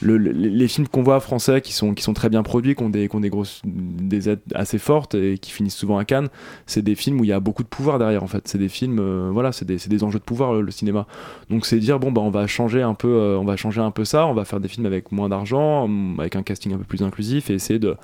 le, 0.00 0.16
les 0.16 0.68
films 0.68 0.88
qu'on 0.88 1.02
voit 1.02 1.20
français 1.20 1.60
qui 1.60 1.72
sont, 1.72 1.94
qui 1.94 2.02
sont 2.02 2.14
très 2.14 2.28
bien 2.28 2.42
produits, 2.42 2.74
qui 2.74 2.82
ont 2.82 2.90
des, 2.90 3.08
qui 3.08 3.16
ont 3.16 3.20
des 3.20 3.30
grosses, 3.30 3.62
des 3.64 4.28
aides 4.28 4.40
assez 4.54 4.78
fortes 4.78 5.14
et 5.14 5.38
qui 5.38 5.50
finissent 5.50 5.76
souvent 5.76 5.98
à 5.98 6.04
Cannes, 6.04 6.28
c'est 6.66 6.82
des 6.82 6.94
films 6.94 7.20
où 7.20 7.24
il 7.24 7.28
y 7.28 7.32
a 7.32 7.40
beaucoup 7.40 7.62
de 7.62 7.68
pouvoir 7.68 7.98
derrière, 7.98 8.22
en 8.22 8.26
fait. 8.26 8.48
C'est 8.48 8.58
des 8.58 8.68
films, 8.68 8.98
euh, 9.00 9.30
voilà, 9.32 9.52
c'est 9.52 9.64
des, 9.64 9.76
des, 9.76 10.04
enjeux 10.04 10.18
de 10.18 10.24
pouvoir, 10.24 10.54
le, 10.54 10.70
cinéma. 10.70 11.06
Donc 11.50 11.66
c'est 11.66 11.78
dire, 11.78 11.98
bon, 11.98 12.12
bah, 12.12 12.20
on 12.20 12.30
va 12.30 12.46
changer 12.46 12.82
un 12.82 12.94
peu, 12.94 13.08
euh, 13.08 13.38
on 13.38 13.44
va 13.44 13.56
changer 13.56 13.80
un 13.80 13.90
ça, 14.04 14.26
on 14.26 14.34
va 14.34 14.44
faire 14.44 14.60
des 14.60 14.68
films 14.68 14.86
avec 14.86 15.12
moins 15.12 15.28
d'argent, 15.28 15.88
avec 16.18 16.36
un 16.36 16.42
casting 16.42 16.72
un 16.74 16.78
peu 16.78 16.84
plus 16.84 17.02
inclusif 17.02 17.50
et 17.50 17.54
essayer 17.54 17.78
de, 17.78 17.96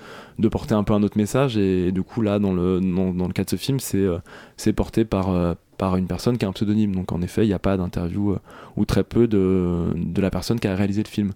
porter 0.48 0.74
un 0.74 0.84
peu 0.84 0.92
un 0.92 1.02
autre 1.02 1.18
message. 1.18 1.56
Et, 1.56 1.92
du 1.92 2.02
coup, 2.02 2.22
là, 2.22 2.38
dans 2.38 2.52
le, 2.52 2.80
dans, 2.80 3.26
le 3.26 3.32
cas 3.32 3.44
de 3.44 3.50
ce 3.50 3.56
film, 3.56 3.80
c'est 3.80 3.98
euh, 3.98 4.18
c'est 4.56 4.72
porté 4.72 5.04
par, 5.04 5.30
euh, 5.30 5.54
par 5.78 5.96
une 5.96 6.06
personne 6.06 6.38
qui 6.38 6.44
a 6.44 6.48
un 6.48 6.52
pseudonyme. 6.52 6.94
Donc, 6.94 7.12
en 7.12 7.22
effet, 7.22 7.44
il 7.44 7.48
n'y 7.48 7.54
a 7.54 7.58
pas 7.58 7.76
d'interview 7.76 8.32
euh, 8.32 8.38
ou 8.76 8.84
très 8.84 9.04
peu 9.04 9.26
de, 9.26 9.86
de 9.94 10.20
la 10.20 10.30
personne 10.30 10.60
qui 10.60 10.68
a 10.68 10.74
réalisé 10.74 11.02
le 11.02 11.08
film. 11.08 11.32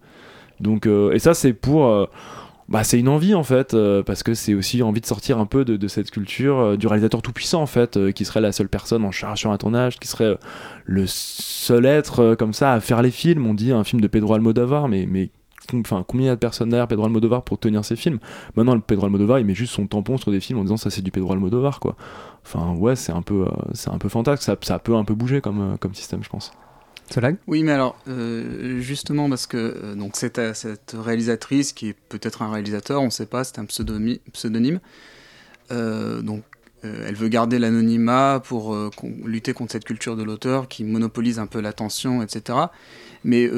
Donc, 0.60 0.86
et 0.86 1.20
ça, 1.20 1.34
c'est 1.34 1.52
pour 1.52 2.08
bah, 2.68 2.84
c'est 2.84 2.98
une 2.98 3.08
envie 3.08 3.34
en 3.34 3.42
fait, 3.44 3.72
euh, 3.72 4.02
parce 4.02 4.22
que 4.22 4.34
c'est 4.34 4.52
aussi 4.52 4.82
envie 4.82 5.00
de 5.00 5.06
sortir 5.06 5.38
un 5.38 5.46
peu 5.46 5.64
de, 5.64 5.76
de 5.76 5.88
cette 5.88 6.10
culture 6.10 6.58
euh, 6.58 6.76
du 6.76 6.86
réalisateur 6.86 7.22
tout 7.22 7.32
puissant 7.32 7.62
en 7.62 7.66
fait, 7.66 7.96
euh, 7.96 8.12
qui 8.12 8.26
serait 8.26 8.42
la 8.42 8.52
seule 8.52 8.68
personne 8.68 9.04
en 9.06 9.10
charge 9.10 9.40
sur 9.40 9.50
un 9.50 9.56
tournage, 9.56 9.98
qui 9.98 10.06
serait 10.06 10.36
le 10.84 11.04
seul 11.06 11.86
être 11.86 12.34
comme 12.34 12.52
ça 12.52 12.74
à 12.74 12.80
faire 12.80 13.00
les 13.00 13.10
films. 13.10 13.46
On 13.46 13.54
dit 13.54 13.72
un 13.72 13.84
film 13.84 14.02
de 14.02 14.06
Pedro 14.06 14.34
Almodovar, 14.34 14.88
mais, 14.88 15.06
mais 15.06 15.30
combien 16.06 16.26
y 16.26 16.28
a 16.28 16.34
de 16.34 16.40
personnes 16.40 16.68
derrière 16.68 16.88
Pedro 16.88 17.06
Almodovar 17.06 17.42
pour 17.42 17.58
tenir 17.58 17.84
ses 17.86 17.96
films? 17.96 18.18
Maintenant, 18.54 18.78
Pedro 18.80 19.06
Almodovar, 19.06 19.38
il 19.38 19.46
met 19.46 19.54
juste 19.54 19.72
son 19.72 19.86
tampon 19.86 20.18
sur 20.18 20.30
des 20.30 20.40
films 20.40 20.58
en 20.58 20.62
disant 20.62 20.76
ça 20.76 20.90
c'est 20.90 21.02
du 21.02 21.10
Pedro 21.10 21.32
Almodovar 21.32 21.80
quoi. 21.80 21.96
Enfin 22.44 22.74
ouais, 22.74 22.96
c'est 22.96 23.12
un 23.12 23.22
peu, 23.22 23.46
c'est 23.72 23.90
un 23.90 23.98
peu 23.98 24.10
fantasque, 24.10 24.42
ça, 24.42 24.56
ça 24.60 24.78
peut 24.78 24.94
un 24.94 25.04
peu 25.04 25.14
bouger 25.14 25.40
comme, 25.40 25.78
comme 25.80 25.94
système, 25.94 26.22
je 26.22 26.28
pense. 26.28 26.52
Oui, 27.46 27.62
mais 27.62 27.72
alors, 27.72 27.98
euh, 28.08 28.80
justement, 28.80 29.28
parce 29.28 29.46
que 29.46 29.56
euh, 29.56 29.94
donc 29.94 30.16
cette, 30.16 30.40
cette, 30.54 30.94
réalisatrice, 30.98 31.72
qui 31.72 31.88
est 31.88 31.96
peut-être 32.08 32.42
un 32.42 32.50
réalisateur, 32.50 33.00
on 33.00 33.06
ne 33.06 33.10
sait 33.10 33.26
pas, 33.26 33.44
c'est 33.44 33.58
un 33.58 33.64
pseudonyme, 33.64 34.80
euh, 35.70 36.22
donc 36.22 36.42
elle 36.84 37.16
veut 37.16 37.28
garder 37.28 37.58
l'anonymat 37.58 38.40
pour 38.44 38.76
lutter 39.24 39.52
contre 39.52 39.72
cette 39.72 39.84
culture 39.84 40.14
de 40.14 40.22
l'auteur 40.22 40.68
qui 40.68 40.84
monopolise 40.84 41.40
un 41.40 41.48
peu 41.48 41.60
l'attention, 41.60 42.22
etc. 42.22 42.56
Mais 43.24 43.50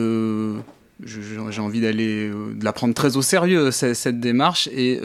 j'ai 1.05 1.61
envie 1.61 1.83
d'aller, 1.83 2.31
de 2.31 2.65
la 2.65 2.73
prendre 2.73 2.95
très 2.95 3.19
au 3.19 3.23
sérieux, 3.23 3.71
cette, 3.73 4.21
démarche, 4.21 4.69
et, 4.73 5.03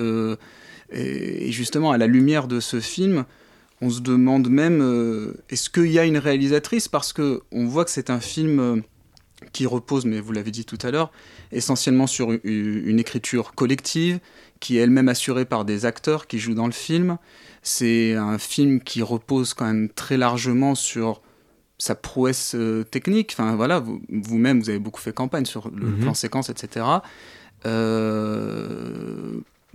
justement, 1.51 1.91
à 1.91 1.97
la 1.97 2.08
lumière 2.08 2.47
de 2.47 2.62
ce 2.62 2.79
film, 2.79 3.25
on 3.81 3.89
se 3.89 4.01
demande 4.01 4.49
même 4.49 4.81
euh, 4.81 5.33
est-ce 5.49 5.69
qu'il 5.69 5.91
y 5.91 5.99
a 5.99 6.05
une 6.05 6.17
réalisatrice? 6.17 6.88
Parce 6.88 7.13
que 7.13 7.41
on 7.51 7.65
voit 7.65 7.85
que 7.85 7.91
c'est 7.91 8.09
un 8.09 8.19
film 8.19 8.59
euh, 8.59 8.77
qui 9.51 9.65
repose, 9.65 10.05
mais 10.05 10.19
vous 10.19 10.31
l'avez 10.31 10.51
dit 10.51 10.65
tout 10.65 10.77
à 10.81 10.91
l'heure, 10.91 11.11
essentiellement 11.51 12.07
sur 12.07 12.31
une, 12.43 12.99
écriture 12.99 13.53
collective 13.53 14.19
qui 14.59 14.77
est 14.77 14.81
elle-même 14.81 15.09
assurée 15.09 15.45
par 15.45 15.65
des 15.65 15.85
acteurs 15.85 16.27
qui 16.27 16.39
jouent 16.39 16.55
dans 16.55 16.65
le 16.67 16.71
film. 16.71 17.17
C'est 17.61 18.13
un 18.13 18.38
film 18.38 18.79
qui 18.79 19.01
repose 19.01 19.53
quand 19.53 19.65
même 19.65 19.89
très 19.89 20.17
largement 20.17 20.75
sur 20.75 21.21
sa 21.77 21.95
prouesse 21.95 22.55
euh, 22.55 22.83
technique. 22.83 23.31
Enfin 23.33 23.55
voilà, 23.55 23.83
vous-même 24.09 24.61
vous, 24.61 24.69
avez 24.69 24.79
beaucoup 24.79 25.01
fait 25.01 25.13
campagne 25.13 25.45
sur 25.45 25.69
le 25.69 25.88
mhm. 25.88 25.99
plan 25.99 26.13
séquence, 26.13 26.49
etc. 26.49 26.85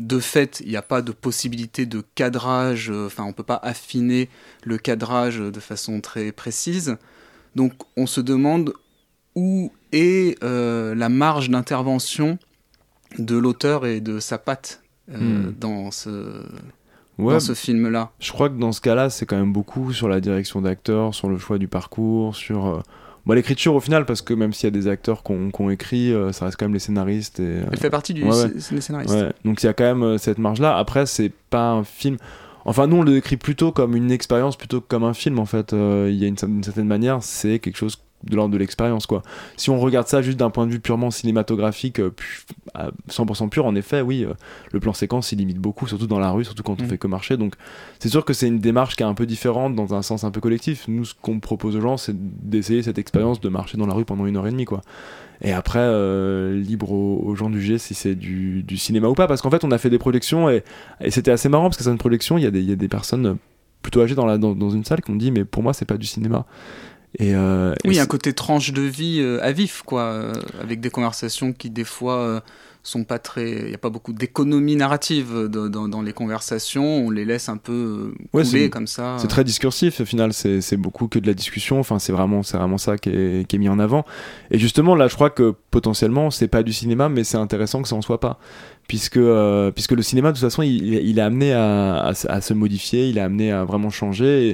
De 0.01 0.19
fait, 0.19 0.63
il 0.65 0.71
n'y 0.71 0.77
a 0.77 0.83
pas 0.83 1.03
de 1.03 1.13
possibilité 1.13 1.85
de 1.85 2.03
cadrage, 2.15 2.91
euh, 2.91 3.07
enfin 3.07 3.25
on 3.25 3.29
ne 3.29 3.33
peut 3.33 3.43
pas 3.43 3.61
affiner 3.63 4.31
le 4.65 4.79
cadrage 4.79 5.39
de 5.39 5.61
façon 5.61 6.01
très 6.01 6.33
précise. 6.33 6.97
Donc 7.55 7.75
on 7.99 8.07
se 8.07 8.23
demande 8.23 8.73
où 9.35 9.73
est 9.93 10.43
euh, 10.43 10.95
la 10.95 11.11
marge 11.11 11.51
d'intervention 11.51 12.39
de 13.19 13.37
l'auteur 13.37 13.85
et 13.85 14.01
de 14.01 14.21
sa 14.21 14.39
patte 14.39 14.83
euh, 15.11 15.19
hmm. 15.51 15.55
dans 15.59 15.91
ce, 15.91 16.47
ce 17.19 17.55
film-là. 17.55 18.11
Je 18.21 18.33
crois 18.33 18.49
que 18.49 18.59
dans 18.59 18.73
ce 18.73 18.81
cas-là, 18.81 19.11
c'est 19.11 19.27
quand 19.27 19.37
même 19.37 19.53
beaucoup 19.53 19.93
sur 19.93 20.09
la 20.09 20.21
direction 20.21 20.63
d'acteur, 20.63 21.15
sur 21.15 21.29
le 21.29 21.37
choix 21.37 21.59
du 21.59 21.69
parcours, 21.69 22.35
sur 22.35 22.83
l'écriture 23.35 23.75
au 23.75 23.81
final, 23.81 24.07
parce 24.07 24.23
que 24.23 24.35
même 24.35 24.53
s'il 24.53 24.65
y 24.65 24.69
a 24.69 24.71
des 24.71 24.89
acteurs 24.89 25.23
qui 25.23 25.33
ont 25.33 25.71
écrit, 25.71 26.13
euh, 26.13 26.33
ça 26.33 26.47
reste 26.47 26.57
quand 26.59 26.67
même 26.67 26.75
les 26.75 26.81
scénaristes. 26.81 27.41
Et, 27.41 27.45
euh, 27.45 27.65
Elle 27.71 27.79
fait 27.79 27.91
partie 27.91 28.15
du 28.15 28.23
des 28.23 28.81
scénaristes. 28.81 29.15
Donc 29.45 29.63
il 29.63 29.67
y 29.67 29.69
a 29.69 29.73
quand 29.73 29.85
même 29.85 30.03
euh, 30.03 30.19
cette 30.19 30.39
marge-là. 30.39 30.77
Après, 30.77 31.07
c'est 31.07 31.33
pas 31.51 31.71
un 31.71 31.85
film. 31.85 32.17
Enfin, 32.65 32.87
nous, 32.87 32.97
on 32.97 33.03
le 33.03 33.13
décrit 33.13 33.37
plutôt 33.37 33.73
comme 33.73 33.97
une 33.97 34.11
expérience 34.11 34.57
plutôt 34.57 34.81
que 34.81 34.87
comme 34.87 35.05
un 35.05 35.15
film, 35.15 35.39
en 35.39 35.47
fait. 35.47 35.73
Il 35.73 36.15
y 36.15 36.25
a 36.25 36.29
une, 36.29 36.37
une 36.47 36.63
certaine 36.63 36.87
manière, 36.87 37.23
c'est 37.23 37.59
quelque 37.59 37.77
chose 37.77 37.99
de 38.25 38.37
l'ordre 38.37 38.53
de 38.53 38.59
l'expérience 38.59 39.07
quoi. 39.07 39.23
Si 39.57 39.71
on 39.71 39.79
regarde 39.79 40.07
ça 40.07 40.23
juste 40.23 40.39
d'un 40.39 40.51
point 40.51 40.67
de 40.67 40.73
vue 40.73 40.81
purement 40.81 41.11
cinématographique, 41.11 42.01
euh, 42.01 42.11
à 42.75 42.91
100% 43.11 43.49
pur, 43.49 43.67
en 43.67 43.75
effet, 43.75 44.01
oui, 44.01 44.25
euh, 44.25 44.35
le 44.73 44.81
plan 44.81 44.93
séquence 44.93 45.33
il 45.33 45.39
limite 45.39 45.59
beaucoup, 45.59 45.87
surtout 45.87 46.07
dans 46.07 46.19
la 46.19 46.31
rue, 46.31 46.45
surtout 46.45 46.63
quand 46.63 46.81
on 46.81 46.85
mm. 46.85 46.89
fait 46.89 46.99
que 46.99 47.07
marcher. 47.07 47.37
Donc 47.37 47.55
c'est 47.99 48.09
sûr 48.09 48.25
que 48.25 48.33
c'est 48.33 48.49
une 48.49 48.59
démarche 48.59 48.97
qui 48.97 49.03
est 49.03 49.07
un 49.07 49.15
peu 49.15 49.27
différente 49.27 49.75
dans 49.75 49.95
un 49.95 50.03
sens 50.03 50.25
un 50.25 50.31
peu 50.31 50.41
collectif. 50.41 50.87
Nous, 50.89 51.05
ce 51.05 51.15
qu'on 51.21 51.41
propose 51.41 51.77
aux 51.77 51.81
gens, 51.81 51.97
c'est 51.97 52.15
d'essayer 52.17 52.83
cette 52.83 52.99
expérience 52.99 53.41
de 53.41 53.49
marcher 53.49 53.79
dans 53.79 53.87
la 53.87 53.95
rue 53.95 54.05
pendant 54.05 54.27
une 54.27 54.37
heure 54.37 54.47
et 54.47 54.51
demie 54.51 54.65
quoi. 54.65 54.83
Et 55.43 55.53
après, 55.53 55.79
euh, 55.81 56.61
libre 56.61 56.93
aux, 56.93 57.35
gens 57.35 57.49
de 57.49 57.57
juger 57.57 57.79
si 57.79 57.95
c'est 57.95 58.15
du, 58.15 58.65
cinéma 58.77 59.09
ou 59.09 59.15
pas, 59.15 59.27
parce 59.27 59.41
qu'en 59.41 59.51
fait, 59.51 59.65
on 59.65 59.71
a 59.71 59.79
fait 59.79 59.89
des 59.89 59.99
projections 59.99 60.51
et, 60.51 60.63
c'était 61.09 61.31
assez 61.31 61.49
marrant 61.49 61.65
parce 61.65 61.79
que 61.79 61.85
c'est 61.85 61.91
une 61.91 61.99
projection, 61.99 62.37
il 62.37 62.45
y, 62.45 62.47
a 62.47 62.51
des, 62.51 62.63
y 62.63 62.73
a 62.73 62.77
des 62.77 62.89
personnes 62.89 63.39
plutôt 63.81 64.03
âgées 64.03 64.15
dans, 64.15 64.27
la, 64.27 64.37
dans, 64.37 64.55
dans 64.55 64.71
une 64.71 64.85
salle 64.85 65.01
qui 65.01 65.11
ont 65.11 65.17
dit 65.17 65.31
mais 65.31 65.47
pour 65.47 65.63
moi 65.63 65.73
c'est 65.73 65.87
pas 65.87 65.97
du 65.97 66.07
cinéma 66.07 66.45
et 67.19 67.35
euh, 67.35 67.75
oui, 67.85 67.99
un 67.99 68.07
côté 68.07 68.33
tranche 68.33 68.73
de 68.73 68.83
vie 68.83 69.19
euh, 69.21 69.43
à 69.43 69.51
vif, 69.53 69.83
quoi, 69.85 70.03
euh, 70.03 70.33
avec 70.61 70.81
des 70.81 70.91
conversations 70.91 71.53
qui 71.53 71.69
des 71.69 71.85
fois 71.85 72.43
sont 72.83 73.05
pas 73.05 73.19
très. 73.19 73.51
Il 73.51 73.67
n'y 73.67 73.75
a 73.75 73.79
pas 73.79 73.91
beaucoup 73.91 74.13
d'économie 74.13 74.77
narrative 74.77 75.49
dans, 75.49 76.03
les 76.03 76.13
conversations. 76.13 76.85
On 76.85 77.11
les 77.11 77.25
laisse 77.25 77.49
un 77.49 77.57
peu 77.57 78.15
couler 78.33 78.71
comme 78.71 78.87
ça. 78.87 79.17
C'est 79.19 79.29
très 79.29 79.45
discursif 79.45 80.01
au 80.01 80.05
final. 80.05 80.33
C'est 80.33 80.77
beaucoup 80.77 81.09
que 81.09 81.19
de 81.19 81.27
la 81.27 81.35
discussion. 81.35 81.81
Enfin, 81.81 81.99
c'est 81.99 82.13
vraiment, 82.13 82.43
c'est 82.43 82.57
vraiment 82.57 82.79
ça 82.79 82.97
qui 82.97 83.11
est, 83.11 83.49
qui 83.49 83.57
est, 83.57 83.59
mis 83.59 83.69
en 83.69 83.81
avant. 83.81 84.05
Et 84.53 84.59
justement, 84.59 84.95
là, 84.95 85.09
je 85.09 85.15
crois 85.15 85.31
que 85.31 85.55
potentiellement, 85.71 86.31
c'est 86.31 86.49
pas 86.49 86.63
du 86.63 86.73
cinéma, 86.73 87.09
mais 87.09 87.25
c'est 87.25 87.39
intéressant 87.39 87.83
que 87.83 87.89
ça 87.89 87.97
en 87.97 88.03
soit 88.03 88.21
pas 88.21 88.39
puisque, 88.91 89.19
euh, 89.19 89.71
puisque 89.71 89.93
le 89.93 90.03
cinéma, 90.03 90.33
de 90.33 90.37
toute 90.37 90.43
façon, 90.43 90.63
il, 90.63 90.95
il 90.95 91.21
est 91.21 91.23
amené 91.23 91.53
à, 91.53 92.07
à, 92.07 92.41
se 92.41 92.53
modifier, 92.53 93.09
il 93.09 93.19
est 93.19 93.21
amené 93.21 93.53
à 93.53 93.65
vraiment 93.65 93.89
changer, 93.89 94.49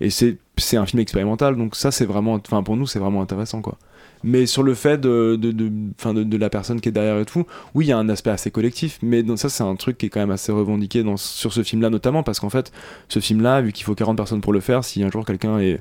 et, 0.00 0.06
et 0.06 0.08
c'est 0.08 0.38
un 0.72 0.86
film 0.86 1.00
expérimental, 1.00 1.56
donc 1.56 1.76
ça, 1.76 1.90
c'est 1.90 2.04
vraiment, 2.04 2.34
enfin, 2.34 2.62
pour 2.62 2.76
nous, 2.76 2.86
c'est 2.86 2.98
vraiment 2.98 3.22
intéressant, 3.22 3.60
quoi. 3.62 3.78
Mais 4.24 4.46
sur 4.46 4.62
le 4.62 4.74
fait 4.74 4.98
de, 5.00 5.36
de, 5.36 5.50
de, 5.50 6.22
de, 6.22 6.36
la 6.36 6.48
personne 6.48 6.80
qui 6.80 6.88
est 6.88 6.92
derrière 6.92 7.18
et 7.18 7.24
tout, 7.24 7.44
oui, 7.74 7.86
il 7.86 7.88
y 7.88 7.92
a 7.92 7.98
un 7.98 8.08
aspect 8.08 8.30
assez 8.30 8.52
collectif, 8.52 8.98
mais 9.02 9.24
ça, 9.36 9.48
c'est 9.48 9.64
un 9.64 9.74
truc 9.74 9.98
qui 9.98 10.06
est 10.06 10.08
quand 10.10 10.20
même 10.20 10.30
assez 10.30 10.52
revendiqué 10.52 11.02
dans, 11.02 11.16
sur 11.16 11.52
ce 11.52 11.62
film-là, 11.64 11.90
notamment, 11.90 12.22
parce 12.22 12.38
qu'en 12.38 12.50
fait, 12.50 12.70
ce 13.08 13.18
film-là, 13.18 13.60
vu 13.62 13.72
qu'il 13.72 13.84
faut 13.84 13.96
40 13.96 14.16
personnes 14.16 14.40
pour 14.40 14.52
le 14.52 14.60
faire, 14.60 14.84
si 14.84 15.02
un 15.02 15.10
jour 15.10 15.24
quelqu'un 15.24 15.58
est 15.58 15.80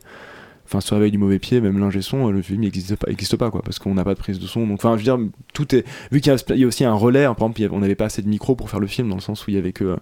enfin 0.72 0.80
se 0.80 0.94
réveille 0.94 1.12
du 1.12 1.18
mauvais 1.18 1.40
pied 1.40 1.60
même 1.60 1.80
l'ingé 1.80 2.02
son 2.02 2.30
le 2.30 2.42
film 2.42 2.62
n'existe 2.62 2.96
pas 2.96 3.38
pas 3.38 3.52
quoi 3.52 3.62
parce 3.62 3.78
qu'on 3.78 3.94
n'a 3.94 4.06
pas 4.06 4.14
de 4.14 4.20
prise 4.20 4.40
de 4.40 4.48
son 4.48 4.66
donc 4.68 4.80
enfin 4.80 4.94
je 4.98 5.00
veux 5.00 5.18
dire 5.18 5.30
tout 5.54 5.76
est 5.76 5.86
vu 6.12 6.22
qu'il 6.22 6.34
y, 6.56 6.64
a 6.64 6.68
aussi 6.68 6.86
un 6.86 6.94
relais 6.94 7.26
hein, 7.26 7.34
par 7.34 7.50
exemple 7.50 7.76
on 7.76 7.80
n'avait 7.80 7.96
pas 7.96 8.06
assez 8.06 8.22
de 8.22 8.30
micros 8.30 8.56
pour 8.56 8.70
faire 8.70 8.80
le 8.80 8.88
film 8.88 9.10
dans 9.10 9.16
le 9.16 9.22
sens 9.22 9.46
où 9.46 9.52
il 9.52 9.56
y 9.56 9.58
avait 9.58 9.74
que 9.74 9.98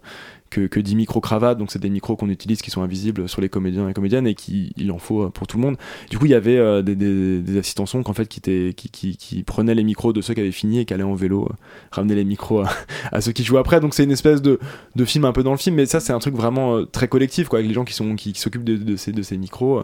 que, 0.50 0.68
que 0.68 0.80
10 0.80 0.96
micros 0.96 1.22
cravates, 1.22 1.58
donc 1.58 1.72
c'est 1.72 1.80
des 1.80 1.90
micros 1.90 2.16
qu'on 2.16 2.30
utilise 2.30 2.62
qui 2.62 2.72
sont 2.72 2.82
invisibles 2.82 3.30
sur 3.30 3.42
les 3.42 3.50
comédiens 3.50 3.88
et 3.90 3.94
comédiennes 3.94 4.28
et 4.28 4.36
qui 4.36 4.74
il 4.78 4.92
en 4.92 4.98
faut 4.98 5.24
euh, 5.24 5.30
pour 5.30 5.48
tout 5.48 5.58
le 5.58 5.64
monde. 5.64 5.78
Du 6.10 6.18
coup, 6.18 6.26
il 6.26 6.32
y 6.32 6.36
avait 6.36 6.58
euh, 6.58 6.82
des, 6.82 7.58
assistants 7.58 7.86
son 7.86 8.04
qu'en 8.04 8.14
fait 8.14 8.28
qui, 8.28 8.42
qui, 8.42 8.90
qui, 8.90 9.18
qui, 9.18 9.44
prenaient 9.44 9.76
les 9.76 9.84
micros 9.84 10.14
de 10.14 10.22
ceux 10.22 10.34
qui 10.34 10.40
avaient 10.40 10.52
fini 10.52 10.80
et 10.80 10.86
qui 10.86 10.94
allaient 10.94 11.04
en 11.04 11.16
vélo 11.16 11.46
euh, 11.46 11.54
ramener 11.92 12.16
les 12.16 12.24
micros 12.24 12.64
à, 13.12 13.22
ceux 13.22 13.32
qui 13.32 13.44
jouaient 13.44 13.60
après. 13.60 13.80
Donc 13.80 13.94
c'est 13.94 14.04
une 14.04 14.12
espèce 14.12 14.42
de, 14.42 14.60
de 14.96 15.06
film 15.06 15.26
un 15.26 15.32
peu 15.32 15.44
dans 15.44 15.52
le 15.52 15.58
film, 15.58 15.76
mais 15.76 15.86
ça 15.86 16.00
c'est 16.00 16.14
un 16.14 16.20
truc 16.20 16.36
vraiment 16.36 16.86
très 16.86 17.08
collectif 17.08 17.48
quoi, 17.48 17.60
avec 17.60 17.68
les 17.68 17.74
gens 17.74 17.86
qui 17.86 18.00
qui, 18.18 18.40
s'occupent 18.40 18.64
de, 18.64 18.78
de, 18.78 18.96
ces, 18.96 19.12
de 19.12 19.22
ces 19.22 19.38
micros. 19.38 19.84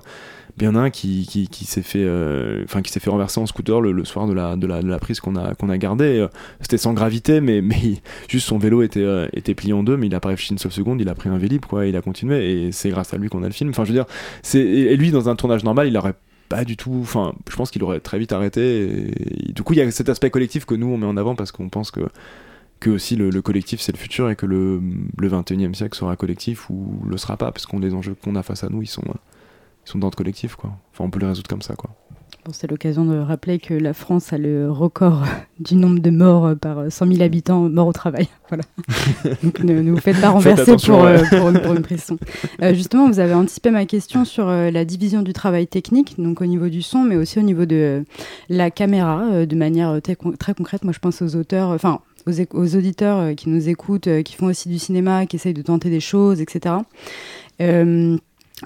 Bien 0.58 0.76
un 0.76 0.90
qui, 0.90 1.28
qui, 1.28 1.48
qui 1.48 1.66
s'est 1.66 1.82
fait, 1.82 2.08
enfin 2.64 2.82
qui 2.82 2.92
s'est 2.92 3.00
fait 3.00 3.10
renverser 3.10 3.40
en 3.40 3.46
scooter 3.46 3.82
le, 3.82 4.06
soir 4.06 4.28
de 4.28 4.34
la, 4.34 5.00
prise 5.00 5.20
qu'on 5.20 5.36
a, 5.36 5.52
a 5.52 5.78
gardée. 5.78 6.26
C'était 6.62 6.78
sans 6.78 6.94
gravité, 6.94 7.42
mais, 7.42 7.62
juste 8.30 8.48
son 8.48 8.58
vélo 8.58 8.82
était, 8.82 9.28
était 9.34 9.54
plié 9.54 9.74
en 9.74 9.84
deux, 9.84 9.98
mais 9.98 10.08
il 10.08 10.16
a 10.16 10.20
pas 10.20 10.30
réfléchi 10.30 10.54
une 10.54 10.60
seule 10.60 10.72
seconde, 10.72 11.02
il 11.02 11.10
a 11.10 11.16
pris 11.16 11.30
un 11.30 11.38
vélib, 11.38 11.66
quoi, 11.66 11.86
il 11.86 11.96
a 11.96 12.02
continué, 12.02 12.68
et 12.68 12.72
c'est 12.72 12.90
grâce 12.90 13.14
à 13.14 13.18
lui 13.18 13.30
qu'on 13.30 13.44
a 13.44 13.48
le 13.48 13.54
film. 13.54 13.70
Enfin, 13.70 13.84
je 13.84 13.92
veux 13.92 13.96
dire, 13.96 14.06
et 14.54 14.96
lui, 14.96 15.12
dans 15.12 15.30
un 15.30 15.36
tournage 15.36 15.64
normal, 15.64 15.88
il 15.88 15.98
aurait 15.98 16.16
pas 16.50 16.64
du 16.64 16.78
tout. 16.78 17.00
Enfin, 17.02 17.34
je 17.50 17.56
pense 17.56 17.72
qu'il 17.72 17.84
aurait 17.84 18.00
très 18.00 18.20
vite 18.20 18.32
arrêté. 18.32 19.12
Du 19.54 19.64
coup, 19.64 19.74
il 19.74 19.78
y 19.78 19.82
a 19.82 19.92
cet 19.92 20.10
aspect 20.10 20.30
collectif 20.30 20.66
que 20.66 20.76
nous 20.76 20.88
on 20.88 20.98
met 20.98 21.06
en 21.06 21.18
avant 21.18 21.36
parce 21.36 21.52
qu'on 21.52 21.70
pense 21.70 21.92
que 21.92 22.02
que 22.82 22.90
aussi 22.90 23.16
le, 23.16 23.32
collectif 23.42 23.80
c'est 23.80 23.94
le 23.94 23.98
futur 23.98 24.30
et 24.30 24.36
que 24.36 24.46
le, 24.46 24.82
le 25.18 25.30
21e 25.30 25.74
siècle 25.74 25.98
sera 25.98 26.18
collectif 26.18 26.70
ou 26.70 27.00
le 27.10 27.16
sera 27.16 27.38
pas 27.38 27.52
parce 27.52 27.66
qu'on 27.66 27.80
les 27.80 27.94
enjeux 27.94 28.16
qu'on 28.22 28.36
a 28.36 28.44
face 28.44 28.66
à 28.66 28.70
nous 28.70 28.82
ils 28.82 28.88
sont 28.88 29.02
ils 29.86 29.90
sont 29.90 30.00
dans 30.00 30.10
le 30.10 30.16
collectif 30.16 30.56
quoi. 30.56 30.72
Enfin, 30.92 31.04
on 31.04 31.10
peut 31.10 31.20
les 31.20 31.28
résoudre 31.28 31.48
comme 31.48 31.62
ça 31.62 31.76
quoi 31.76 31.92
c'est 32.52 32.70
l'occasion 32.70 33.06
de 33.06 33.18
rappeler 33.18 33.60
que 33.60 33.74
la 33.74 33.94
France 33.94 34.32
a 34.32 34.38
le 34.38 34.72
record 34.72 35.24
du 35.60 35.76
nombre 35.76 36.00
de 36.00 36.10
morts 36.10 36.46
euh, 36.46 36.56
par 36.56 36.92
100 36.92 37.08
000 37.08 37.22
habitants 37.22 37.70
morts 37.70 37.88
au 37.88 37.94
travail. 37.94 38.28
Voilà. 38.48 38.64
Donc 39.42 39.60
ne, 39.62 39.90
vous 39.90 39.98
faites 39.98 40.22
pas 40.22 40.30
renverser 40.30 40.76
pour, 40.86 41.04
euh, 41.04 41.18
pour, 41.32 41.50
une 41.50 41.84
euh, 42.62 42.76
justement, 42.76 43.10
vous 43.10 43.20
avez 43.20 43.34
anticipé 43.34 43.72
ma 43.72 43.86
question 43.88 44.24
sur 44.24 44.46
la 44.46 44.86
division 44.86 45.24
du 45.24 45.34
travail 45.34 45.66
technique, 45.66 46.14
donc 46.20 46.42
au 46.42 46.46
niveau 46.46 46.70
du 46.70 46.84
son, 46.84 47.00
mais 47.00 47.16
aussi 47.16 47.40
au 47.40 47.42
niveau 47.42 47.66
de 47.66 48.04
la 48.50 48.70
caméra, 48.70 49.48
de 49.48 49.56
manière 49.56 50.00
très, 50.04 50.16
concrète. 50.16 50.84
Moi, 50.84 50.94
je 50.94 51.00
pense 51.00 51.24
aux 51.24 51.36
auteurs, 51.36 51.70
enfin, 51.70 52.02
aux, 52.28 52.40
aux, 52.56 52.76
auditeurs 52.76 53.34
qui 53.36 53.50
nous 53.50 53.68
écoutent, 53.68 54.10
qui 54.24 54.36
font 54.36 54.46
aussi 54.46 54.70
du 54.70 54.78
cinéma, 54.78 55.26
qui 55.26 55.38
essayent 55.38 55.56
de 55.56 55.64
tenter 55.64 55.90
des 55.90 56.00
choses, 56.00 56.40
etc. 56.40 56.76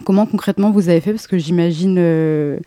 Comment 0.04 0.28
concrètement 0.28 0.70
vous 0.70 0.90
avez 0.90 1.02
fait? 1.02 1.12
Parce 1.12 1.26
que 1.26 1.40
j'imagine. 1.40 1.96
Euh, 1.98 2.60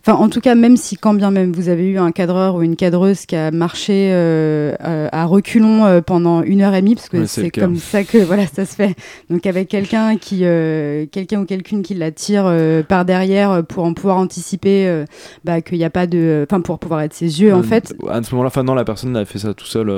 enfin, 0.00 0.14
en 0.14 0.30
tout 0.30 0.40
cas, 0.40 0.54
même 0.54 0.78
si, 0.78 0.96
quand 0.96 1.12
bien 1.12 1.30
même 1.30 1.52
vous 1.52 1.68
avez 1.68 1.86
eu 1.86 1.98
un 1.98 2.10
cadreur 2.10 2.54
ou 2.54 2.62
une 2.62 2.74
cadreuse 2.74 3.26
qui 3.26 3.36
a 3.36 3.50
marché 3.50 4.10
euh, 4.12 4.74
à 4.80 5.26
reculons 5.26 5.84
euh, 5.84 6.00
pendant 6.00 6.42
une 6.42 6.62
heure 6.62 6.74
et 6.74 6.80
demie, 6.80 6.94
parce 6.94 7.10
que 7.10 7.26
c'est 7.26 7.50
comme 7.50 7.76
ça 7.76 8.02
que 8.02 8.16
voilà, 8.16 8.46
ça 8.46 8.64
se 8.64 8.74
fait. 8.74 8.94
Donc, 9.28 9.44
avec 9.44 9.68
quelqu'un 9.68 10.16
qui, 10.16 10.38
quelqu'un 11.12 11.42
ou 11.42 11.44
quelqu'une 11.44 11.82
qui 11.82 11.94
la 11.94 12.12
tire 12.12 12.50
par 12.88 13.04
derrière 13.04 13.62
pour 13.66 13.84
en 13.84 13.92
pouvoir 13.92 14.16
anticiper 14.16 15.04
bah, 15.44 15.60
qu'il 15.60 15.76
n'y 15.76 15.84
a 15.84 15.90
pas 15.90 16.06
de. 16.06 16.46
Enfin, 16.48 16.62
pour 16.62 16.78
pouvoir 16.78 17.02
être 17.02 17.12
ses 17.12 17.42
yeux, 17.42 17.54
en 17.54 17.62
fait. 17.62 17.94
À 18.08 18.22
ce 18.22 18.34
moment-là, 18.34 18.62
non, 18.62 18.74
la 18.74 18.84
personne 18.84 19.14
a 19.18 19.26
fait 19.26 19.38
ça 19.38 19.52
tout 19.52 19.66
seul. 19.66 19.92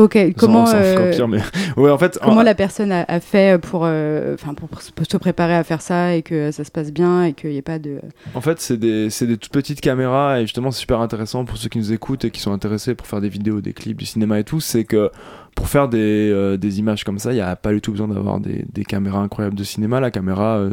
Ok, 0.00 0.18
comment, 0.38 0.64
euh, 0.72 1.26
mais... 1.28 1.40
ouais, 1.76 1.90
en 1.90 1.98
fait, 1.98 2.18
comment 2.22 2.42
la 2.42 2.54
personne 2.54 2.90
a, 2.90 3.20
fait 3.20 3.60
pour, 3.60 3.82
euh, 3.84 4.34
enfin 4.34 4.54
pour, 4.54 4.80
se 4.80 5.16
préparer 5.18 5.54
à 5.54 5.62
faire 5.62 5.82
ça 5.82 6.14
et 6.14 6.22
que 6.22 6.50
ça 6.52 6.64
se 6.64 6.70
passe 6.70 6.90
bien 6.90 7.24
et 7.24 7.32
qu'il 7.34 7.50
n'y 7.50 7.58
ait 7.58 7.62
pas 7.62 7.78
de... 7.78 8.00
En 8.34 8.40
fait, 8.40 8.60
c'est 8.60 8.78
des, 8.78 9.08
des, 9.08 9.36
toutes 9.36 9.52
petites 9.52 9.82
caméras 9.82 10.40
et 10.40 10.42
justement 10.42 10.70
c'est 10.70 10.80
super 10.80 11.00
intéressant 11.00 11.44
pour 11.44 11.58
ceux 11.58 11.68
qui 11.68 11.76
nous 11.76 11.92
écoutent 11.92 12.24
et 12.24 12.30
qui 12.30 12.40
sont 12.40 12.52
intéressés 12.52 12.94
pour 12.94 13.06
faire 13.06 13.20
des 13.20 13.28
vidéos, 13.28 13.60
des 13.60 13.74
clips, 13.74 13.98
du 13.98 14.06
cinéma 14.06 14.38
et 14.38 14.44
tout, 14.44 14.60
c'est 14.60 14.84
que 14.84 15.10
pour 15.54 15.68
faire 15.68 15.88
des, 15.88 16.30
euh, 16.32 16.56
des, 16.56 16.78
images 16.78 17.04
comme 17.04 17.18
ça, 17.18 17.32
il 17.32 17.34
n'y 17.34 17.42
a 17.42 17.54
pas 17.56 17.72
du 17.72 17.82
tout 17.82 17.90
besoin 17.90 18.08
d'avoir 18.08 18.40
des, 18.40 18.64
des, 18.72 18.84
caméras 18.84 19.18
incroyables 19.18 19.56
de 19.56 19.64
cinéma. 19.64 20.00
La 20.00 20.10
caméra 20.10 20.66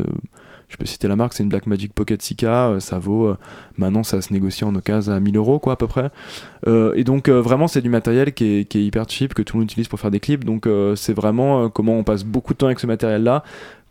je 0.67 0.75
peux 0.75 0.85
citer 0.85 1.07
la 1.07 1.15
marque, 1.15 1.33
c'est 1.33 1.43
une 1.43 1.49
Blackmagic 1.49 1.93
Pocket 1.93 2.21
Sika, 2.21 2.67
euh, 2.67 2.79
ça 2.79 2.99
vaut, 2.99 3.27
euh, 3.27 3.37
maintenant 3.77 4.03
ça 4.03 4.21
se 4.21 4.33
négocie 4.33 4.65
en 4.65 4.75
occasion 4.75 5.13
à 5.13 5.19
1000 5.19 5.37
euros 5.37 5.59
quoi 5.59 5.73
à 5.73 5.75
peu 5.77 5.87
près. 5.87 6.09
Euh, 6.67 6.93
et 6.95 7.03
donc 7.03 7.29
vraiment 7.29 7.67
c'est 7.67 7.81
du 7.81 7.89
matériel 7.89 8.33
qui 8.33 8.59
est, 8.59 8.65
qui 8.65 8.79
est, 8.79 8.85
hyper 8.85 9.09
cheap, 9.09 9.33
que 9.33 9.41
tout 9.41 9.55
le 9.55 9.61
monde 9.61 9.71
utilise 9.71 9.87
pour 9.87 9.99
faire 9.99 10.11
des 10.11 10.19
clips, 10.19 10.43
donc 10.43 10.67
c'est 10.95 11.13
vraiment 11.13 11.69
comment 11.69 11.97
on 11.97 12.03
passe 12.03 12.23
beaucoup 12.23 12.53
de 12.53 12.57
temps 12.57 12.67
avec 12.67 12.79
ce 12.79 12.87
matériel 12.87 13.23
là 13.23 13.43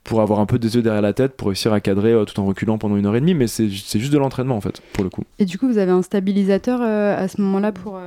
pour 0.04 0.20
avoir 0.20 0.38
un 0.38 0.46
peu 0.46 0.60
des 0.60 0.76
yeux 0.76 0.82
derrière 0.82 1.02
la 1.02 1.14
tête, 1.14 1.36
pour 1.36 1.48
réussir 1.48 1.72
à 1.72 1.80
cadrer 1.80 2.14
tout 2.26 2.38
en 2.38 2.44
reculant 2.44 2.78
pendant 2.78 2.96
une 2.96 3.06
heure 3.06 3.16
et 3.16 3.20
demie, 3.20 3.34
mais 3.34 3.48
c'est 3.48 3.68
juste 3.68 4.12
de 4.12 4.18
l'entraînement 4.18 4.56
en 4.56 4.60
fait, 4.60 4.80
pour 4.92 5.02
le 5.02 5.10
coup. 5.10 5.24
Et 5.40 5.44
du 5.44 5.58
coup, 5.58 5.66
vous 5.66 5.78
avez 5.78 5.90
un 5.90 6.02
stabilisateur 6.02 6.80
à 6.80 7.26
ce 7.26 7.40
moment-là 7.40 7.72
pour... 7.72 7.98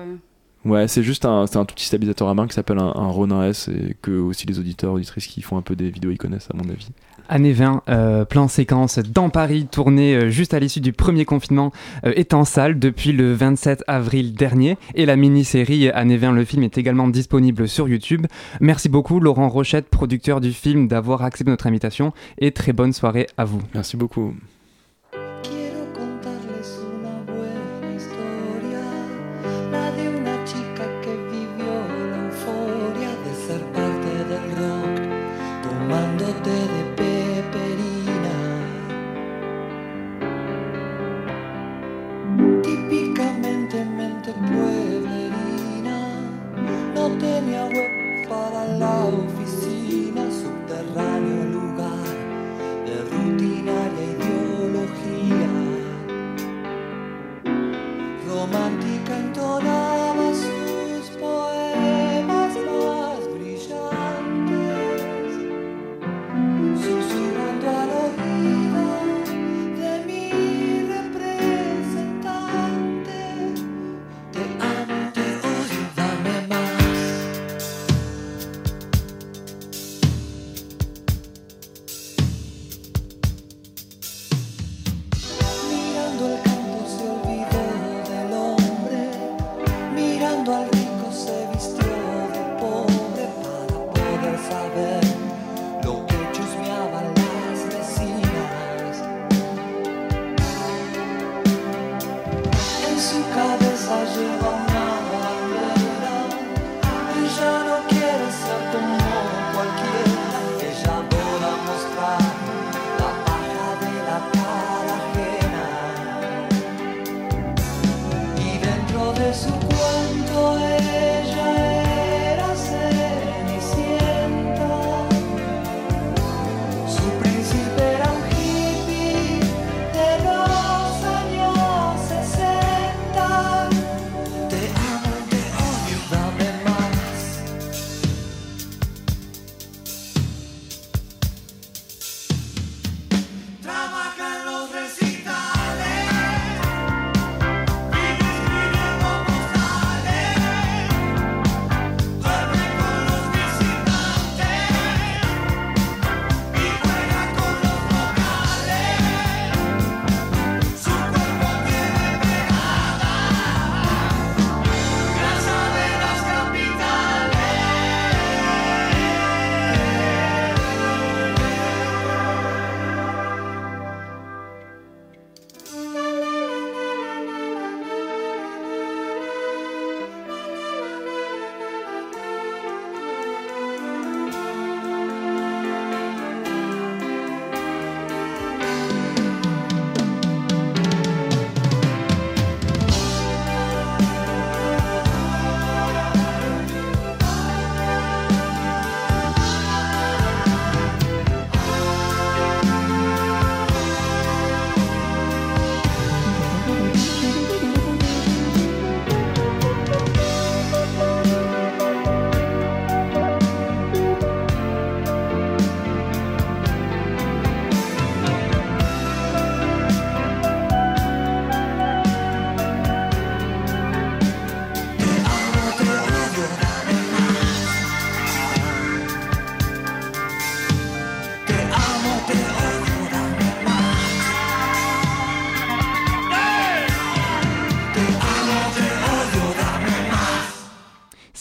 Ouais, 0.65 0.88
c'est 0.88 1.03
juste 1.03 1.25
un, 1.25 1.43
un, 1.43 1.65
tout 1.65 1.75
petit 1.75 1.86
stabilisateur 1.86 2.27
à 2.27 2.34
main 2.34 2.45
qui 2.47 2.53
s'appelle 2.53 2.79
un, 2.79 2.93
un 2.93 3.08
Ronin 3.08 3.43
S 3.47 3.69
et 3.69 3.95
que 4.01 4.12
aussi 4.12 4.45
les 4.45 4.60
auditeurs, 4.60 4.93
auditrices 4.93 5.27
qui 5.27 5.41
font 5.41 5.58
un 5.58 5.62
peu 5.62 5.75
des 5.75 5.89
vidéos, 5.89 6.12
ils 6.12 6.17
connaissent 6.17 6.49
à 6.53 6.58
mon 6.58 6.69
avis. 6.69 6.89
Année 7.29 7.53
20, 7.53 7.83
euh, 7.87 8.25
plan 8.25 8.47
séquence 8.47 8.99
dans 8.99 9.29
Paris, 9.29 9.67
tourné 9.71 10.15
euh, 10.15 10.29
juste 10.29 10.53
à 10.53 10.59
l'issue 10.59 10.81
du 10.81 10.93
premier 10.93 11.25
confinement, 11.25 11.71
euh, 12.05 12.11
est 12.15 12.33
en 12.33 12.43
salle 12.43 12.79
depuis 12.79 13.11
le 13.11 13.33
27 13.33 13.83
avril 13.87 14.33
dernier. 14.33 14.77
Et 14.95 15.05
la 15.05 15.15
mini-série 15.15 15.89
Année 15.89 16.17
20, 16.17 16.31
le 16.31 16.43
film, 16.43 16.63
est 16.63 16.77
également 16.77 17.07
disponible 17.07 17.67
sur 17.67 17.87
YouTube. 17.87 18.25
Merci 18.59 18.89
beaucoup 18.89 19.19
Laurent 19.19 19.47
Rochette, 19.47 19.89
producteur 19.89 20.41
du 20.41 20.51
film, 20.51 20.87
d'avoir 20.87 21.23
accepté 21.23 21.51
notre 21.51 21.67
invitation. 21.67 22.13
Et 22.39 22.51
très 22.51 22.73
bonne 22.73 22.93
soirée 22.93 23.27
à 23.37 23.45
vous. 23.45 23.61
Merci 23.75 23.95
beaucoup. 23.95 24.33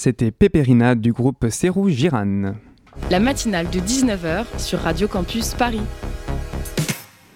C'était 0.01 0.30
Pépérina 0.30 0.94
du 0.94 1.12
groupe 1.12 1.49
Serrou 1.51 1.88
Giran. 1.88 2.53
La 3.11 3.18
matinale 3.18 3.68
de 3.68 3.80
19h 3.80 4.44
sur 4.57 4.78
Radio 4.78 5.09
Campus 5.09 5.55
Paris. 5.55 5.80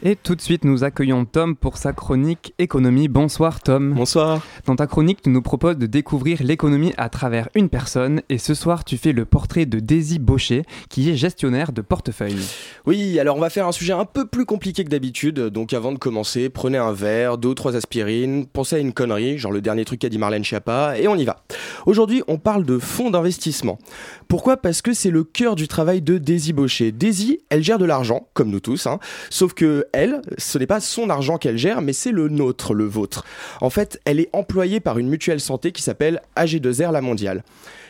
Et 0.05 0.17
tout 0.17 0.35
de 0.35 0.41
suite, 0.41 0.65
nous 0.65 0.83
accueillons 0.83 1.25
Tom 1.25 1.55
pour 1.55 1.77
sa 1.77 1.93
chronique 1.93 2.55
économie. 2.59 3.07
Bonsoir 3.07 3.63
Tom. 3.63 3.95
Bonsoir. 3.95 4.45
Dans 4.67 4.75
ta 4.75 4.89
chronique, 4.89 5.23
tu 5.23 5.31
nous 5.31 5.43
proposes 5.43 5.79
de 5.79 5.87
découvrir 5.87 6.43
l'économie 6.43 6.93
à 6.97 7.09
travers 7.09 7.49
une 7.55 7.69
personne. 7.69 8.21
Et 8.29 8.39
ce 8.39 8.53
soir, 8.55 8.85
tu 8.85 8.97
fais 8.97 9.13
le 9.13 9.27
portrait 9.27 9.65
de 9.65 9.79
Daisy 9.79 10.19
Baucher, 10.19 10.65
qui 10.89 11.09
est 11.09 11.15
gestionnaire 11.15 11.71
de 11.71 11.83
portefeuille. 11.83 12.41
Oui, 12.85 13.21
alors 13.21 13.37
on 13.37 13.41
va 13.41 13.49
faire 13.49 13.69
un 13.69 13.71
sujet 13.71 13.93
un 13.93 14.05
peu 14.05 14.27
plus 14.27 14.45
compliqué 14.45 14.83
que 14.83 14.89
d'habitude. 14.89 15.39
Donc 15.39 15.73
avant 15.73 15.93
de 15.93 15.99
commencer, 15.99 16.49
prenez 16.49 16.79
un 16.79 16.93
verre, 16.93 17.39
deux 17.39 17.51
ou 17.51 17.55
trois 17.55 17.77
aspirines, 17.77 18.47
pensez 18.47 18.75
à 18.75 18.79
une 18.81 18.93
connerie, 18.93 19.39
genre 19.39 19.53
le 19.53 19.61
dernier 19.61 19.85
truc 19.85 20.01
qu'a 20.01 20.09
dit 20.09 20.19
Marlène 20.19 20.43
Schiappa, 20.43 20.99
et 20.99 21.07
on 21.07 21.15
y 21.15 21.25
va. 21.25 21.45
Aujourd'hui, 21.87 22.25
on 22.27 22.39
parle 22.39 22.65
de 22.65 22.81
fonds 22.81 23.11
d'investissement. 23.11 23.79
Pourquoi? 24.27 24.57
Parce 24.57 24.83
que 24.83 24.95
c'est 24.95 25.11
le 25.11 25.23
cœur 25.23 25.55
du 25.55 25.69
travail 25.69 26.03
de 26.03 26.19
Daisy 26.19 26.53
Baucher. 26.53 26.91
Daisy, 26.91 27.39
elle 27.51 27.63
gère 27.63 27.79
de 27.79 27.85
l'argent, 27.85 28.27
comme 28.35 28.51
nous 28.51 28.59
tous, 28.59 28.89
hein, 28.89 28.99
sauf 29.31 29.55
que 29.55 29.87
elle, 29.93 30.23
ce 30.39 30.59
n'est 30.59 30.67
pas 30.67 30.81
son 30.81 31.11
argent 31.11 31.39
qu'elle 31.39 31.59
gère, 31.59 31.83
mais 31.83 31.93
c'est 31.93 32.13
le 32.13 32.29
nôtre, 32.29 32.75
le 32.75 32.85
vôtre. 32.85 33.25
En 33.61 33.71
fait, 33.71 34.01
elle 34.05 34.21
est 34.21 34.31
employée 34.33 34.81
par 34.81 34.99
une 34.99 35.09
mutuelle 35.09 35.41
santé 35.41 35.73
qui 35.73 35.83
s'appelle 35.83 36.21
AG2R 36.37 36.93
La 36.93 37.01
Mondiale. 37.01 37.45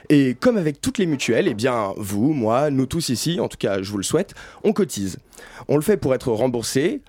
Et 0.09 0.37
comme 0.39 0.57
avec 0.57 0.81
toutes 0.81 0.99
les 0.99 1.07
mutuelles, 1.07 1.49
eh 1.49 1.55
bien, 1.55 1.93
vous, 1.97 2.33
moi, 2.33 2.71
nous 2.71 2.87
tous 2.87 3.09
ici, 3.09 3.41
en 3.41 3.49
tout 3.49 3.57
cas, 3.57 3.83
je 3.83 3.91
vous 3.91 3.99
le 3.99 4.03
souhaite, 4.03 4.35
on 4.65 4.73
cotise. 4.73 5.19
On 5.69 5.77
le 5.77 5.83
fait 5.83 5.97
pour 5.97 6.15
être 6.15 6.31
remboursé, 6.33 7.01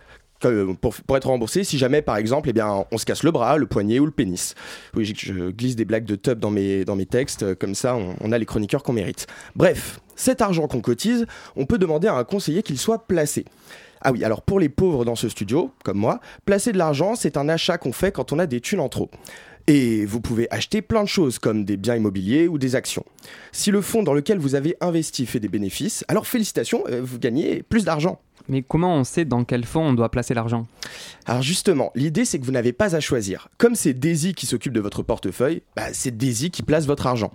pour, 0.80 0.94
pour, 0.94 1.18
être 1.18 1.28
remboursé 1.28 1.64
si 1.64 1.78
jamais 1.78 2.02
par 2.02 2.18
exemple 2.18 2.50
eh 2.50 2.54
bien, 2.54 2.86
on 2.92 2.98
se 2.98 3.06
casse 3.06 3.24
le 3.24 3.32
bras, 3.32 3.58
le 3.58 3.66
poignet 3.66 4.00
ou 4.00 4.06
le 4.06 4.12
pénis. 4.12 4.56
Oui, 4.94 5.06
je 5.06 5.52
glisse 5.52 5.76
des 5.76 5.86
blagues 5.86 6.06
de 6.06 6.16
tub 6.16 6.40
dans 6.40 6.52
mes, 6.52 6.86
dans 6.86 6.96
mes 6.96 7.06
textes, 7.06 7.56
comme 7.56 7.76
ça 7.76 7.96
on 7.96 8.32
a 8.32 8.38
les 8.38 8.46
chroniqueurs 8.46 8.84
qu'on 8.84 8.94
mérite. 8.94 9.28
Bref, 9.56 10.02
cet 10.16 10.42
argent 10.42 10.68
qu'on 10.68 10.82
cotise, 10.82 11.26
on 11.56 11.66
peut 11.66 11.78
demander 11.78 12.08
à 12.08 12.16
un 12.16 12.24
conseiller 12.24 12.62
qu'il 12.64 12.78
soit 12.78 13.08
placé. 13.08 13.46
Ah 14.04 14.12
oui, 14.12 14.24
alors 14.24 14.42
pour 14.42 14.60
les 14.60 14.70
pauvres 14.70 15.06
dans 15.06 15.16
ce 15.16 15.30
studio, 15.30 15.72
comme 15.84 15.98
moi, 15.98 16.20
placer 16.46 16.74
de 16.74 16.78
l'argent, 16.78 17.16
c'est 17.16 17.38
un 17.38 17.48
achat 17.48 17.78
qu'on 17.78 17.94
fait 17.94 18.12
quand 18.12 18.34
on 18.34 18.40
a 18.40 18.46
des 18.46 18.60
thunes 18.60 18.82
en 18.82 18.90
trop. 18.90 19.10
Et 19.66 20.06
vous 20.06 20.20
pouvez 20.20 20.50
acheter 20.52 20.82
plein 20.82 21.04
de 21.04 21.08
choses 21.08 21.40
comme 21.40 21.64
des 21.64 21.78
biens 21.78 21.96
immobiliers 21.96 22.50
ou 22.50 22.58
des 22.58 22.76
actions. 22.76 23.06
Si 23.54 23.72
le 23.72 23.80
fonds 23.80 24.04
dans 24.04 24.14
lequel 24.14 24.38
vous 24.38 24.56
avez 24.56 24.76
investi 24.82 25.26
fait 25.26 25.40
des 25.40 25.48
bénéfices, 25.48 26.04
alors 26.10 26.28
félicitations, 26.28 26.84
vous 27.02 27.18
gagnez 27.18 27.64
plus 27.64 27.86
d'argent. 27.86 28.20
Mais 28.50 28.62
comment 28.62 28.94
on 28.94 29.06
sait 29.06 29.24
dans 29.24 29.46
quel 29.46 29.64
fonds 29.64 29.84
on 29.84 29.94
doit 29.94 30.12
placer 30.12 30.34
l'argent? 30.34 30.68
Alors 31.26 31.42
justement, 31.42 31.94
l'idée 31.96 32.26
c'est 32.26 32.40
que 32.40 32.46
vous 32.46 32.52
n'avez 32.52 32.74
pas 32.74 32.94
à 32.94 33.00
choisir. 33.00 33.48
Comme 33.58 33.76
c'est 33.76 33.94
Daisy 33.94 34.34
qui 34.34 34.48
s'occupe 34.48 34.74
de 34.74 34.82
votre 34.82 35.02
portefeuille, 35.02 35.62
bah, 35.78 35.94
c'est 35.94 36.18
Daisy 36.18 36.52
qui 36.52 36.62
place 36.62 36.86
votre 36.86 37.08
argent. 37.08 37.32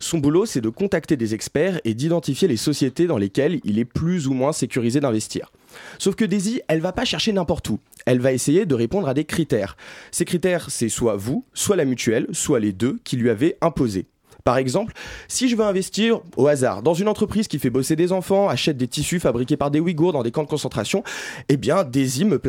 Son 0.00 0.18
boulot 0.18 0.44
c'est 0.44 0.60
de 0.60 0.68
contacter 0.68 1.16
des 1.16 1.32
experts 1.32 1.80
et 1.84 1.94
d'identifier 1.94 2.46
les 2.46 2.58
sociétés 2.58 3.06
dans 3.06 3.16
lesquelles 3.16 3.58
il 3.64 3.78
est 3.78 3.86
plus 3.86 4.26
ou 4.26 4.34
moins 4.34 4.52
sécurisé 4.52 5.00
d'investir. 5.00 5.50
Sauf 5.98 6.14
que 6.14 6.24
Daisy, 6.24 6.60
elle 6.68 6.80
va 6.80 6.92
pas 6.92 7.04
chercher 7.04 7.32
n'importe 7.32 7.68
où. 7.70 7.80
Elle 8.06 8.20
va 8.20 8.32
essayer 8.32 8.66
de 8.66 8.74
répondre 8.74 9.08
à 9.08 9.14
des 9.14 9.24
critères. 9.24 9.76
Ces 10.10 10.24
critères, 10.24 10.70
c'est 10.70 10.88
soit 10.88 11.16
vous, 11.16 11.44
soit 11.54 11.76
la 11.76 11.84
mutuelle, 11.84 12.26
soit 12.32 12.60
les 12.60 12.72
deux 12.72 12.98
qui 13.04 13.16
lui 13.16 13.30
avez 13.30 13.56
imposé. 13.60 14.06
Par 14.44 14.56
exemple, 14.56 14.94
si 15.28 15.48
je 15.48 15.56
veux 15.56 15.64
investir 15.64 16.20
au 16.36 16.46
hasard 16.46 16.82
dans 16.82 16.94
une 16.94 17.08
entreprise 17.08 17.48
qui 17.48 17.58
fait 17.58 17.70
bosser 17.70 17.96
des 17.96 18.12
enfants, 18.12 18.48
achète 18.48 18.76
des 18.76 18.88
tissus 18.88 19.20
fabriqués 19.20 19.56
par 19.56 19.70
des 19.70 19.80
Ouïghours 19.80 20.12
dans 20.12 20.22
des 20.22 20.30
camps 20.30 20.44
de 20.44 20.48
concentration, 20.48 21.02
eh 21.48 21.56
bien 21.56 21.84
Daisy 21.84 22.24
me, 22.24 22.40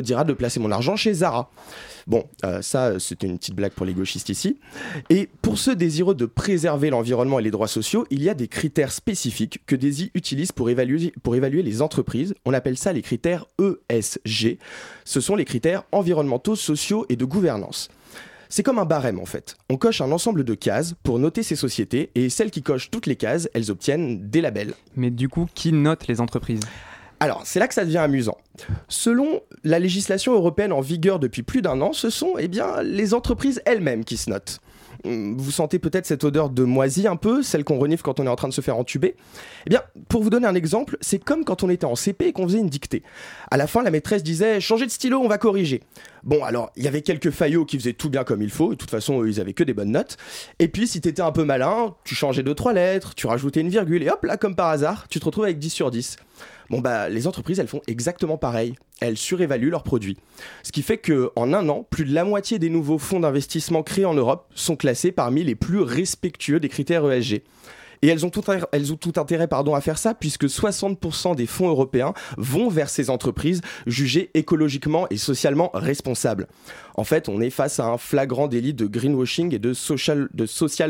dira 0.00 0.24
de 0.24 0.32
placer 0.32 0.60
mon 0.60 0.70
argent 0.70 0.96
chez 0.96 1.14
Zara. 1.14 1.50
Bon, 2.06 2.24
euh, 2.44 2.62
ça, 2.62 3.00
c'était 3.00 3.26
une 3.26 3.36
petite 3.36 3.56
blague 3.56 3.72
pour 3.72 3.84
les 3.84 3.92
gauchistes 3.92 4.28
ici. 4.28 4.58
Et 5.10 5.28
pour 5.42 5.58
ceux 5.58 5.74
désireux 5.74 6.14
de 6.14 6.26
préserver 6.26 6.90
l'environnement 6.90 7.40
et 7.40 7.42
les 7.42 7.50
droits 7.50 7.66
sociaux, 7.66 8.06
il 8.10 8.22
y 8.22 8.28
a 8.28 8.34
des 8.34 8.46
critères 8.46 8.92
spécifiques 8.92 9.60
que 9.66 9.74
Daisy 9.74 10.12
utilise 10.14 10.52
pour 10.52 10.70
évaluer, 10.70 11.12
pour 11.24 11.34
évaluer 11.34 11.62
les 11.62 11.82
entreprises. 11.82 12.34
On 12.44 12.54
appelle 12.54 12.78
ça 12.78 12.92
les 12.92 13.02
critères 13.02 13.46
ESG. 13.58 14.58
Ce 15.04 15.20
sont 15.20 15.34
les 15.34 15.44
critères 15.44 15.82
environnementaux, 15.90 16.54
sociaux 16.54 17.06
et 17.08 17.16
de 17.16 17.24
gouvernance. 17.24 17.88
C'est 18.48 18.62
comme 18.62 18.78
un 18.78 18.84
barème 18.84 19.18
en 19.18 19.26
fait. 19.26 19.56
On 19.70 19.76
coche 19.76 20.00
un 20.00 20.12
ensemble 20.12 20.44
de 20.44 20.54
cases 20.54 20.94
pour 21.02 21.18
noter 21.18 21.42
ces 21.42 21.56
sociétés 21.56 22.10
et 22.14 22.28
celles 22.28 22.50
qui 22.50 22.62
cochent 22.62 22.90
toutes 22.90 23.06
les 23.06 23.16
cases, 23.16 23.48
elles 23.54 23.70
obtiennent 23.70 24.28
des 24.28 24.40
labels. 24.40 24.74
Mais 24.94 25.10
du 25.10 25.28
coup, 25.28 25.46
qui 25.54 25.72
note 25.72 26.06
les 26.06 26.20
entreprises? 26.20 26.60
Alors, 27.18 27.42
c'est 27.44 27.58
là 27.58 27.66
que 27.66 27.74
ça 27.74 27.84
devient 27.84 27.98
amusant. 27.98 28.36
Selon 28.88 29.40
la 29.64 29.78
législation 29.78 30.34
européenne 30.34 30.72
en 30.72 30.82
vigueur 30.82 31.18
depuis 31.18 31.42
plus 31.42 31.62
d'un 31.62 31.80
an, 31.80 31.92
ce 31.92 32.10
sont 32.10 32.34
eh 32.38 32.46
bien, 32.46 32.82
les 32.82 33.14
entreprises 33.14 33.62
elles-mêmes 33.64 34.04
qui 34.04 34.18
se 34.18 34.28
notent. 34.28 34.60
Vous 35.04 35.50
sentez 35.50 35.78
peut-être 35.78 36.06
cette 36.06 36.24
odeur 36.24 36.50
de 36.50 36.64
moisi 36.64 37.06
un 37.06 37.16
peu, 37.16 37.42
celle 37.42 37.64
qu'on 37.64 37.78
renifle 37.78 38.02
quand 38.02 38.20
on 38.20 38.26
est 38.26 38.28
en 38.28 38.36
train 38.36 38.48
de 38.48 38.52
se 38.52 38.60
faire 38.60 38.76
entuber. 38.76 39.16
Eh 39.66 39.70
bien, 39.70 39.82
pour 40.08 40.22
vous 40.22 40.30
donner 40.30 40.46
un 40.46 40.54
exemple, 40.54 40.96
c'est 41.00 41.22
comme 41.22 41.44
quand 41.44 41.62
on 41.62 41.70
était 41.70 41.84
en 41.84 41.96
CP 41.96 42.28
et 42.28 42.32
qu'on 42.32 42.44
faisait 42.44 42.58
une 42.58 42.68
dictée. 42.68 43.02
À 43.50 43.56
la 43.56 43.66
fin, 43.66 43.82
la 43.82 43.90
maîtresse 43.90 44.22
disait 44.22 44.60
Changez 44.60 44.86
de 44.86 44.90
stylo, 44.90 45.18
on 45.18 45.28
va 45.28 45.38
corriger. 45.38 45.82
Bon, 46.22 46.42
alors, 46.42 46.70
il 46.76 46.82
y 46.82 46.88
avait 46.88 47.02
quelques 47.02 47.30
faillots 47.30 47.64
qui 47.64 47.78
faisaient 47.78 47.92
tout 47.92 48.10
bien 48.10 48.24
comme 48.24 48.42
il 48.42 48.50
faut, 48.50 48.70
de 48.70 48.74
toute 48.74 48.90
façon, 48.90 49.24
ils 49.24 49.40
avaient 49.40 49.52
que 49.52 49.64
des 49.64 49.74
bonnes 49.74 49.92
notes. 49.92 50.16
Et 50.58 50.68
puis, 50.68 50.88
si 50.88 51.00
t'étais 51.00 51.22
un 51.22 51.32
peu 51.32 51.44
malin, 51.44 51.94
tu 52.04 52.14
changeais 52.14 52.42
deux, 52.42 52.54
trois 52.54 52.72
lettres, 52.72 53.14
tu 53.14 53.26
rajoutais 53.26 53.60
une 53.60 53.68
virgule, 53.68 54.02
et 54.02 54.10
hop, 54.10 54.24
là, 54.24 54.36
comme 54.36 54.56
par 54.56 54.68
hasard, 54.68 55.06
tu 55.08 55.20
te 55.20 55.24
retrouves 55.24 55.44
avec 55.44 55.58
10 55.58 55.70
sur 55.70 55.90
10. 55.90 56.16
Bon 56.70 56.80
bah 56.80 57.08
les 57.08 57.26
entreprises 57.26 57.60
elles 57.60 57.68
font 57.68 57.82
exactement 57.86 58.38
pareil. 58.38 58.74
Elles 59.00 59.16
surévaluent 59.16 59.70
leurs 59.70 59.82
produits. 59.82 60.16
Ce 60.62 60.72
qui 60.72 60.82
fait 60.82 60.98
que 60.98 61.30
en 61.36 61.52
un 61.52 61.68
an, 61.68 61.86
plus 61.88 62.04
de 62.04 62.14
la 62.14 62.24
moitié 62.24 62.58
des 62.58 62.70
nouveaux 62.70 62.98
fonds 62.98 63.20
d'investissement 63.20 63.82
créés 63.82 64.04
en 64.04 64.14
Europe 64.14 64.46
sont 64.54 64.76
classés 64.76 65.12
parmi 65.12 65.44
les 65.44 65.54
plus 65.54 65.80
respectueux 65.80 66.60
des 66.60 66.68
critères 66.68 67.10
ESG. 67.10 67.42
Et 68.02 68.08
elles 68.08 68.24
ont 68.24 68.30
tout, 68.30 68.44
intérêt 69.16 69.48
à 69.50 69.80
faire 69.80 69.98
ça, 69.98 70.14
puisque 70.14 70.44
60% 70.44 71.34
des 71.34 71.46
fonds 71.46 71.68
européens 71.68 72.14
vont 72.36 72.68
vers 72.68 72.88
ces 72.88 73.10
entreprises 73.10 73.60
jugées 73.86 74.30
écologiquement 74.34 75.06
et 75.10 75.16
socialement 75.16 75.70
responsables. 75.74 76.46
En 76.94 77.04
fait, 77.04 77.28
on 77.28 77.40
est 77.40 77.50
face 77.50 77.78
à 77.78 77.86
un 77.86 77.98
flagrant 77.98 78.48
délit 78.48 78.72
de 78.72 78.86
greenwashing 78.86 79.54
et 79.54 79.58
de 79.58 79.74
social, 79.74 80.28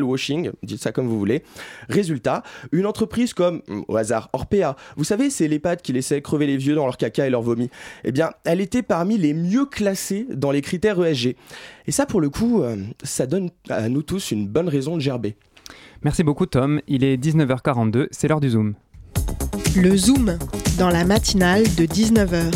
washing, 0.02 0.52
dites 0.62 0.82
ça 0.82 0.92
comme 0.92 1.08
vous 1.08 1.18
voulez. 1.18 1.42
Résultat, 1.88 2.42
une 2.70 2.86
entreprise 2.86 3.34
comme, 3.34 3.62
au 3.88 3.96
hasard, 3.96 4.28
Orpea, 4.32 4.76
vous 4.96 5.04
savez, 5.04 5.30
c'est 5.30 5.48
pattes 5.58 5.82
qui 5.82 5.92
laissaient 5.92 6.22
crever 6.22 6.46
les 6.46 6.56
vieux 6.56 6.74
dans 6.74 6.86
leur 6.86 6.96
caca 6.96 7.26
et 7.26 7.30
leur 7.30 7.42
vomi, 7.42 7.70
eh 8.04 8.12
bien, 8.12 8.30
elle 8.44 8.60
était 8.60 8.82
parmi 8.82 9.18
les 9.18 9.34
mieux 9.34 9.66
classées 9.66 10.26
dans 10.30 10.50
les 10.50 10.62
critères 10.62 11.04
ESG. 11.04 11.36
Et 11.86 11.92
ça, 11.92 12.06
pour 12.06 12.20
le 12.20 12.30
coup, 12.30 12.62
euh, 12.62 12.76
ça 13.02 13.26
donne 13.26 13.50
à 13.68 13.88
nous 13.88 14.02
tous 14.02 14.30
une 14.30 14.46
bonne 14.48 14.68
raison 14.68 14.96
de 14.96 15.02
gerber. 15.02 15.36
Merci 16.06 16.22
beaucoup 16.22 16.46
Tom, 16.46 16.80
il 16.86 17.02
est 17.02 17.16
19h42, 17.16 18.06
c'est 18.12 18.28
l'heure 18.28 18.38
du 18.38 18.50
Zoom. 18.50 18.74
Le 19.74 19.96
Zoom, 19.96 20.38
dans 20.78 20.88
la 20.88 21.04
matinale 21.04 21.64
de 21.64 21.84
19h. 21.84 22.54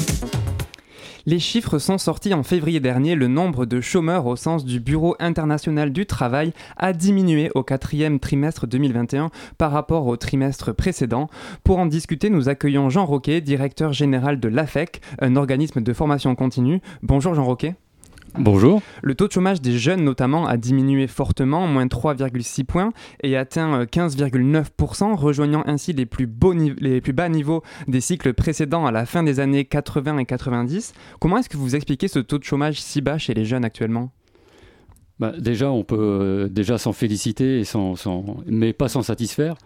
Les 1.27 1.41
chiffres 1.41 1.81
sont 1.81 1.99
sortis 1.99 2.33
en 2.33 2.45
février 2.45 2.79
dernier. 2.79 3.17
Le 3.17 3.27
nombre 3.27 3.67
de 3.67 3.81
chômeurs 3.81 4.27
au 4.27 4.37
sens 4.37 4.65
du 4.65 4.79
Bureau 4.79 5.17
international 5.19 5.93
du 5.93 6.07
travail 6.07 6.53
a 6.77 6.93
diminué 6.93 7.51
au 7.57 7.65
quatrième 7.65 8.21
trimestre 8.21 8.69
2021 8.69 9.33
par 9.59 9.73
rapport 9.73 10.07
au 10.07 10.17
trimestre 10.17 10.73
précédent. 10.73 11.29
Pour 11.65 11.81
en 11.81 11.87
discuter, 11.87 12.31
nous 12.31 12.49
accueillons 12.49 12.89
Jean 12.89 13.05
Roquet, 13.05 13.41
directeur 13.41 13.93
général 13.93 14.39
de 14.39 14.47
l'AFEC, 14.47 15.01
un 15.21 15.35
organisme 15.35 15.81
de 15.81 15.93
formation 15.93 16.37
continue. 16.37 16.81
Bonjour 17.03 17.35
Jean 17.35 17.47
Roquet. 17.47 17.75
Bonjour. 18.39 18.81
Le 19.03 19.15
taux 19.15 19.27
de 19.27 19.33
chômage 19.33 19.61
des 19.61 19.77
jeunes 19.77 20.05
notamment 20.05 20.47
a 20.47 20.57
diminué 20.57 21.07
fortement, 21.09 21.67
moins 21.67 21.87
3,6 21.87 22.65
points, 22.65 22.93
et 23.23 23.37
atteint 23.37 23.85
15,9%, 23.85 25.17
rejoignant 25.17 25.65
ainsi 25.67 25.93
les 25.93 26.07
plus, 26.07 26.29
les 26.79 27.01
plus 27.01 27.13
bas 27.13 27.29
niveaux 27.29 27.63
des 27.89 28.01
cycles 28.01 28.33
précédents 28.33 28.87
à 28.87 28.93
la 28.93 29.05
fin 29.05 29.23
des 29.23 29.41
années 29.41 29.65
80 29.65 30.19
et 30.19 30.27
90. 30.27 30.93
Comment 31.19 31.39
est-ce 31.39 31.49
que 31.49 31.57
vous 31.57 31.75
expliquez 31.75 32.07
ce 32.07 32.21
taux 32.21 32.39
de 32.39 32.45
chômage 32.45 32.81
si 32.81 33.01
bas 33.01 33.19
chez 33.19 33.35
les 33.35 33.45
jeunes 33.45 33.65
actuellement? 33.65 34.13
Bah, 35.19 35.33
Déjà, 35.37 35.71
on 35.71 35.83
peut 35.83 35.97
euh, 35.99 36.49
déjà 36.49 36.79
s'en 36.79 36.93
féliciter, 36.93 37.61
et 37.61 37.65
sans, 37.65 37.97
mais 38.47 38.73
pas 38.73 38.89
s'en 38.89 39.03
satisfaire, 39.03 39.57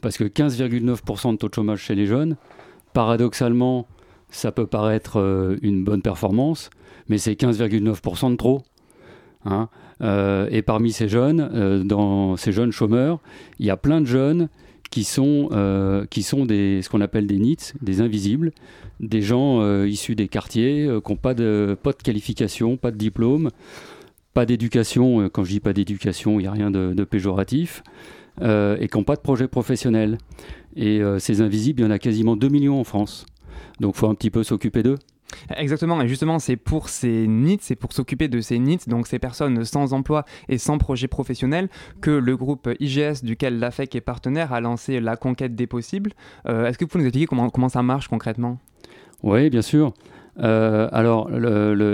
parce 0.00 0.18
que 0.18 0.24
15,9% 0.24 1.32
de 1.32 1.36
taux 1.36 1.48
de 1.48 1.54
chômage 1.54 1.80
chez 1.80 1.94
les 1.94 2.06
jeunes, 2.06 2.36
paradoxalement, 2.92 3.86
ça 4.30 4.52
peut 4.52 4.66
paraître 4.66 5.18
euh, 5.18 5.56
une 5.62 5.84
bonne 5.84 6.02
performance, 6.02 6.70
mais 7.08 7.18
c'est 7.18 7.32
15,9% 7.32 8.30
de 8.30 8.36
trop. 8.36 8.62
Hein. 9.44 9.68
Euh, 10.02 10.48
et 10.50 10.62
parmi 10.62 10.92
ces 10.92 11.08
jeunes, 11.08 11.48
euh, 11.54 11.82
dans 11.82 12.36
ces 12.36 12.52
jeunes 12.52 12.72
chômeurs, 12.72 13.20
il 13.58 13.66
y 13.66 13.70
a 13.70 13.76
plein 13.76 14.00
de 14.00 14.06
jeunes 14.06 14.48
qui 14.90 15.04
sont, 15.04 15.50
qui 16.08 16.22
sont 16.22 16.46
des, 16.46 16.80
ce 16.80 16.88
qu'on 16.88 17.02
appelle 17.02 17.26
des 17.26 17.38
NITS, 17.38 17.74
des 17.82 18.00
invisibles, 18.00 18.52
des 19.00 19.20
gens 19.20 19.84
issus 19.84 20.14
des 20.14 20.28
quartiers, 20.28 20.88
qui 21.04 21.12
n'ont 21.12 21.18
pas 21.18 21.34
de, 21.34 21.76
pas 21.82 21.92
de 21.92 22.02
qualification, 22.02 22.78
pas 22.78 22.90
de 22.90 22.96
diplôme, 22.96 23.50
pas 24.32 24.46
d'éducation. 24.46 25.28
Quand 25.28 25.44
je 25.44 25.50
dis 25.50 25.60
pas 25.60 25.74
d'éducation, 25.74 26.40
il 26.40 26.44
n'y 26.44 26.48
a 26.48 26.52
rien 26.52 26.70
de, 26.70 26.94
de 26.94 27.04
péjoratif. 27.04 27.82
et 28.40 28.88
qui 28.90 28.96
n'ont 28.96 29.04
pas 29.04 29.16
de 29.16 29.20
projet 29.20 29.46
professionnel. 29.46 30.16
Et 30.74 31.02
ces 31.18 31.42
invisibles, 31.42 31.82
il 31.82 31.84
y 31.84 31.86
en 31.86 31.90
a 31.90 31.98
quasiment 31.98 32.34
2 32.34 32.48
millions 32.48 32.80
en 32.80 32.84
France. 32.84 33.26
Donc 33.80 33.94
il 33.96 33.98
faut 33.98 34.08
un 34.08 34.14
petit 34.14 34.30
peu 34.30 34.42
s'occuper 34.42 34.82
d'eux. 34.82 34.98
Exactement, 35.54 36.00
et 36.00 36.08
justement, 36.08 36.38
c'est 36.38 36.56
pour 36.56 36.88
ces 36.88 37.26
NITS, 37.26 37.60
c'est 37.62 37.76
pour 37.76 37.92
s'occuper 37.92 38.28
de 38.28 38.40
ces 38.40 38.58
NITS, 38.58 38.88
donc 38.88 39.06
ces 39.06 39.18
personnes 39.18 39.64
sans 39.64 39.92
emploi 39.92 40.24
et 40.48 40.58
sans 40.58 40.78
projet 40.78 41.06
professionnel, 41.06 41.68
que 42.00 42.10
le 42.10 42.36
groupe 42.36 42.68
IGS, 42.80 43.22
duquel 43.22 43.58
l'AFEC 43.58 43.94
est 43.94 44.00
partenaire, 44.00 44.52
a 44.52 44.60
lancé 44.60 45.00
la 45.00 45.16
conquête 45.16 45.54
des 45.54 45.66
possibles. 45.66 46.12
Euh, 46.46 46.66
est-ce 46.66 46.78
que 46.78 46.84
vous 46.84 46.88
pouvez 46.88 47.04
nous 47.04 47.08
expliquer 47.08 47.26
comment, 47.26 47.50
comment 47.50 47.68
ça 47.68 47.82
marche 47.82 48.08
concrètement? 48.08 48.58
Oui, 49.22 49.50
bien 49.50 49.62
sûr. 49.62 49.92
Euh, 50.40 50.88
alors, 50.92 51.30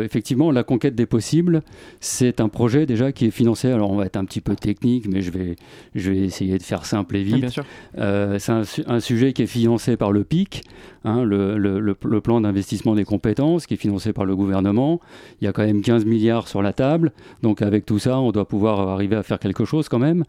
effectivement, 0.02 0.50
la 0.50 0.64
conquête 0.64 0.94
des 0.94 1.06
possibles, 1.06 1.62
c'est 2.00 2.40
un 2.40 2.48
projet 2.48 2.86
déjà 2.86 3.12
qui 3.12 3.26
est 3.26 3.30
financé. 3.30 3.70
Alors, 3.70 3.90
on 3.90 3.96
va 3.96 4.06
être 4.06 4.16
un 4.16 4.24
petit 4.24 4.40
peu 4.40 4.54
technique, 4.54 5.06
mais 5.08 5.20
je 5.20 5.30
vais, 5.30 5.56
je 5.94 6.10
vais 6.10 6.18
essayer 6.18 6.58
de 6.58 6.62
faire 6.62 6.84
simple 6.84 7.16
et 7.16 7.22
vite. 7.22 7.60
Euh, 7.98 8.38
c'est 8.38 8.52
un, 8.86 9.00
sujet 9.00 9.32
qui 9.32 9.42
est 9.42 9.46
financé 9.46 9.96
par 9.96 10.12
le 10.12 10.24
PIC, 10.24 10.62
hein, 11.04 11.24
le, 11.24 12.20
plan 12.22 12.40
d'investissement 12.40 12.94
des 12.94 13.04
compétences, 13.04 13.66
qui 13.66 13.74
est 13.74 13.78
financé 13.78 14.12
par 14.12 14.24
le 14.24 14.36
gouvernement. 14.36 15.00
Il 15.40 15.44
y 15.44 15.48
a 15.48 15.52
quand 15.52 15.64
même 15.64 15.82
15 15.82 16.04
milliards 16.04 16.48
sur 16.48 16.62
la 16.62 16.72
table. 16.72 17.12
Donc, 17.42 17.62
avec 17.62 17.86
tout 17.86 17.98
ça, 17.98 18.18
on 18.20 18.32
doit 18.32 18.48
pouvoir 18.48 18.80
arriver 18.88 19.16
à 19.16 19.22
faire 19.22 19.38
quelque 19.38 19.64
chose 19.64 19.88
quand 19.88 19.98
même. 19.98 20.24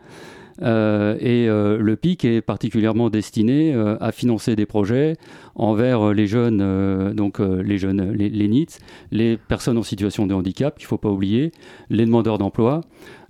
Euh, 0.62 1.18
et 1.20 1.48
le 1.48 1.96
PIC 1.96 2.24
est 2.26 2.42
particulièrement 2.42 3.10
destiné 3.10 3.74
à 4.00 4.12
financer 4.12 4.56
des 4.56 4.66
projets 4.66 5.18
envers 5.56 6.14
les 6.14 6.28
jeunes, 6.28 7.14
donc 7.14 7.40
les 7.40 7.78
jeunes, 7.78 8.12
les, 8.12 8.30
les 8.30 8.48
NITS, 8.48 8.80
les 9.12 9.38
personnes 9.38 9.78
en 9.78 9.84
situation 9.84 10.28
de 10.28 10.34
handicap, 10.34 10.78
qu'il 10.78 10.86
ne 10.86 10.90
faut 10.90 10.98
pas 10.98 11.10
oublier, 11.10 11.52
les 11.90 12.06
demandeurs 12.06 12.38
d'emploi. 12.38 12.82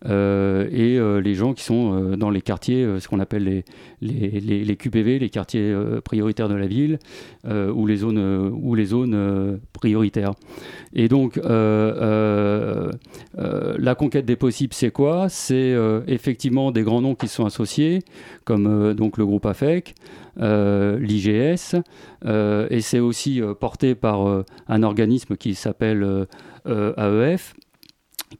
Euh, 0.07 0.67
et 0.71 0.99
euh, 0.99 1.19
les 1.19 1.33
gens 1.33 1.53
qui 1.53 1.63
sont 1.63 1.93
euh, 1.93 2.15
dans 2.15 2.29
les 2.29 2.41
quartiers, 2.41 2.85
ce 2.99 3.07
qu'on 3.07 3.19
appelle 3.19 3.43
les, 3.43 3.63
les, 4.01 4.63
les, 4.63 4.75
QPV, 4.75 5.19
les 5.19 5.29
quartiers 5.29 5.75
prioritaires 6.03 6.49
de 6.49 6.55
la 6.55 6.67
ville, 6.67 6.99
ou 7.47 7.87
les 7.87 7.97
zones, 7.97 8.51
ou 8.61 8.75
les 8.75 8.85
zones 8.85 9.59
prioritaires. 9.73 10.33
Et 10.93 11.07
donc, 11.07 11.39
la 11.43 12.91
conquête 13.95 14.25
des 14.25 14.35
possibles, 14.35 14.73
c'est 14.73 14.91
quoi? 14.91 15.29
C'est 15.29 15.75
effectivement 16.07 16.71
des 16.71 16.83
grands 16.83 17.01
noms 17.01 17.15
qui 17.15 17.27
sont 17.27 17.45
associés, 17.45 18.01
comme 18.43 18.93
donc 18.93 19.17
le 19.17 19.25
groupe 19.25 19.45
AFEC, 19.45 19.95
l'IGS, 20.37 21.75
et 22.25 22.81
c'est 22.81 22.99
aussi 22.99 23.41
porté 23.59 23.95
par 23.95 24.43
un 24.67 24.83
organisme 24.83 25.35
qui 25.37 25.55
s'appelle 25.55 26.27
AEF, 26.65 27.53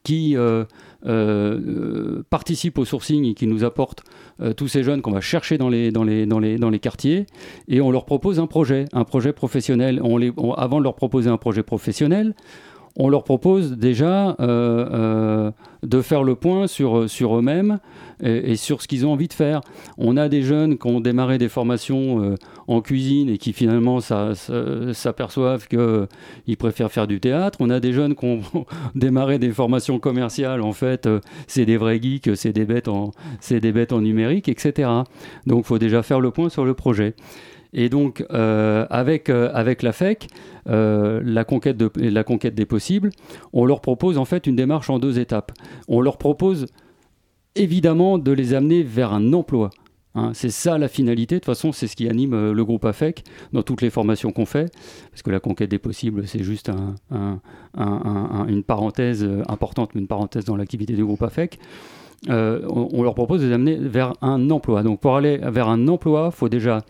qui 0.03 0.35
euh, 0.37 0.65
euh, 1.05 2.23
participe 2.29 2.77
au 2.77 2.85
sourcing 2.85 3.25
et 3.25 3.33
qui 3.33 3.47
nous 3.47 3.63
apporte 3.63 4.03
euh, 4.41 4.53
tous 4.53 4.67
ces 4.67 4.83
jeunes 4.83 5.01
qu'on 5.01 5.11
va 5.11 5.21
chercher 5.21 5.57
dans 5.57 5.69
les, 5.69 6.79
quartiers 6.81 7.25
et 7.67 7.81
on 7.81 7.91
leur 7.91 8.05
propose 8.05 8.39
un 8.39 8.47
projet, 8.47 8.85
un 8.93 9.03
projet 9.03 9.33
professionnel. 9.33 10.01
Avant 10.57 10.79
de 10.79 10.83
leur 10.83 10.95
proposer 10.95 11.29
un 11.29 11.37
projet 11.37 11.63
professionnel, 11.63 12.33
on 12.97 13.09
leur 13.09 13.23
propose 13.23 13.73
déjà 13.73 14.29
euh, 14.29 14.35
euh, 14.39 15.51
de 15.86 16.01
faire 16.01 16.23
le 16.23 16.36
point 16.36 16.67
sur, 16.67 17.09
sur 17.09 17.38
eux-mêmes 17.38 17.79
et, 18.23 18.55
sur 18.55 18.81
ce 18.81 18.88
qu'ils 18.88 19.05
ont 19.05 19.11
envie 19.11 19.27
de 19.27 19.33
faire. 19.33 19.61
On 19.97 20.17
a 20.17 20.29
des 20.29 20.41
jeunes 20.41 20.77
qui 20.77 20.88
ont 20.88 20.99
démarré 20.99 21.38
des 21.38 21.49
formations 21.49 22.23
euh, 22.23 22.36
en 22.67 22.81
cuisine 22.81 23.29
et 23.29 23.38
qui 23.38 23.53
finalement 23.53 23.99
s'aperçoivent 23.99 25.67
qu'ils 25.67 26.57
préfèrent 26.57 26.91
faire 26.91 27.07
du 27.07 27.19
théâtre. 27.19 27.57
On 27.61 27.69
a 27.69 27.79
des 27.79 27.93
jeunes 27.93 28.15
qui 28.15 28.25
ont 28.25 28.41
démarré 28.95 29.39
des 29.39 29.51
formations 29.51 29.99
commerciales. 29.99 30.61
En 30.61 30.73
fait, 30.73 31.07
c'est 31.47 31.65
des 31.65 31.77
vrais 31.77 32.01
geeks, 32.01 32.36
c'est 32.36 32.53
des, 32.53 32.65
des 32.65 33.71
bêtes 33.71 33.93
en 33.93 34.01
numérique, 34.01 34.49
etc. 34.49 34.89
Donc 35.45 35.63
il 35.65 35.67
faut 35.67 35.79
déjà 35.79 36.03
faire 36.03 36.19
le 36.19 36.31
point 36.31 36.49
sur 36.49 36.65
le 36.65 36.73
projet. 36.73 37.15
Et 37.78 37.89
donc, 37.89 38.26
euh, 38.32 38.88
avec, 38.89 39.30
euh, 39.30 39.51
avec 39.53 39.84
la 39.84 39.91
FEC, 39.91 40.28
euh, 40.67 41.21
la, 41.23 41.43
conquête 41.43 41.76
des 41.76 42.65
possibles, 42.65 43.09
on 43.51 43.65
leur 43.65 43.82
propose 43.82 44.17
en 44.17 44.23
fait 44.23 44.47
une 44.47 44.55
démarche 44.55 44.89
en 44.89 44.97
deux 44.97 45.19
étapes. 45.19 45.51
On 45.89 45.99
leur 45.99 46.17
propose 46.17 46.67
évidemment 47.55 48.17
de 48.17 48.32
les 48.32 48.53
amener 48.53 48.82
vers 48.82 49.13
un 49.13 49.34
emploi. 49.34 49.71
Hein. 50.17 50.32
c'est 50.34 50.51
ça 50.51 50.78
la 50.78 50.88
finalité. 50.88 51.36
De 51.36 51.39
toute 51.39 51.47
façon, 51.47 51.73
c'est 51.73 51.88
ce 51.88 51.97
qui 51.97 52.07
anime 52.07 52.53
le 52.53 52.63
groupe 52.63 52.86
AFEC 52.86 53.26
dans 53.51 53.61
toutes 53.61 53.82
les 53.82 53.89
formations 53.89 54.32
qu'on 54.32 54.45
fait. 54.45 54.73
Parce 55.11 55.21
que 55.21 55.30
la 55.30 55.41
conquête 55.41 55.69
des 55.69 55.78
possibles, 55.78 56.26
c'est 56.26 56.43
juste 56.43 56.71
une 57.78 58.63
parenthèse 58.65 59.30
importante, 59.49 59.93
mais 59.95 59.99
une 59.99 60.07
parenthèse 60.07 60.45
dans 60.45 60.55
l'activité 60.55 60.93
du 60.93 61.03
groupe 61.03 61.21
AFEC. 61.21 61.59
on, 62.30 63.03
leur 63.03 63.15
propose 63.15 63.41
de 63.41 63.47
les 63.47 63.53
amener 63.53 63.76
vers 63.76 64.13
un 64.21 64.49
emploi. 64.49 64.82
Donc 64.82 65.01
pour 65.01 65.17
aller 65.17 65.39
vers 65.43 65.67
un 65.67 65.89
emploi, 65.89 66.30
il 66.34 66.38
faut 66.38 66.47
déjà 66.47 66.86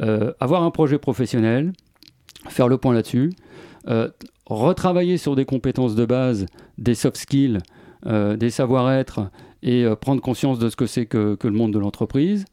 euh, 0.00 0.32
avoir 0.38 0.62
un 0.62 0.70
projet 0.70 0.98
professionnel, 0.98 1.72
faire 2.48 2.68
le 2.68 2.78
point 2.78 2.94
là-dessus, 2.94 3.32
euh, 3.88 4.08
retravailler 4.46 5.16
sur 5.16 5.34
des 5.34 5.44
compétences 5.44 5.94
de 5.94 6.04
base, 6.04 6.46
des 6.78 6.94
soft 6.94 7.16
skills, 7.16 7.58
euh, 8.06 8.36
des 8.36 8.50
savoir-être 8.50 9.30
et 9.62 9.86
prendre 10.00 10.22
conscience 10.22 10.60
de 10.60 10.68
ce 10.68 10.76
que 10.76 10.86
c'est 10.86 11.06
que, 11.06 11.36
le 11.42 11.50
monde 11.50 11.72
de 11.72 11.80
l'entreprise. 11.80 12.44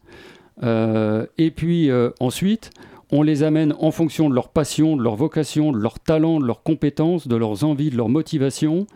et 0.63 1.51
puis 1.55 1.91
ensuite, 2.19 2.71
on 3.11 3.21
les 3.21 3.43
amène 3.43 3.75
en 3.79 3.91
fonction 3.91 4.27
de 4.27 4.33
leur 4.33 4.49
passion, 4.49 4.97
de 4.97 5.03
leur 5.03 5.15
vocation, 5.15 5.71
de 5.71 5.77
leur 5.77 5.99
talent, 5.99 6.39
de 6.39 6.47
leurs 6.47 6.63
compétences, 6.63 7.27
de 7.27 7.35
leurs 7.35 7.63
envies, 7.63 7.91
de 7.91 7.95
leur 7.97 8.09
motivation, 8.09 8.87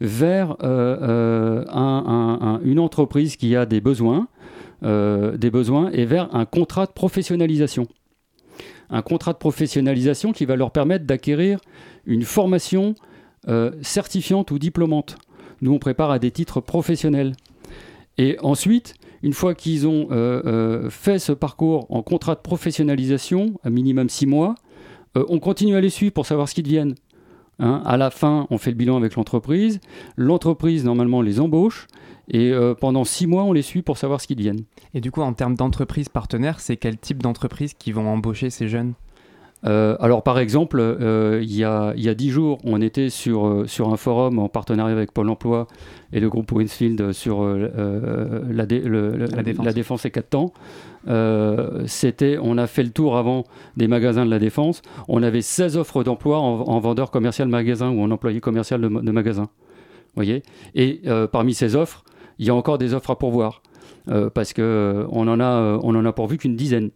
vers 0.00 0.56
une 2.62 2.78
entreprise 2.78 3.34
qui 3.34 3.56
a 3.56 3.66
des 3.66 3.80
besoins 3.80 4.28
des 4.82 5.50
besoins 5.50 5.90
et 5.92 6.04
vers 6.04 6.34
un 6.34 6.44
contrat 6.44 6.86
de 6.86 6.92
professionnalisation. 6.92 7.88
Un 8.90 9.02
contrat 9.02 9.32
de 9.32 9.38
professionnalisation 9.38 10.32
qui 10.32 10.44
va 10.46 10.56
leur 10.56 10.70
permettre 10.70 11.04
d'acquérir 11.04 11.58
une 12.06 12.22
formation 12.22 12.94
euh, 13.48 13.72
certifiante 13.82 14.50
ou 14.50 14.58
diplômante. 14.58 15.16
Nous, 15.60 15.72
on 15.72 15.78
prépare 15.78 16.10
à 16.10 16.18
des 16.18 16.30
titres 16.30 16.60
professionnels. 16.60 17.34
Et 18.16 18.36
ensuite, 18.40 18.94
une 19.22 19.32
fois 19.32 19.54
qu'ils 19.54 19.86
ont 19.86 20.08
euh, 20.10 20.90
fait 20.90 21.18
ce 21.18 21.32
parcours 21.32 21.86
en 21.90 22.02
contrat 22.02 22.34
de 22.34 22.40
professionnalisation, 22.40 23.54
à 23.62 23.70
minimum 23.70 24.08
six 24.08 24.26
mois, 24.26 24.54
on 25.14 25.40
continue 25.40 25.74
à 25.74 25.80
les 25.80 25.90
suivre 25.90 26.12
pour 26.12 26.26
savoir 26.26 26.48
ce 26.48 26.54
qu'ils 26.54 26.62
deviennent. 26.62 26.94
Hein. 27.60 27.82
à 27.84 27.96
la 27.96 28.10
fin, 28.10 28.46
on 28.50 28.58
fait 28.58 28.70
le 28.70 28.76
bilan 28.76 28.96
avec 28.96 29.16
l'entreprise. 29.16 29.80
L'entreprise, 30.16 30.84
normalement, 30.84 31.22
les 31.22 31.40
embauche. 31.40 31.86
Et 32.30 32.52
euh, 32.52 32.74
pendant 32.74 33.04
six 33.04 33.26
mois, 33.26 33.44
on 33.44 33.52
les 33.52 33.62
suit 33.62 33.82
pour 33.82 33.96
savoir 33.96 34.20
ce 34.20 34.26
qu'ils 34.26 34.36
deviennent. 34.36 34.64
Et 34.94 35.00
du 35.00 35.10
coup, 35.10 35.22
en 35.22 35.32
termes 35.32 35.54
d'entreprise 35.54 36.08
partenaire, 36.08 36.60
c'est 36.60 36.76
quel 36.76 36.98
type 36.98 37.22
d'entreprise 37.22 37.74
qui 37.74 37.92
vont 37.92 38.06
embaucher 38.06 38.50
ces 38.50 38.68
jeunes? 38.68 38.92
Euh, 39.64 39.96
alors 40.00 40.22
par 40.22 40.38
exemple, 40.38 40.78
euh, 40.80 41.40
il, 41.42 41.54
y 41.54 41.64
a, 41.64 41.92
il 41.96 42.02
y 42.02 42.08
a 42.08 42.14
dix 42.14 42.30
jours, 42.30 42.58
on 42.64 42.80
était 42.80 43.10
sur, 43.10 43.64
sur 43.66 43.92
un 43.92 43.96
forum 43.96 44.38
en 44.38 44.48
partenariat 44.48 44.94
avec 44.94 45.12
Pôle 45.12 45.28
Emploi 45.28 45.66
et 46.12 46.20
le 46.20 46.28
groupe 46.28 46.52
Winsfield 46.52 47.12
sur 47.12 47.44
la, 47.44 48.66
défense. 48.66 49.64
la, 49.64 49.72
défense. 49.72 50.06
et 50.06 50.10
4 50.10 50.28
temps. 50.28 50.52
C'était, 51.86 52.38
on 52.40 52.56
a 52.56 52.66
fait 52.66 52.82
le 52.82 52.90
tour 52.90 53.16
avant 53.16 53.44
des 53.76 53.88
magasins 53.88 54.24
de 54.24 54.30
la 54.30 54.38
défense. 54.38 54.82
On 55.08 55.22
avait 55.22 55.42
16 55.42 55.76
offres 55.76 56.04
d'emploi 56.04 56.38
en, 56.38 56.78
vendeur 56.78 57.10
commercial 57.10 57.48
magasin 57.48 57.90
ou 57.90 58.00
en 58.00 58.10
employé 58.10 58.40
commercial 58.40 58.80
de, 58.80 58.88
de 58.88 59.10
magasin. 59.10 59.48
Voyez? 60.14 60.42
Et 60.74 61.02
parmi 61.32 61.54
ces 61.54 61.76
offres, 61.76 62.04
il 62.38 62.46
y 62.46 62.50
a 62.50 62.54
encore 62.54 62.78
des 62.78 62.94
offres 62.94 63.10
à 63.10 63.18
pourvoir 63.18 63.62
euh, 64.10 64.30
parce 64.30 64.54
qu'on 64.54 64.62
euh, 64.62 65.06
en, 65.10 65.40
a, 65.40 65.44
euh, 65.44 65.78
on 65.82 65.94
en 65.94 66.04
a 66.04 66.12
pourvu 66.12 66.38
qu'une 66.38 66.56
dizaine. 66.56 66.90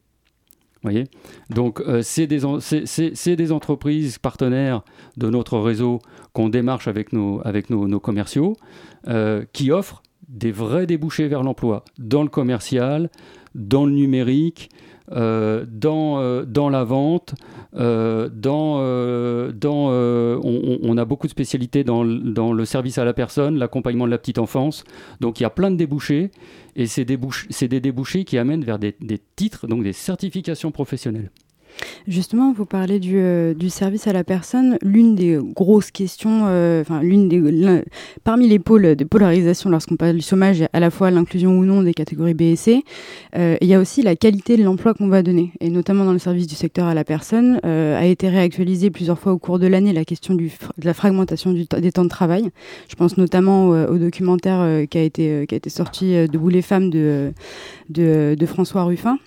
Donc, 1.50 1.82
c'est 2.02 2.26
des, 2.26 3.52
entreprises 3.52 4.18
partenaires 4.18 4.82
de 5.16 5.28
notre 5.28 5.58
réseau 5.58 6.00
qu'on 6.32 6.48
démarche 6.48 6.88
avec 6.88 7.12
nos, 7.12 8.00
commerciaux 8.00 8.56
qui 9.52 9.70
offrent 9.70 10.02
des 10.28 10.50
vrais 10.52 10.86
débouchés 10.86 11.28
vers 11.28 11.42
l'emploi 11.42 11.84
dans 11.98 12.22
le 12.22 12.28
commercial, 12.28 13.10
dans 13.54 13.84
le 13.84 13.92
numérique, 13.92 14.70
euh, 15.12 15.64
dans, 15.68 16.18
euh, 16.18 16.44
dans 16.44 16.70
la 16.70 16.84
vente, 16.84 17.34
euh, 17.76 18.28
on, 20.42 20.98
a 20.98 21.04
beaucoup 21.04 21.26
de 21.26 21.32
spécialités 21.32 21.84
dans, 21.84 22.02
le 22.02 22.64
service 22.64 22.98
à 22.98 23.04
la 23.04 23.12
personne, 23.12 23.58
l'accompagnement 23.58 24.06
de 24.06 24.10
la 24.10 24.18
petite 24.18 24.38
enfance. 24.38 24.84
Donc 25.20 25.40
il 25.40 25.42
y 25.42 25.46
a 25.46 25.50
plein 25.50 25.70
de 25.70 25.76
débouchés 25.76 26.30
et 26.76 26.86
c'est 26.86 27.04
des 27.04 27.80
débouchés 27.80 28.24
qui 28.24 28.38
amènent 28.38 28.64
vers 28.64 28.78
des 28.78 28.94
titres, 29.36 29.66
donc 29.66 29.82
des 29.82 29.92
certifications 29.92 30.70
professionnelles. 30.70 31.30
Justement, 32.06 32.52
vous 32.52 32.66
parlez 32.66 32.98
du, 32.98 33.18
euh, 33.18 33.54
du, 33.54 33.70
service 33.70 34.06
à 34.06 34.12
la 34.12 34.24
personne. 34.24 34.76
L'une 34.82 35.14
des 35.14 35.38
grosses 35.40 35.90
questions, 35.90 36.46
euh, 36.46 36.80
enfin 36.80 37.02
l'une 37.02 37.28
des, 37.28 37.40
parmi 38.24 38.48
les 38.48 38.58
pôles 38.58 38.96
de 38.96 39.04
polarisation 39.04 39.70
lorsqu'on 39.70 39.96
parle 39.96 40.16
du 40.16 40.22
chômage, 40.22 40.64
à 40.72 40.80
la 40.80 40.90
fois 40.90 41.10
l'inclusion 41.10 41.56
ou 41.58 41.64
non 41.64 41.82
des 41.82 41.94
catégories 41.94 42.34
B 42.34 42.42
et 42.42 42.56
C. 42.56 42.82
Euh, 43.36 43.56
il 43.60 43.68
y 43.68 43.74
a 43.74 43.80
aussi 43.80 44.02
la 44.02 44.16
qualité 44.16 44.56
de 44.56 44.64
l'emploi 44.64 44.94
qu'on 44.94 45.08
va 45.08 45.22
donner, 45.22 45.52
et 45.60 45.70
notamment 45.70 46.04
dans 46.04 46.12
le 46.12 46.18
service 46.18 46.46
du 46.46 46.54
secteur 46.54 46.86
à 46.86 46.94
la 46.94 47.04
personne, 47.04 47.60
a 47.62 48.04
été 48.04 48.28
réactualisée 48.28 48.90
plusieurs 48.90 49.18
fois 49.18 49.32
au 49.32 49.38
cours 49.38 49.58
de 49.58 49.66
l'année 49.66 49.92
la 49.92 50.04
question 50.04 50.34
du, 50.34 50.46
de 50.78 50.84
la 50.84 50.94
fragmentation 50.94 51.52
des 51.52 51.92
temps 51.92 52.04
de 52.04 52.08
travail. 52.08 52.50
Je 52.88 52.94
pense 52.96 53.16
notamment 53.16 53.68
au, 53.68 53.98
documentaire 53.98 54.86
qui 54.88 54.98
a 54.98 55.02
été 55.02 55.46
qui 55.46 55.54
a 55.54 55.58
été 55.58 55.70
sorti 55.70 56.12
de 56.12 56.38
Vous 56.38 56.48
les 56.48 56.62
femmes 56.62 56.90
de 56.90 58.46
François 58.46 58.84
Ruffin. 58.84 59.18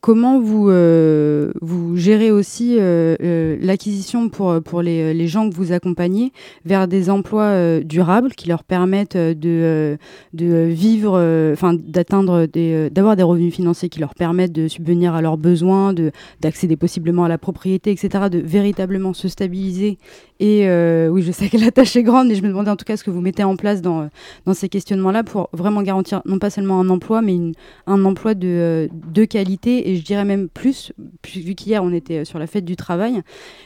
Comment 0.00 0.40
vous, 0.40 0.68
euh, 0.70 1.52
vous 1.60 1.96
gérez 1.96 2.30
aussi 2.30 2.76
euh, 2.78 3.16
euh, 3.22 3.56
l'acquisition 3.60 4.28
pour, 4.28 4.62
pour 4.62 4.82
les, 4.82 5.12
les, 5.14 5.28
gens 5.28 5.48
que 5.48 5.54
vous 5.54 5.72
accompagnez 5.72 6.32
vers 6.64 6.88
des 6.88 7.10
emplois 7.10 7.80
durables 7.80 8.32
qui 8.32 8.48
leur 8.48 8.64
permettent 8.64 9.16
de, 9.16 9.98
de 10.32 10.64
vivre, 10.66 11.14
enfin 11.52 11.74
d'atteindre 11.74 12.46
des, 12.46 12.90
d'avoir 12.90 13.16
des 13.16 13.22
revenus 13.22 13.54
financiers 13.54 13.88
qui 13.88 14.00
leur 14.00 14.14
permettent 14.14 14.52
de 14.52 14.68
subvenir 14.68 15.14
à 15.14 15.22
leurs 15.22 15.36
besoins, 15.36 15.92
de, 15.92 16.12
d'accéder 16.40 16.76
possiblement 16.76 17.24
à 17.24 17.28
la 17.28 17.38
propriété, 17.38 17.90
etc., 17.90 18.24
de 18.30 18.38
véritablement 18.38 19.12
se 19.12 19.28
stabiliser. 19.28 19.98
Et 20.40 20.68
oui, 21.10 21.22
je 21.22 21.32
sais 21.32 21.48
que 21.48 21.56
la 21.56 21.70
tâche 21.70 21.96
est 21.96 22.02
grande, 22.02 22.28
mais 22.28 22.34
je 22.34 22.42
me 22.42 22.48
demandais 22.48 22.70
en 22.70 22.76
tout 22.76 22.84
cas 22.84 22.96
ce 22.96 23.04
que 23.04 23.10
vous 23.10 23.20
mettez 23.20 23.44
en 23.44 23.56
place 23.56 23.82
dans, 23.82 24.08
dans 24.46 24.54
ces 24.54 24.68
questionnements-là 24.68 25.24
pour 25.24 25.50
vraiment 25.52 25.82
garantir 25.82 26.22
non 26.24 26.38
pas 26.38 26.50
seulement 26.50 26.80
un 26.80 26.88
emploi, 26.88 27.22
mais 27.22 27.34
une, 27.34 27.52
un 27.86 28.04
emploi 28.04 28.34
de, 28.34 28.88
de 29.12 29.24
qualité 29.24 29.87
et 29.88 29.96
je 29.96 30.04
dirais 30.04 30.26
même 30.26 30.50
plus, 30.50 30.92
vu 31.24 31.54
qu'hier 31.54 31.82
on 31.82 31.94
était 31.94 32.26
sur 32.26 32.38
la 32.38 32.46
fête 32.46 32.66
du 32.66 32.76
travail, 32.76 33.22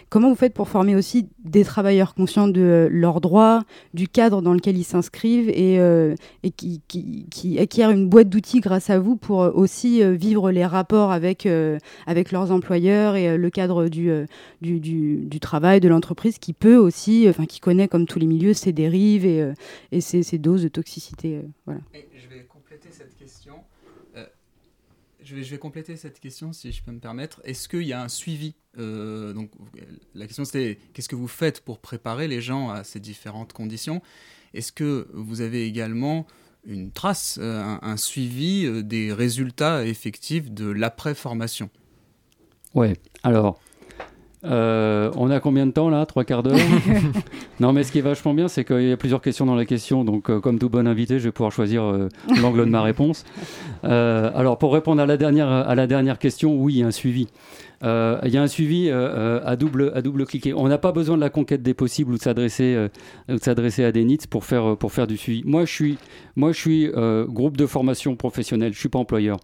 comment 0.08 0.28
vous 0.28 0.36
faites 0.36 0.54
pour 0.54 0.68
former 0.68 0.94
aussi 0.94 1.26
des 1.44 1.64
travailleurs 1.64 2.14
conscients 2.14 2.46
de 2.46 2.88
leurs 2.92 3.20
droits, 3.20 3.64
du 3.92 4.06
cadre 4.06 4.40
dans 4.40 4.54
lequel 4.54 4.78
ils 4.78 4.84
s'inscrivent 4.84 5.48
et, 5.48 5.80
euh, 5.80 6.14
qui, 6.56 6.80
qui, 6.86 7.26
qui, 7.28 7.58
acquièrent 7.58 7.90
une 7.90 8.08
boîte 8.08 8.28
d'outils 8.28 8.60
grâce 8.60 8.88
à 8.88 9.00
vous 9.00 9.16
pour 9.16 9.38
aussi 9.38 10.00
euh, 10.00 10.12
vivre 10.12 10.52
les 10.52 10.64
rapports 10.64 11.10
avec, 11.10 11.44
euh, 11.44 11.76
avec 12.06 12.30
leurs 12.30 12.52
employeurs 12.52 13.16
et 13.16 13.36
le 13.36 13.50
cadre 13.50 13.88
du, 13.88 14.08
du, 14.60 15.40
travail, 15.40 15.80
de 15.80 15.88
l'entreprise 15.88 16.38
qui 16.38 16.52
peut 16.52 16.76
aussi, 16.76 17.26
enfin 17.28 17.46
qui 17.46 17.58
connaît 17.58 17.88
comme 17.88 18.06
tous 18.06 18.20
les 18.20 18.26
milieux 18.26 18.54
ses 18.54 18.72
dérives 18.72 19.26
et, 19.26 19.52
et 19.90 20.00
ses, 20.00 20.22
ses, 20.22 20.38
doses 20.38 20.62
de 20.62 20.68
toxicité. 20.68 21.40
Je 25.40 25.50
vais, 25.50 25.58
compléter 25.58 25.96
cette 25.96 26.20
question 26.20 26.52
si 26.52 26.72
je 26.72 26.82
peux 26.82 26.92
me 26.92 27.00
permettre. 27.00 27.40
Est-ce 27.44 27.68
qu'il 27.68 27.82
y 27.82 27.92
a 27.92 28.02
un 28.02 28.08
suivi 28.08 28.54
euh, 28.78 29.32
donc, 29.32 29.50
La 30.14 30.26
question 30.26 30.44
c'était 30.44 30.78
qu'est-ce 30.92 31.08
que 31.08 31.16
vous 31.16 31.28
faites 31.28 31.62
pour 31.62 31.78
préparer 31.78 32.28
les 32.28 32.40
gens 32.40 32.70
à 32.70 32.84
ces 32.84 33.00
différentes 33.00 33.52
conditions? 33.52 34.02
Est-ce 34.54 34.72
que 34.72 35.08
vous 35.12 35.40
avez 35.40 35.66
également 35.66 36.26
une 36.64 36.92
trace, 36.92 37.38
euh, 37.40 37.76
un, 37.80 37.96
suivi 37.96 38.66
euh, 38.66 38.82
des 38.82 39.12
résultats 39.12 39.84
effectifs 39.84 40.50
de 40.50 40.70
l'après-formation? 40.70 41.70
Ouais, 42.74 42.94
alors 43.22 43.60
euh, 44.44 45.10
on 45.16 45.30
a 45.30 45.38
combien 45.38 45.66
de 45.66 45.70
temps 45.70 45.88
là? 45.88 46.04
Trois 46.06 46.24
quarts 46.24 46.42
d'heure? 46.42 46.58
Non, 47.60 47.72
mais 47.72 47.84
ce 47.84 47.92
qui 47.92 47.98
est 47.98 48.02
vachement 48.02 48.34
bien, 48.34 48.48
c'est 48.48 48.64
qu'il 48.64 48.88
y 48.88 48.92
a 48.92 48.96
plusieurs 48.96 49.20
questions 49.20 49.46
dans 49.46 49.54
la 49.54 49.64
question. 49.64 50.04
Donc, 50.04 50.30
euh, 50.30 50.40
comme 50.40 50.58
tout 50.58 50.68
bon 50.68 50.88
invité, 50.88 51.20
je 51.20 51.24
vais 51.24 51.32
pouvoir 51.32 51.52
choisir 51.52 51.84
euh, 51.84 52.08
l'angle 52.40 52.64
de 52.64 52.70
ma 52.70 52.82
réponse. 52.82 53.24
alors, 53.84 54.58
pour 54.58 54.72
répondre 54.72 55.00
à 55.00 55.06
la 55.06 55.16
dernière, 55.16 55.48
à 55.48 55.74
la 55.76 55.86
dernière 55.86 56.18
question, 56.18 56.56
oui, 56.56 56.74
il 56.74 56.78
y 56.80 56.82
a 56.82 56.88
un 56.88 56.90
suivi. 56.90 57.28
Il 57.84 58.30
y 58.30 58.36
a 58.36 58.42
un 58.42 58.46
suivi 58.48 58.90
à, 58.90 59.56
double, 59.56 59.92
à 59.94 60.02
double 60.02 60.24
cliquer. 60.26 60.54
On 60.54 60.68
n'a 60.68 60.78
pas 60.78 60.92
besoin 60.92 61.16
de 61.16 61.20
la 61.20 61.30
conquête 61.30 61.62
des 61.62 61.74
possibles 61.74 62.12
ou 62.12 62.16
de 62.16 62.22
s'adresser, 62.22 62.88
de 63.28 63.38
s'adresser 63.38 63.84
à 63.84 63.92
des 63.92 64.04
NITS 64.04 64.26
pour 64.28 64.44
faire, 64.44 64.76
pour 64.76 64.92
faire 64.92 65.06
du 65.06 65.16
suivi. 65.16 65.42
Moi, 65.44 65.64
je 65.64 65.72
suis, 65.72 65.98
moi, 66.36 66.52
je 66.52 66.58
suis 66.58 66.90
groupe 67.28 67.56
de 67.56 67.66
formation 67.66 68.16
professionnelle, 68.16 68.72
je 68.72 68.78
ne 68.78 68.80
suis 68.80 68.88
pas 68.88 68.98
employeur. 69.00 69.38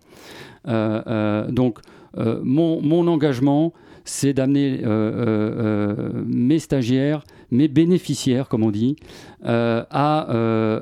donc, 0.67 1.79
mon, 2.17 2.81
mon 2.81 3.07
engagement, 3.07 3.73
c'est 4.09 4.33
d'amener 4.33 4.81
euh, 4.85 4.87
euh, 4.87 5.93
euh, 5.99 6.23
mes 6.27 6.59
stagiaires, 6.59 7.25
mes 7.51 7.69
bénéficiaires, 7.69 8.49
comme 8.49 8.63
on 8.63 8.71
dit, 8.71 8.97
à, 9.45 10.27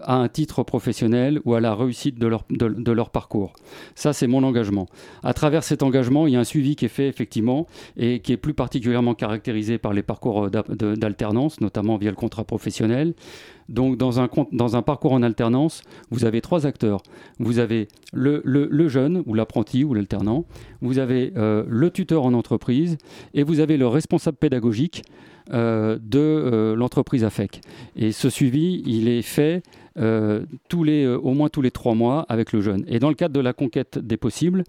un 0.06 0.28
titre 0.28 0.62
professionnel 0.62 1.40
ou 1.44 1.54
à 1.54 1.60
la 1.60 1.74
réussite 1.74 2.18
de 2.18 2.26
leur, 2.26 2.44
de, 2.50 2.92
leur 2.92 3.10
parcours. 3.10 3.52
Ça, 3.94 4.12
c'est 4.12 4.26
mon 4.26 4.42
engagement. 4.42 4.86
À 5.22 5.34
travers 5.34 5.62
cet 5.62 5.82
engagement, 5.82 6.26
il 6.26 6.34
y 6.34 6.36
a 6.36 6.40
un 6.40 6.44
suivi 6.44 6.76
qui 6.76 6.86
est 6.86 6.88
fait 6.88 7.08
effectivement 7.08 7.66
et 7.96 8.20
qui 8.20 8.32
est 8.32 8.36
plus 8.36 8.54
particulièrement 8.54 9.14
caractérisé 9.14 9.78
par 9.78 9.92
les 9.92 10.02
parcours 10.02 10.50
d'alternance, 10.50 11.60
notamment 11.60 11.96
via 11.96 12.10
le 12.10 12.16
contrat 12.16 12.44
professionnel. 12.44 13.14
Donc, 13.68 13.96
dans 13.96 14.20
un, 14.20 14.28
dans 14.52 14.76
un 14.76 14.82
parcours 14.82 15.12
en 15.12 15.22
alternance, 15.22 15.82
vous 16.10 16.24
avez 16.24 16.40
trois 16.40 16.66
acteurs. 16.66 17.02
Vous 17.38 17.58
avez 17.58 17.88
le, 18.12 18.40
le, 18.44 18.88
jeune, 18.88 19.22
ou 19.26 19.34
l'apprenti, 19.34 19.84
ou 19.84 19.94
l'alternant. 19.94 20.44
Vous 20.80 20.98
avez 20.98 21.32
euh, 21.36 21.64
le 21.68 21.90
tuteur 21.90 22.24
en 22.24 22.34
entreprise. 22.34 22.96
Et 23.34 23.42
vous 23.42 23.60
avez 23.60 23.76
le 23.76 23.88
responsable 23.88 24.36
pédagogique 24.36 25.02
euh, 25.02 25.35
de 25.50 26.18
euh, 26.18 26.76
l'entreprise 26.76 27.24
AFEC. 27.24 27.60
Et 27.96 28.12
ce 28.12 28.30
suivi, 28.30 28.82
il 28.86 29.08
est 29.08 29.22
fait 29.22 29.62
euh, 29.98 30.44
euh, 30.74 31.18
au 31.18 31.32
moins 31.32 31.48
tous 31.48 31.62
les 31.62 31.70
trois 31.70 31.94
mois 31.94 32.26
avec 32.28 32.52
le 32.52 32.60
jeune. 32.60 32.84
Et 32.86 32.98
dans 32.98 33.08
le 33.08 33.14
cadre 33.14 33.34
de 33.34 33.40
la 33.40 33.52
conquête 33.52 33.98
des 33.98 34.16
possibles, 34.16 34.64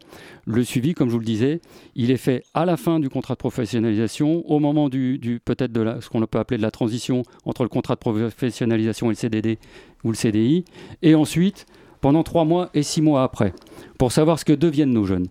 le 0.45 0.63
suivi, 0.63 0.93
comme 0.93 1.09
je 1.09 1.13
vous 1.13 1.19
le 1.19 1.25
disais, 1.25 1.59
il 1.95 2.11
est 2.11 2.17
fait 2.17 2.43
à 2.53 2.65
la 2.65 2.78
fin 2.78 2.99
du 2.99 3.09
contrat 3.09 3.34
de 3.34 3.39
professionnalisation, 3.39 4.49
au 4.49 4.59
moment 4.59 4.89
du, 4.89 5.41
peut-être 5.43 5.71
de 5.71 5.99
ce 5.99 6.09
qu'on 6.09 6.25
peut 6.25 6.39
appeler 6.39 6.57
de 6.57 6.63
la 6.63 6.71
transition 6.71 7.23
entre 7.45 7.63
le 7.63 7.69
contrat 7.69 7.95
de 7.95 7.99
professionnalisation 7.99 9.07
et 9.07 9.09
le 9.09 9.15
CDD 9.15 9.59
ou 10.03 10.09
le 10.09 10.15
CDI, 10.15 10.63
et 11.01 11.15
ensuite 11.15 11.65
pendant 11.99 12.23
trois 12.23 12.45
mois 12.45 12.69
et 12.73 12.84
six 12.84 13.01
mois 13.01 13.23
après, 13.23 13.53
pour 13.97 14.11
savoir 14.11 14.39
ce 14.39 14.45
que 14.45 14.53
deviennent 14.53 14.93
nos 14.93 15.05
jeunes. 15.05 15.28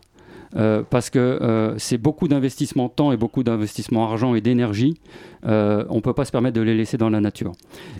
Euh, 0.54 0.82
parce 0.88 1.10
que 1.10 1.18
euh, 1.18 1.76
c'est 1.78 1.98
beaucoup 1.98 2.28
d'investissement 2.28 2.88
temps 2.88 3.12
et 3.12 3.16
beaucoup 3.16 3.42
d'investissement 3.42 4.04
argent 4.04 4.34
et 4.34 4.40
d'énergie. 4.40 4.94
Euh, 5.46 5.84
on 5.90 5.96
ne 5.96 6.00
peut 6.00 6.12
pas 6.12 6.24
se 6.24 6.32
permettre 6.32 6.56
de 6.56 6.62
les 6.62 6.74
laisser 6.74 6.96
dans 6.96 7.10
la 7.10 7.20
nature. 7.20 7.52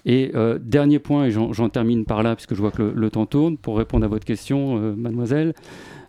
Et 0.05 0.33
dernier 0.61 0.99
point, 0.99 1.27
et 1.27 1.31
j'en 1.31 1.69
termine 1.69 2.05
par 2.05 2.23
là, 2.23 2.35
puisque 2.35 2.55
je 2.55 2.61
vois 2.61 2.71
que 2.71 2.83
le, 2.83 3.11
temps 3.11 3.27
tourne, 3.27 3.57
pour 3.57 3.77
répondre 3.77 4.05
à 4.05 4.09
votre 4.09 4.25
question, 4.25 4.95
mademoiselle. 4.97 5.55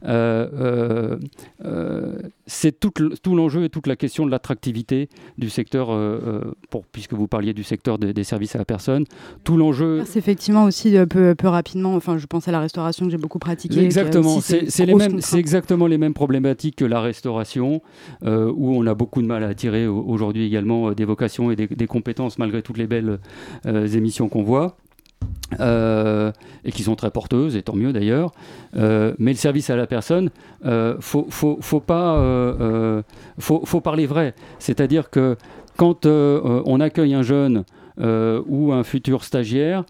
Euh, 0.06 0.48
euh, 0.54 1.18
euh, 1.66 2.14
c'est 2.46 2.80
tout, 2.80 2.92
l'enjeu 3.36 3.66
et 3.66 3.70
toute 3.70 3.88
la 3.88 3.96
question 3.96 4.26
de 4.26 4.32
l'attractivité 4.32 5.10
du 5.38 5.50
secteur, 5.50 5.88
pour, 6.70 6.86
puisque 6.86 7.14
vous 7.14 7.28
parliez 7.28 7.54
du 7.54 7.64
secteur 7.64 7.98
des 7.98 8.24
services 8.24 8.56
à 8.56 8.60
la 8.60 8.66
personne. 8.66 9.06
Tout 9.44 9.58
l'enjeu. 9.58 10.04
C'est 10.06 10.20
effectivement 10.20 10.66
aussi 10.66 10.96
peu, 11.10 11.36
peu 11.36 11.48
rapidement, 11.48 11.96
enfin, 11.96 12.18
je 12.18 12.26
pense 12.26 12.48
à 12.48 12.52
la 12.52 12.60
restauration 12.60 13.06
que 13.06 13.12
j'ai 13.12 13.18
beaucoup 13.18 13.40
pratiqué. 13.40 13.80
Exactement, 13.80 14.40
c'est 14.40 14.86
les 14.86 14.96
mêmes, 14.96 15.22
c'est 15.22 15.40
exactement 15.40 15.88
les 15.88 15.98
mêmes 15.98 16.14
problématiques 16.14 16.78
que 16.78 16.86
la 16.86 17.02
restauration, 17.02 17.82
où 18.24 18.76
on 18.76 18.86
a 18.86 18.96
beaucoup 18.96 19.22
de 19.22 19.28
mal 19.28 19.44
à 19.44 19.48
attirer 19.48 19.88
aujourd'hui 19.88 20.46
également 20.46 20.92
des 20.92 21.06
vocations 21.06 21.52
et 21.52 21.56
des, 21.56 21.68
des, 21.68 21.88
compétences 21.88 22.38
malgré 22.38 22.62
toutes 22.62 22.78
les 22.78 22.88
belles 22.88 23.20
émissions 23.66 24.30
qu'on 24.30 24.44
voit. 24.44 24.78
Euh, 25.62 26.34
et 26.66 26.72
qui 26.74 26.84
sont 26.84 26.96
très 26.96 27.10
porteuses, 27.10 27.56
et 27.56 27.62
tant 27.62 27.76
mieux 27.76 27.94
d'ailleurs. 27.94 28.34
Euh, 28.76 29.14
mais 29.18 29.32
le 29.32 29.38
service 29.38 29.70
à 29.70 29.78
la 29.78 29.88
personne, 29.88 30.30
euh, 30.66 30.98
faut, 31.00 31.24
pas, 31.80 32.18
euh, 32.18 33.02
parler 33.82 34.06
vrai. 34.06 34.36
C'est-à-dire 34.60 35.10
que 35.10 35.38
quand 35.78 36.06
on 36.06 36.80
accueille 36.82 37.14
un 37.14 37.22
jeune 37.22 37.64
ou 38.00 38.74
un 38.74 38.84
futur 38.84 39.24
stagiaire, 39.24 39.86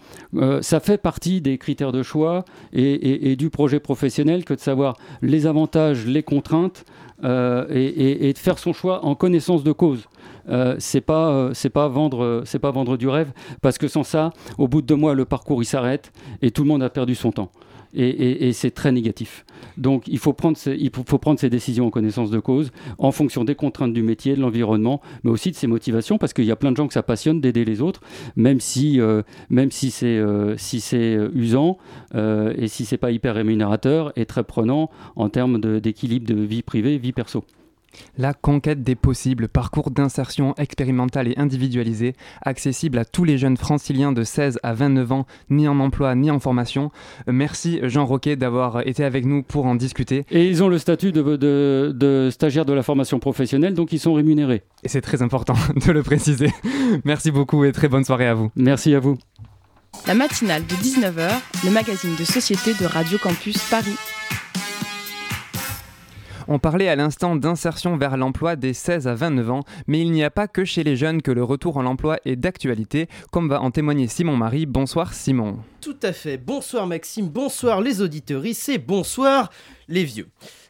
ça 0.61 0.80
fait 0.80 0.99
partie 0.99 1.41
des 1.41 1.57
critères 1.57 1.91
de 1.91 2.03
choix 2.03 2.45
et, 2.71 3.36
du 3.36 3.49
projet 3.49 3.80
professionnel 3.80 4.45
que 4.45 4.53
de 4.53 4.59
savoir 4.59 4.95
les 5.23 5.47
avantages, 5.47 6.05
les 6.05 6.23
contraintes 6.23 6.86
et 7.23 8.34
de 8.34 8.38
faire 8.38 8.59
son 8.59 8.73
choix 8.73 9.03
en 9.03 9.15
connaissance 9.15 9.63
de 9.63 9.71
cause. 9.71 10.07
Euh, 10.49 10.75
c'est 10.79 11.01
pas 11.01 11.29
euh, 11.29 11.51
c'est 11.53 11.69
pas 11.69 11.87
vendre 11.87 12.97
du 12.97 13.07
rêve 13.07 13.31
parce 13.61 13.77
que 13.77 13.87
sans 13.87 14.03
ça, 14.03 14.31
au 14.57 14.67
bout 14.67 14.81
de 14.81 14.87
deux 14.87 14.95
mois, 14.95 15.13
le 15.13 15.25
parcours 15.25 15.61
il 15.61 15.65
s'arrête 15.65 16.11
et 16.41 16.51
tout 16.51 16.63
le 16.63 16.69
monde 16.69 16.83
a 16.83 16.89
perdu 16.89 17.15
son 17.15 17.31
temps. 17.31 17.51
Et, 17.93 18.51
c'est 18.51 18.71
très 18.71 18.91
négatif. 18.91 19.43
Donc 19.77 20.03
il 20.07 20.19
faut, 20.19 20.33
prendre 20.33 20.57
ces, 20.57 21.49
décisions 21.49 21.87
en 21.87 21.89
connaissance 21.89 22.29
de 22.29 22.37
cause, 22.37 22.71
en 22.99 23.11
fonction 23.11 23.43
des 23.43 23.55
contraintes 23.55 23.93
du 23.93 24.03
métier, 24.03 24.35
de 24.35 24.41
l'environnement, 24.41 25.01
mais 25.23 25.31
aussi 25.31 25.49
de 25.49 25.55
ses 25.55 25.65
motivations, 25.65 26.19
parce 26.19 26.33
qu'il 26.33 26.43
y 26.43 26.51
a 26.51 26.55
plein 26.55 26.71
de 26.71 26.77
gens 26.77 26.87
que 26.87 26.93
ça 26.93 27.01
passionne 27.01 27.41
d'aider 27.41 27.65
les 27.65 27.81
autres, 27.81 28.01
même 28.35 28.59
si, 28.59 28.99
euh, 28.99 29.23
c'est 30.57 31.17
usant 31.33 31.77
et 32.13 32.67
si 32.67 32.85
c'est 32.85 32.97
pas 32.97 33.09
hyper 33.09 33.33
rémunérateur 33.33 34.11
et 34.15 34.25
très 34.25 34.43
prenant 34.43 34.91
en 35.15 35.29
termes 35.29 35.59
d'équilibre 35.79 36.27
de 36.27 36.39
vie 36.39 36.61
privée, 36.61 36.99
vie 36.99 37.13
perso. 37.13 37.45
La 38.17 38.33
conquête 38.33 38.83
des 38.83 38.95
possibles, 38.95 39.47
parcours 39.47 39.91
d'insertion 39.91 40.53
expérimentale 40.55 41.27
et 41.27 41.38
individualisé, 41.38 42.13
accessible 42.41 42.97
à 42.97 43.05
tous 43.05 43.23
les 43.23 43.38
jeunes 43.38 43.57
franciliens 43.57 44.11
de 44.11 44.23
16 44.23 44.59
à 44.63 44.73
29 44.73 45.11
ans, 45.11 45.25
ni 45.49 45.67
en 45.67 45.79
emploi 45.79 46.15
ni 46.15 46.31
en 46.31 46.39
formation. 46.39 46.91
Merci 47.27 47.79
Jean 47.83 48.05
Roquet 48.05 48.35
d'avoir 48.35 48.88
été 48.88 49.03
avec 49.03 49.25
nous 49.25 49.43
pour 49.43 49.65
en 49.65 49.75
discuter. 49.75 50.25
Et 50.31 50.47
ils 50.47 50.63
ont 50.63 50.69
le 50.69 50.77
statut 50.77 51.11
de, 51.11 51.21
de, 51.21 51.93
de 51.95 52.29
stagiaire 52.31 52.65
de 52.65 52.73
la 52.73 52.83
formation 52.83 53.19
professionnelle, 53.19 53.73
donc 53.73 53.91
ils 53.93 53.99
sont 53.99 54.13
rémunérés. 54.13 54.63
Et 54.83 54.89
c'est 54.89 55.01
très 55.01 55.21
important 55.21 55.55
de 55.85 55.91
le 55.91 56.03
préciser. 56.03 56.51
Merci 57.03 57.31
beaucoup 57.31 57.63
et 57.65 57.71
très 57.71 57.88
bonne 57.88 58.03
soirée 58.03 58.27
à 58.27 58.33
vous. 58.33 58.51
Merci 58.55 58.93
à 58.93 58.99
vous. 58.99 59.17
La 60.05 60.13
matinale 60.13 60.65
de 60.65 60.75
19h, 60.75 61.29
le 61.65 61.71
magazine 61.71 62.15
de 62.15 62.23
société 62.23 62.73
de 62.73 62.85
Radio 62.85 63.17
Campus 63.17 63.57
Paris. 63.69 63.97
On 66.49 66.59
parlait 66.59 66.87
à 66.87 66.95
l'instant 66.95 67.35
d'insertion 67.35 67.97
vers 67.97 68.15
l'emploi 68.15 68.55
des 68.55 68.73
16 68.73 69.05
à 69.07 69.15
29 69.15 69.51
ans, 69.51 69.63
mais 69.85 69.99
il 69.99 70.11
n'y 70.11 70.23
a 70.23 70.29
pas 70.29 70.47
que 70.47 70.63
chez 70.63 70.81
les 70.81 70.95
jeunes 70.95 71.21
que 71.21 71.31
le 71.31 71.43
retour 71.43 71.75
en 71.75 71.81
l'emploi 71.81 72.19
est 72.23 72.37
d'actualité, 72.37 73.09
comme 73.31 73.49
va 73.49 73.61
en 73.61 73.69
témoigner 73.69 74.07
Simon 74.07 74.37
Marie. 74.37 74.65
Bonsoir 74.65 75.13
Simon. 75.13 75.57
tout 75.81 75.97
à 76.01 76.13
fait. 76.13 76.37
Bonsoir 76.37 76.87
Maxime, 76.87 77.27
bonsoir 77.27 77.81
les 77.81 78.01
auditeuristes 78.01 78.69
et 78.69 78.77
bonsoir 78.77 79.51
les 79.89 80.05
vieux. 80.05 80.27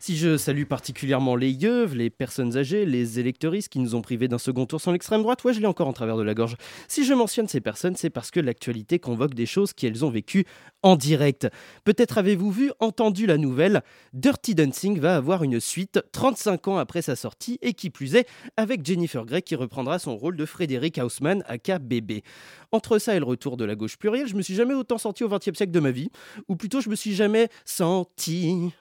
Si 0.07 0.15
je 0.15 0.37
salue 0.37 0.63
particulièrement 0.63 1.35
les 1.35 1.51
yeux, 1.51 1.83
les 1.87 2.09
personnes 2.09 2.55
âgées, 2.55 2.85
les 2.85 3.19
électoristes 3.19 3.67
qui 3.67 3.79
nous 3.79 3.93
ont 3.93 4.01
privés 4.01 4.29
d'un 4.29 4.37
second 4.37 4.65
tour 4.65 4.79
sans 4.79 4.93
l'extrême 4.93 5.21
droite, 5.21 5.43
ouais, 5.43 5.53
je 5.53 5.59
l'ai 5.59 5.65
encore 5.65 5.89
en 5.89 5.91
travers 5.91 6.15
de 6.15 6.23
la 6.23 6.33
gorge. 6.33 6.55
Si 6.87 7.03
je 7.03 7.13
mentionne 7.13 7.49
ces 7.49 7.59
personnes, 7.59 7.97
c'est 7.97 8.09
parce 8.09 8.31
que 8.31 8.39
l'actualité 8.39 8.99
convoque 8.99 9.33
des 9.33 9.45
choses 9.45 9.73
qu'elles 9.73 10.05
ont 10.05 10.09
vécues 10.09 10.45
en 10.81 10.95
direct. 10.95 11.49
Peut-être 11.83 12.19
avez-vous 12.19 12.51
vu, 12.51 12.71
entendu 12.79 13.25
la 13.25 13.37
nouvelle, 13.37 13.81
Dirty 14.13 14.55
Dancing 14.55 14.97
va 14.97 15.17
avoir 15.17 15.43
une 15.43 15.59
suite 15.59 15.99
35 16.13 16.69
ans 16.69 16.77
après 16.77 17.01
sa 17.01 17.17
sortie 17.17 17.59
et 17.61 17.73
qui 17.73 17.89
plus 17.89 18.15
est 18.15 18.29
avec 18.55 18.85
Jennifer 18.85 19.25
Grey 19.25 19.41
qui 19.41 19.55
reprendra 19.55 19.99
son 19.99 20.15
rôle 20.15 20.37
de 20.37 20.45
Frédéric 20.45 20.99
Haussmann 20.99 21.43
aka 21.49 21.79
bébé. 21.79 22.23
Entre 22.71 22.97
ça 22.97 23.13
et 23.13 23.19
le 23.19 23.25
retour 23.25 23.57
de 23.57 23.65
la 23.65 23.75
gauche 23.75 23.97
plurielle, 23.97 24.29
je 24.29 24.35
me 24.35 24.41
suis 24.41 24.55
jamais 24.55 24.73
autant 24.73 24.99
senti 24.99 25.25
au 25.25 25.27
XXe 25.27 25.57
siècle 25.57 25.73
de 25.73 25.81
ma 25.81 25.91
vie, 25.91 26.11
ou 26.47 26.55
plutôt 26.55 26.79
je 26.79 26.89
me 26.89 26.95
suis 26.95 27.13
jamais 27.13 27.49
senti 27.65 28.71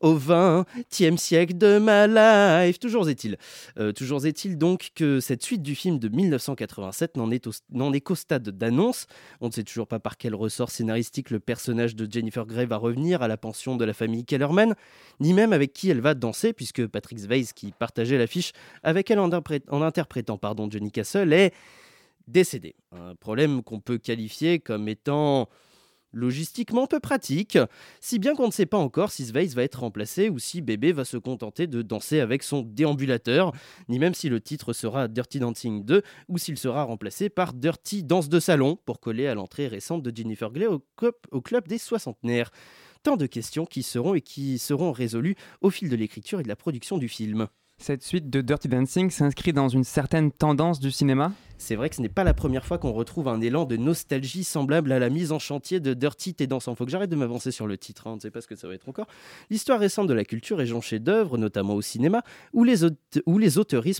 au 0.00 0.16
XXe 0.16 1.20
siècle 1.20 1.56
de 1.56 1.78
ma 1.78 2.06
life. 2.06 2.78
Toujours 2.78 3.08
est-il. 3.08 3.36
Euh, 3.78 3.92
toujours 3.92 4.24
est-il 4.26 4.58
donc 4.58 4.90
que 4.94 5.20
cette 5.20 5.42
suite 5.42 5.62
du 5.62 5.74
film 5.74 5.98
de 5.98 6.08
1987 6.08 7.16
n'en 7.16 7.30
est, 7.30 8.00
qu'au 8.00 8.14
stade 8.14 8.48
d'annonce. 8.48 9.06
On 9.40 9.46
ne 9.48 9.52
sait 9.52 9.64
toujours 9.64 9.86
pas 9.86 9.98
par 9.98 10.16
quel 10.16 10.34
ressort 10.34 10.70
scénaristique 10.70 11.30
le 11.30 11.40
personnage 11.40 11.96
de 11.96 12.10
Jennifer 12.10 12.46
Grey 12.46 12.66
va 12.66 12.76
revenir 12.76 13.22
à 13.22 13.28
la 13.28 13.36
pension 13.36 13.76
de 13.76 13.84
la 13.84 13.92
famille 13.92 14.24
Kellerman, 14.24 14.74
ni 15.20 15.32
même 15.32 15.52
avec 15.52 15.72
qui 15.72 15.90
elle 15.90 16.00
va 16.00 16.14
danser, 16.14 16.52
puisque 16.52 16.86
Patrick 16.86 17.20
Swayze, 17.20 17.52
qui 17.52 17.72
partageait 17.72 18.18
l'affiche 18.18 18.52
avec 18.82 19.10
elle 19.10 19.18
en, 19.18 19.30
en 19.30 19.82
interprétant 19.82 20.38
pardon, 20.38 20.68
Johnny 20.70 20.90
Castle, 20.90 21.32
est 21.32 21.52
décédé. 22.28 22.74
Un 22.92 23.14
problème 23.14 23.62
qu'on 23.62 23.80
peut 23.80 23.98
qualifier 23.98 24.58
comme 24.58 24.88
étant 24.88 25.48
logistiquement 26.12 26.86
peu 26.86 27.00
pratique, 27.00 27.58
si 28.00 28.18
bien 28.18 28.34
qu'on 28.34 28.46
ne 28.46 28.52
sait 28.52 28.66
pas 28.66 28.78
encore 28.78 29.10
si 29.10 29.26
Sveiss 29.26 29.54
va 29.54 29.62
être 29.62 29.80
remplacé 29.80 30.28
ou 30.28 30.38
si 30.38 30.60
Bébé 30.60 30.92
va 30.92 31.04
se 31.04 31.16
contenter 31.16 31.66
de 31.66 31.82
danser 31.82 32.20
avec 32.20 32.42
son 32.42 32.62
déambulateur, 32.62 33.52
ni 33.88 33.98
même 33.98 34.14
si 34.14 34.28
le 34.28 34.40
titre 34.40 34.72
sera 34.72 35.08
Dirty 35.08 35.38
Dancing 35.38 35.84
2 35.84 36.02
ou 36.28 36.38
s'il 36.38 36.58
sera 36.58 36.84
remplacé 36.84 37.28
par 37.28 37.52
Dirty 37.52 38.02
Danse 38.02 38.28
de 38.28 38.40
Salon 38.40 38.78
pour 38.84 39.00
coller 39.00 39.26
à 39.26 39.34
l'entrée 39.34 39.66
récente 39.66 40.02
de 40.02 40.14
Jennifer 40.14 40.50
Grey 40.50 40.66
au, 40.66 40.82
au 41.30 41.40
club 41.40 41.68
des 41.68 41.78
soixantenaires. 41.78 42.50
Tant 43.02 43.16
de 43.16 43.26
questions 43.26 43.66
qui 43.66 43.82
seront 43.82 44.14
et 44.14 44.20
qui 44.20 44.58
seront 44.58 44.92
résolues 44.92 45.34
au 45.60 45.70
fil 45.70 45.88
de 45.88 45.96
l'écriture 45.96 46.38
et 46.38 46.44
de 46.44 46.48
la 46.48 46.56
production 46.56 46.98
du 46.98 47.08
film. 47.08 47.48
Cette 47.78 48.04
suite 48.04 48.30
de 48.30 48.40
Dirty 48.40 48.68
Dancing 48.68 49.10
s'inscrit 49.10 49.52
dans 49.52 49.68
une 49.68 49.82
certaine 49.82 50.30
tendance 50.30 50.78
du 50.78 50.92
cinéma? 50.92 51.32
C'est 51.62 51.76
vrai 51.76 51.88
que 51.88 51.96
ce 51.96 52.02
n'est 52.02 52.08
pas 52.08 52.24
la 52.24 52.34
première 52.34 52.66
fois 52.66 52.76
qu'on 52.76 52.92
retrouve 52.92 53.28
un 53.28 53.40
élan 53.40 53.64
de 53.64 53.76
nostalgie 53.76 54.42
semblable 54.42 54.90
à 54.90 54.98
la 54.98 55.08
mise 55.08 55.30
en 55.30 55.38
chantier 55.38 55.78
de 55.78 55.94
Dirty 55.94 56.34
Tes 56.34 56.48
dansant. 56.48 56.74
Faut 56.74 56.84
que 56.84 56.90
j'arrête 56.90 57.08
de 57.08 57.16
m'avancer 57.16 57.52
sur 57.52 57.68
le 57.68 57.78
titre, 57.78 58.08
hein, 58.08 58.12
on 58.12 58.16
ne 58.16 58.20
sait 58.20 58.32
pas 58.32 58.40
ce 58.40 58.48
que 58.48 58.56
ça 58.56 58.66
va 58.66 58.74
être 58.74 58.88
encore. 58.88 59.06
L'histoire 59.48 59.78
récente 59.78 60.08
de 60.08 60.12
la 60.12 60.24
culture 60.24 60.60
est 60.60 60.66
jonchée 60.66 60.98
d'œuvres, 60.98 61.38
notamment 61.38 61.74
au 61.74 61.80
cinéma, 61.80 62.22
où 62.52 62.64
les, 62.64 62.84
où 63.26 63.40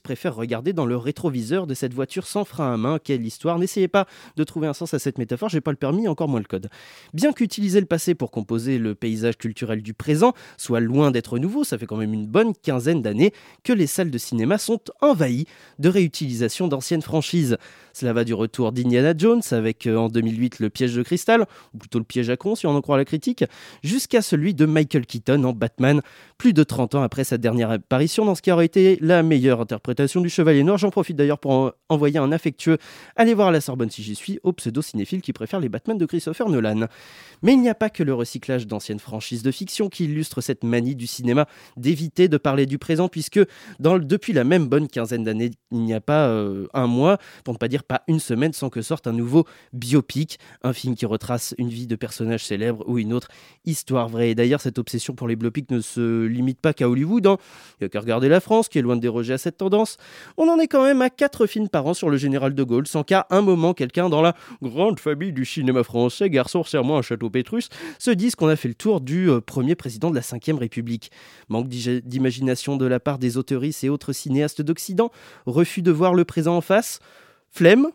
préfèrent 0.02 0.34
regarder 0.34 0.72
dans 0.72 0.86
le 0.86 0.96
rétroviseur 0.96 1.68
de 1.68 1.74
cette 1.74 1.94
voiture 1.94 2.26
sans 2.26 2.44
frein 2.44 2.74
à 2.74 2.76
main. 2.76 2.98
Quelle 2.98 3.24
histoire 3.24 3.60
N'essayez 3.60 3.88
pas 3.88 4.06
de 4.36 4.42
trouver 4.42 4.66
un 4.66 4.74
sens 4.74 4.92
à 4.92 4.98
cette 4.98 5.18
métaphore, 5.18 5.48
j'ai 5.48 5.60
pas 5.60 5.70
le 5.70 5.76
permis, 5.76 6.08
encore 6.08 6.28
moins 6.28 6.40
le 6.40 6.46
code. 6.46 6.68
Bien 7.14 7.32
qu'utiliser 7.32 7.78
le 7.78 7.86
passé 7.86 8.16
pour 8.16 8.32
composer 8.32 8.78
le 8.78 8.96
paysage 8.96 9.38
culturel 9.38 9.82
du 9.82 9.94
présent 9.94 10.32
soit 10.56 10.80
loin 10.80 11.12
d'être 11.12 11.38
nouveau, 11.38 11.62
ça 11.62 11.78
fait 11.78 11.86
quand 11.86 11.96
même 11.96 12.12
une 12.12 12.26
bonne 12.26 12.54
quinzaine 12.54 13.02
d'années 13.02 13.32
que 13.62 13.72
les 13.72 13.86
salles 13.86 14.10
de 14.10 14.18
cinéma 14.18 14.58
sont 14.58 14.80
envahies 15.00 15.46
de 15.78 15.88
réutilisation 15.88 16.66
d'anciennes 16.66 17.02
franchises. 17.02 17.51
Cela 17.92 18.12
va 18.12 18.24
du 18.24 18.34
retour 18.34 18.72
d'Indiana 18.72 19.14
Jones 19.16 19.42
avec 19.50 19.86
euh, 19.86 19.96
en 19.96 20.08
2008 20.08 20.60
le 20.60 20.70
piège 20.70 20.94
de 20.94 21.02
cristal, 21.02 21.46
ou 21.74 21.78
plutôt 21.78 21.98
le 21.98 22.04
piège 22.04 22.30
à 22.30 22.36
con 22.36 22.54
si 22.54 22.66
on 22.66 22.74
en 22.74 22.80
croit 22.80 22.96
la 22.96 23.04
critique, 23.04 23.44
jusqu'à 23.82 24.22
celui 24.22 24.54
de 24.54 24.66
Michael 24.66 25.06
Keaton 25.06 25.44
en 25.44 25.52
Batman, 25.52 26.00
plus 26.38 26.52
de 26.52 26.62
30 26.62 26.94
ans 26.96 27.02
après 27.02 27.24
sa 27.24 27.38
dernière 27.38 27.70
apparition 27.70 28.24
dans 28.24 28.34
ce 28.34 28.42
qui 28.42 28.50
aurait 28.50 28.66
été 28.66 28.98
la 29.00 29.22
meilleure 29.22 29.60
interprétation 29.60 30.20
du 30.20 30.28
Chevalier 30.28 30.62
Noir. 30.62 30.78
J'en 30.78 30.90
profite 30.90 31.16
d'ailleurs 31.16 31.38
pour 31.38 31.72
envoyer 31.88 32.18
un 32.18 32.32
affectueux 32.32 32.78
aller 33.16 33.34
voir 33.34 33.52
la 33.52 33.60
Sorbonne 33.60 33.90
si 33.90 34.02
j'y 34.02 34.14
suis, 34.14 34.40
au 34.42 34.52
pseudo-cinéphile 34.52 35.22
qui 35.22 35.32
préfère 35.32 35.60
les 35.60 35.68
Batman 35.68 35.98
de 35.98 36.06
Christopher 36.06 36.48
Nolan. 36.48 36.86
Mais 37.42 37.52
il 37.52 37.60
n'y 37.60 37.68
a 37.68 37.74
pas 37.74 37.90
que 37.90 38.02
le 38.02 38.14
recyclage 38.14 38.66
d'anciennes 38.66 38.98
franchises 38.98 39.42
de 39.42 39.50
fiction 39.50 39.88
qui 39.88 40.04
illustre 40.04 40.40
cette 40.40 40.64
manie 40.64 40.94
du 40.94 41.06
cinéma 41.06 41.46
d'éviter 41.76 42.28
de 42.28 42.36
parler 42.36 42.66
du 42.66 42.78
présent, 42.78 43.08
puisque 43.08 43.40
depuis 43.80 44.32
la 44.32 44.44
même 44.44 44.66
bonne 44.66 44.88
quinzaine 44.88 45.24
d'années, 45.24 45.50
il 45.70 45.80
n'y 45.80 45.94
a 45.94 46.00
pas 46.00 46.28
euh, 46.28 46.66
un 46.74 46.86
mois, 46.86 47.18
pour 47.44 47.54
ne 47.54 47.58
pas 47.58 47.68
dire 47.68 47.84
pas 47.84 48.02
une 48.08 48.20
semaine, 48.20 48.52
sans 48.52 48.70
que 48.70 48.82
sorte 48.82 49.06
un 49.06 49.12
nouveau 49.12 49.46
biopic, 49.72 50.38
un 50.62 50.72
film 50.72 50.94
qui 50.94 51.06
retrace 51.06 51.54
une 51.58 51.68
vie 51.68 51.86
de 51.86 51.96
personnage 51.96 52.44
célèbre 52.44 52.84
ou 52.86 52.98
une 52.98 53.12
autre 53.12 53.28
histoire 53.64 54.08
vraie. 54.08 54.30
Et 54.30 54.34
d'ailleurs, 54.34 54.60
cette 54.60 54.78
obsession 54.78 55.14
pour 55.14 55.28
les 55.28 55.36
biopics 55.36 55.70
ne 55.70 55.80
se 55.80 56.24
limite 56.24 56.60
pas 56.60 56.72
qu'à 56.72 56.88
Hollywood. 56.88 57.26
Hein. 57.26 57.36
Il 57.80 57.84
n'y 57.84 57.86
a 57.86 57.88
qu'à 57.88 58.00
regarder 58.00 58.28
la 58.28 58.40
France, 58.40 58.68
qui 58.68 58.78
est 58.78 58.82
loin 58.82 58.96
de 58.96 59.00
déroger 59.00 59.34
à 59.34 59.38
cette 59.38 59.56
tendance. 59.56 59.96
On 60.36 60.48
en 60.48 60.58
est 60.58 60.68
quand 60.68 60.84
même 60.84 61.02
à 61.02 61.10
4 61.10 61.46
films 61.46 61.68
par 61.68 61.86
an 61.86 61.94
sur 61.94 62.10
le 62.10 62.16
général 62.16 62.54
de 62.54 62.62
Gaulle, 62.62 62.86
sans 62.86 63.02
qu'à 63.02 63.26
un 63.30 63.40
moment 63.40 63.74
quelqu'un 63.74 64.08
dans 64.08 64.22
la 64.22 64.34
grande 64.62 65.00
famille 65.00 65.32
du 65.32 65.44
cinéma 65.44 65.82
français, 65.82 66.30
garçon, 66.30 66.64
serre-moi 66.64 66.98
un 66.98 67.02
château 67.02 67.30
Pétrus, 67.30 67.68
se 67.98 68.10
dise 68.10 68.34
qu'on 68.34 68.48
a 68.48 68.56
fait 68.56 68.68
le 68.68 68.74
tour 68.74 69.00
du 69.00 69.30
euh, 69.30 69.40
premier 69.40 69.74
président 69.74 70.10
de 70.10 70.14
la 70.14 70.20
Ve 70.20 70.58
République. 70.58 71.10
Manque 71.48 71.68
d'imagination 71.68 72.76
de 72.76 72.86
la 72.86 73.00
part 73.00 73.18
des 73.18 73.36
auteuristes 73.36 73.84
et 73.84 73.88
autres 73.88 74.12
cinéastes 74.12 74.62
d'Occident, 74.62 75.10
refus 75.46 75.82
de 75.82 75.90
voir 75.90 76.14
le 76.14 76.24
présent 76.24 76.56
en 76.56 76.60
face, 76.60 77.00
flemme, 77.52 77.88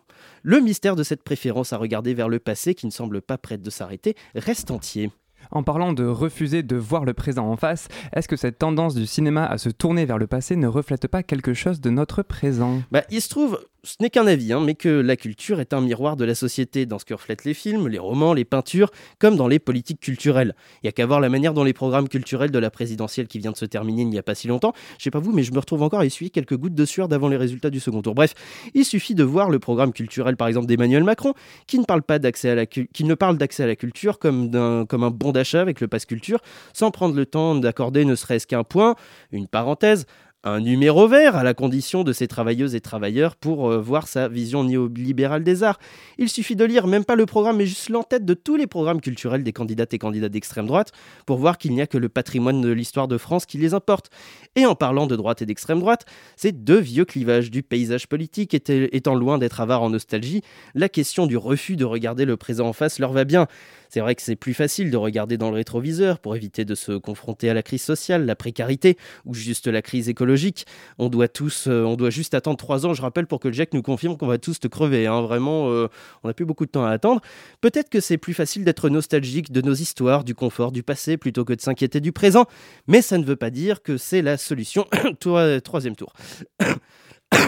le 0.43 0.59
mystère 0.59 0.95
de 0.95 1.03
cette 1.03 1.23
préférence 1.23 1.73
à 1.73 1.77
regarder 1.77 2.13
vers 2.13 2.29
le 2.29 2.39
passé 2.39 2.75
qui 2.75 2.85
ne 2.85 2.91
semble 2.91 3.21
pas 3.21 3.37
prête 3.37 3.61
de 3.61 3.69
s'arrêter 3.69 4.15
reste 4.35 4.71
entier. 4.71 5.11
En 5.51 5.63
parlant 5.63 5.93
de 5.93 6.05
refuser 6.05 6.61
de 6.61 6.75
voir 6.75 7.05
le 7.05 7.13
présent 7.13 7.49
en 7.49 7.57
face, 7.57 7.87
est-ce 8.13 8.27
que 8.27 8.35
cette 8.35 8.59
tendance 8.59 8.95
du 8.95 9.05
cinéma 9.05 9.45
à 9.45 9.57
se 9.57 9.69
tourner 9.69 10.05
vers 10.05 10.17
le 10.17 10.27
passé 10.27 10.55
ne 10.55 10.67
reflète 10.67 11.07
pas 11.07 11.23
quelque 11.23 11.53
chose 11.53 11.79
de 11.81 11.89
notre 11.89 12.21
présent? 12.21 12.81
Bah, 12.91 13.03
Il 13.09 13.21
se 13.21 13.29
trouve, 13.29 13.59
ce 13.83 13.95
n'est 14.01 14.09
qu'un 14.09 14.27
avis, 14.27 14.53
hein, 14.53 14.61
mais 14.63 14.75
que 14.75 14.89
la 14.89 15.15
culture 15.15 15.59
est 15.59 15.73
un 15.73 15.81
miroir 15.81 16.17
de 16.17 16.25
la 16.25 16.35
société 16.35 16.85
dans 16.85 16.99
ce 16.99 17.05
que 17.05 17.13
reflètent 17.13 17.45
les 17.45 17.53
films, 17.53 17.87
les 17.87 17.99
romans, 17.99 18.33
les 18.33 18.45
peintures, 18.45 18.91
comme 19.19 19.35
dans 19.35 19.47
les 19.47 19.59
politiques 19.59 19.99
culturelles. 19.99 20.55
Il 20.75 20.85
n'y 20.85 20.89
a 20.89 20.91
qu'à 20.91 21.05
voir 21.05 21.19
la 21.19 21.29
manière 21.29 21.53
dont 21.53 21.63
les 21.63 21.73
programmes 21.73 22.09
culturels 22.09 22.51
de 22.51 22.59
la 22.59 22.69
présidentielle 22.69 23.27
qui 23.27 23.39
vient 23.39 23.51
de 23.51 23.57
se 23.57 23.65
terminer 23.65 24.01
il 24.01 24.09
n'y 24.09 24.17
a 24.17 24.23
pas 24.23 24.35
si 24.35 24.47
longtemps, 24.47 24.73
je 24.97 25.03
sais 25.03 25.11
pas 25.11 25.19
vous, 25.19 25.31
mais 25.31 25.43
je 25.43 25.51
me 25.51 25.59
retrouve 25.59 25.83
encore 25.83 26.01
à 26.01 26.05
essuyer 26.05 26.29
quelques 26.29 26.57
gouttes 26.57 26.75
de 26.75 26.85
sueur 26.85 27.07
d'avant 27.07 27.27
les 27.27 27.37
résultats 27.37 27.69
du 27.69 27.79
second 27.79 28.01
tour. 28.01 28.15
Bref, 28.15 28.33
il 28.73 28.85
suffit 28.85 29.15
de 29.15 29.23
voir 29.23 29.49
le 29.49 29.59
programme 29.59 29.93
culturel 29.93 30.37
par 30.37 30.47
exemple 30.47 30.67
d'Emmanuel 30.67 31.03
Macron, 31.03 31.33
qui 31.65 31.79
ne 31.79 31.85
parle 31.85 32.01
pas 32.01 32.19
d'accès 32.19 32.49
à 32.49 32.55
la 32.55 32.65
qui 32.65 33.03
ne 33.03 33.15
parle 33.15 33.37
d'accès 33.37 33.63
à 33.63 33.67
la 33.67 33.75
culture 33.75 34.19
comme, 34.19 34.85
comme 34.87 35.03
un 35.03 35.11
bon 35.11 35.31
d'achat 35.31 35.61
avec 35.61 35.81
le 35.81 35.87
pass 35.87 36.05
culture, 36.05 36.39
sans 36.73 36.91
prendre 36.91 37.15
le 37.15 37.25
temps 37.25 37.55
d'accorder 37.55 38.05
ne 38.05 38.15
serait-ce 38.15 38.47
qu'un 38.47 38.63
point, 38.63 38.95
une 39.31 39.47
parenthèse, 39.47 40.05
un 40.43 40.59
numéro 40.59 41.07
vert 41.07 41.35
à 41.35 41.43
la 41.43 41.53
condition 41.53 42.03
de 42.03 42.13
ces 42.13 42.27
travailleuses 42.27 42.75
et 42.75 42.81
travailleurs 42.81 43.35
pour 43.35 43.71
euh, 43.71 43.79
voir 43.79 44.07
sa 44.07 44.27
vision 44.27 44.63
néolibérale 44.63 45.43
des 45.43 45.63
arts. 45.63 45.79
Il 46.17 46.29
suffit 46.29 46.55
de 46.55 46.63
lire 46.63 46.87
même 46.87 47.05
pas 47.05 47.15
le 47.15 47.25
programme 47.25 47.57
mais 47.57 47.65
juste 47.65 47.89
l'entête 47.89 48.23
de 48.23 48.33
tous 48.33 48.55
les 48.55 48.67
programmes 48.67 49.01
culturels 49.01 49.43
des 49.43 49.51
candidates 49.51 49.93
et 49.93 49.97
candidats 49.97 50.29
d'extrême 50.29 50.67
droite 50.67 50.91
pour 51.25 51.37
voir 51.37 51.57
qu'il 51.57 51.73
n'y 51.73 51.81
a 51.81 51.87
que 51.87 51.97
le 51.97 52.09
patrimoine 52.09 52.61
de 52.61 52.69
l'histoire 52.69 53.07
de 53.07 53.17
France 53.17 53.45
qui 53.45 53.57
les 53.57 53.73
importe. 53.73 54.09
Et 54.55 54.65
en 54.65 54.75
parlant 54.75 55.07
de 55.07 55.15
droite 55.15 55.41
et 55.41 55.45
d'extrême 55.45 55.79
droite, 55.79 56.05
ces 56.35 56.51
deux 56.51 56.79
vieux 56.79 57.05
clivages 57.05 57.51
du 57.51 57.63
paysage 57.63 58.07
politique 58.07 58.53
étant 58.53 59.15
loin 59.15 59.37
d'être 59.37 59.59
avares 59.59 59.81
en 59.81 59.89
nostalgie, 59.89 60.41
la 60.75 60.89
question 60.89 61.25
du 61.25 61.37
refus 61.37 61.75
de 61.75 61.85
regarder 61.85 62.25
le 62.25 62.37
présent 62.37 62.67
en 62.67 62.73
face 62.73 62.99
leur 62.99 63.11
va 63.11 63.23
bien. 63.23 63.47
C'est 63.89 63.99
vrai 63.99 64.15
que 64.15 64.21
c'est 64.21 64.35
plus 64.35 64.53
facile 64.53 64.91
de 64.91 64.97
regarder 64.97 65.37
dans 65.37 65.49
le 65.49 65.55
rétroviseur 65.55 66.19
pour 66.19 66.35
éviter 66.35 66.65
de 66.65 66.75
se 66.75 66.93
confronter 66.93 67.49
à 67.49 67.53
la 67.53 67.63
crise 67.63 67.81
sociale, 67.81 68.25
la 68.25 68.35
précarité 68.35 68.97
ou 69.25 69.33
juste 69.33 69.67
la 69.67 69.81
crise 69.81 70.09
écologique. 70.09 70.65
On 70.97 71.09
doit 71.09 71.27
tous, 71.27 71.67
euh, 71.67 71.83
on 71.83 71.95
doit 71.95 72.09
juste 72.09 72.33
attendre 72.33 72.57
trois 72.57 72.85
ans, 72.85 72.93
je 72.93 73.01
rappelle, 73.01 73.27
pour 73.27 73.39
que 73.39 73.47
le 73.47 73.53
GIEC 73.53 73.73
nous 73.73 73.81
confirme 73.81 74.17
qu'on 74.17 74.27
va 74.27 74.37
tous 74.37 74.59
te 74.59 74.67
crever. 74.67 75.07
Hein. 75.07 75.21
Vraiment, 75.21 75.69
euh, 75.69 75.87
on 76.23 76.27
n'a 76.27 76.33
plus 76.33 76.45
beaucoup 76.45 76.65
de 76.65 76.71
temps 76.71 76.85
à 76.85 76.91
attendre. 76.91 77.21
Peut-être 77.61 77.89
que 77.89 77.99
c'est 77.99 78.17
plus 78.17 78.33
facile 78.33 78.63
d'être 78.63 78.89
nostalgique 78.89 79.51
de 79.51 79.61
nos 79.61 79.73
histoires, 79.73 80.23
du 80.23 80.35
confort, 80.35 80.71
du 80.71 80.83
passé, 80.83 81.17
plutôt 81.17 81.45
que 81.45 81.53
de 81.53 81.61
s'inquiéter 81.61 81.99
du 81.99 82.11
présent, 82.11 82.45
mais 82.87 83.01
ça 83.01 83.17
ne 83.17 83.23
veut 83.23 83.35
pas 83.35 83.49
dire 83.49 83.81
que 83.81 83.97
c'est 83.97 84.21
la 84.21 84.37
solution. 84.37 84.85
Troisième 85.63 85.95
tour. 85.95 86.13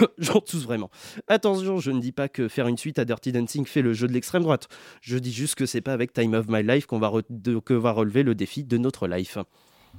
J'en 0.18 0.40
tous 0.40 0.64
vraiment. 0.64 0.90
Attention, 1.28 1.78
je 1.78 1.90
ne 1.90 2.00
dis 2.00 2.12
pas 2.12 2.28
que 2.28 2.48
faire 2.48 2.68
une 2.68 2.76
suite 2.76 2.98
à 2.98 3.04
Dirty 3.04 3.32
Dancing 3.32 3.66
fait 3.66 3.82
le 3.82 3.92
jeu 3.92 4.06
de 4.08 4.12
l'extrême 4.12 4.42
droite. 4.42 4.68
Je 5.00 5.18
dis 5.18 5.32
juste 5.32 5.54
que 5.54 5.66
c'est 5.66 5.80
pas 5.80 5.92
avec 5.92 6.12
Time 6.12 6.34
of 6.34 6.46
My 6.48 6.62
Life 6.62 6.86
qu'on 6.86 6.98
va, 6.98 7.10
que 7.64 7.74
va 7.74 7.92
relever 7.92 8.22
le 8.22 8.34
défi 8.34 8.64
de 8.64 8.78
notre 8.78 9.06
life. 9.08 9.38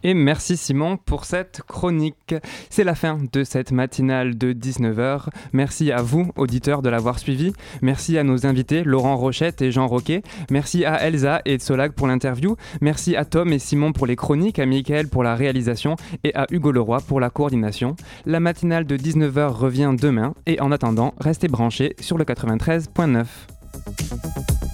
Et 0.04 0.14
merci 0.14 0.58
Simon 0.58 0.98
pour 0.98 1.26
cette 1.26 1.62
chronique. 1.68 2.36
C'est 2.70 2.84
la 2.84 2.96
fin 2.96 3.20
de 3.32 3.44
cette 3.44 3.72
matinale 3.72 4.38
de 4.38 4.52
19h. 4.52 5.28
Merci 5.54 5.92
à 5.92 6.02
vous, 6.02 6.32
auditeurs, 6.36 6.82
de 6.82 6.90
l'avoir 6.90 7.20
suivi. 7.20 7.54
Merci 7.82 8.18
à 8.18 8.24
nos 8.24 8.48
invités, 8.48 8.84
Laurent 8.84 9.16
Rochette 9.16 9.62
et 9.62 9.72
Jean 9.72 9.88
Roquet. 9.88 10.24
Merci 10.50 10.86
à 10.86 11.06
Elsa 11.06 11.42
et 11.46 11.60
Solag 11.60 11.92
pour 11.92 12.08
l'interview. 12.08 12.56
Merci 12.82 13.16
à 13.16 13.26
Tom 13.26 13.54
et 13.54 13.60
Simon 13.60 13.94
pour 13.94 14.08
les 14.08 14.16
chroniques, 14.16 14.58
à 14.60 14.66
Michael 14.66 15.08
pour 15.08 15.24
la 15.24 15.36
réalisation 15.36 15.96
et 16.24 16.34
à 16.36 16.48
Hugo 16.50 16.72
Leroy 16.72 17.00
pour 17.08 17.20
la 17.20 17.30
coordination. 17.30 17.96
La 18.26 18.40
matinale 18.40 18.86
de 18.86 18.98
19h 18.98 19.50
revient 19.50 19.94
demain 20.00 20.34
et 20.48 20.60
en 20.62 20.72
attendant, 20.72 21.14
restez 21.20 21.48
branchés 21.48 21.96
sur 22.00 22.18
le 22.18 22.24
93.9. 22.24 24.71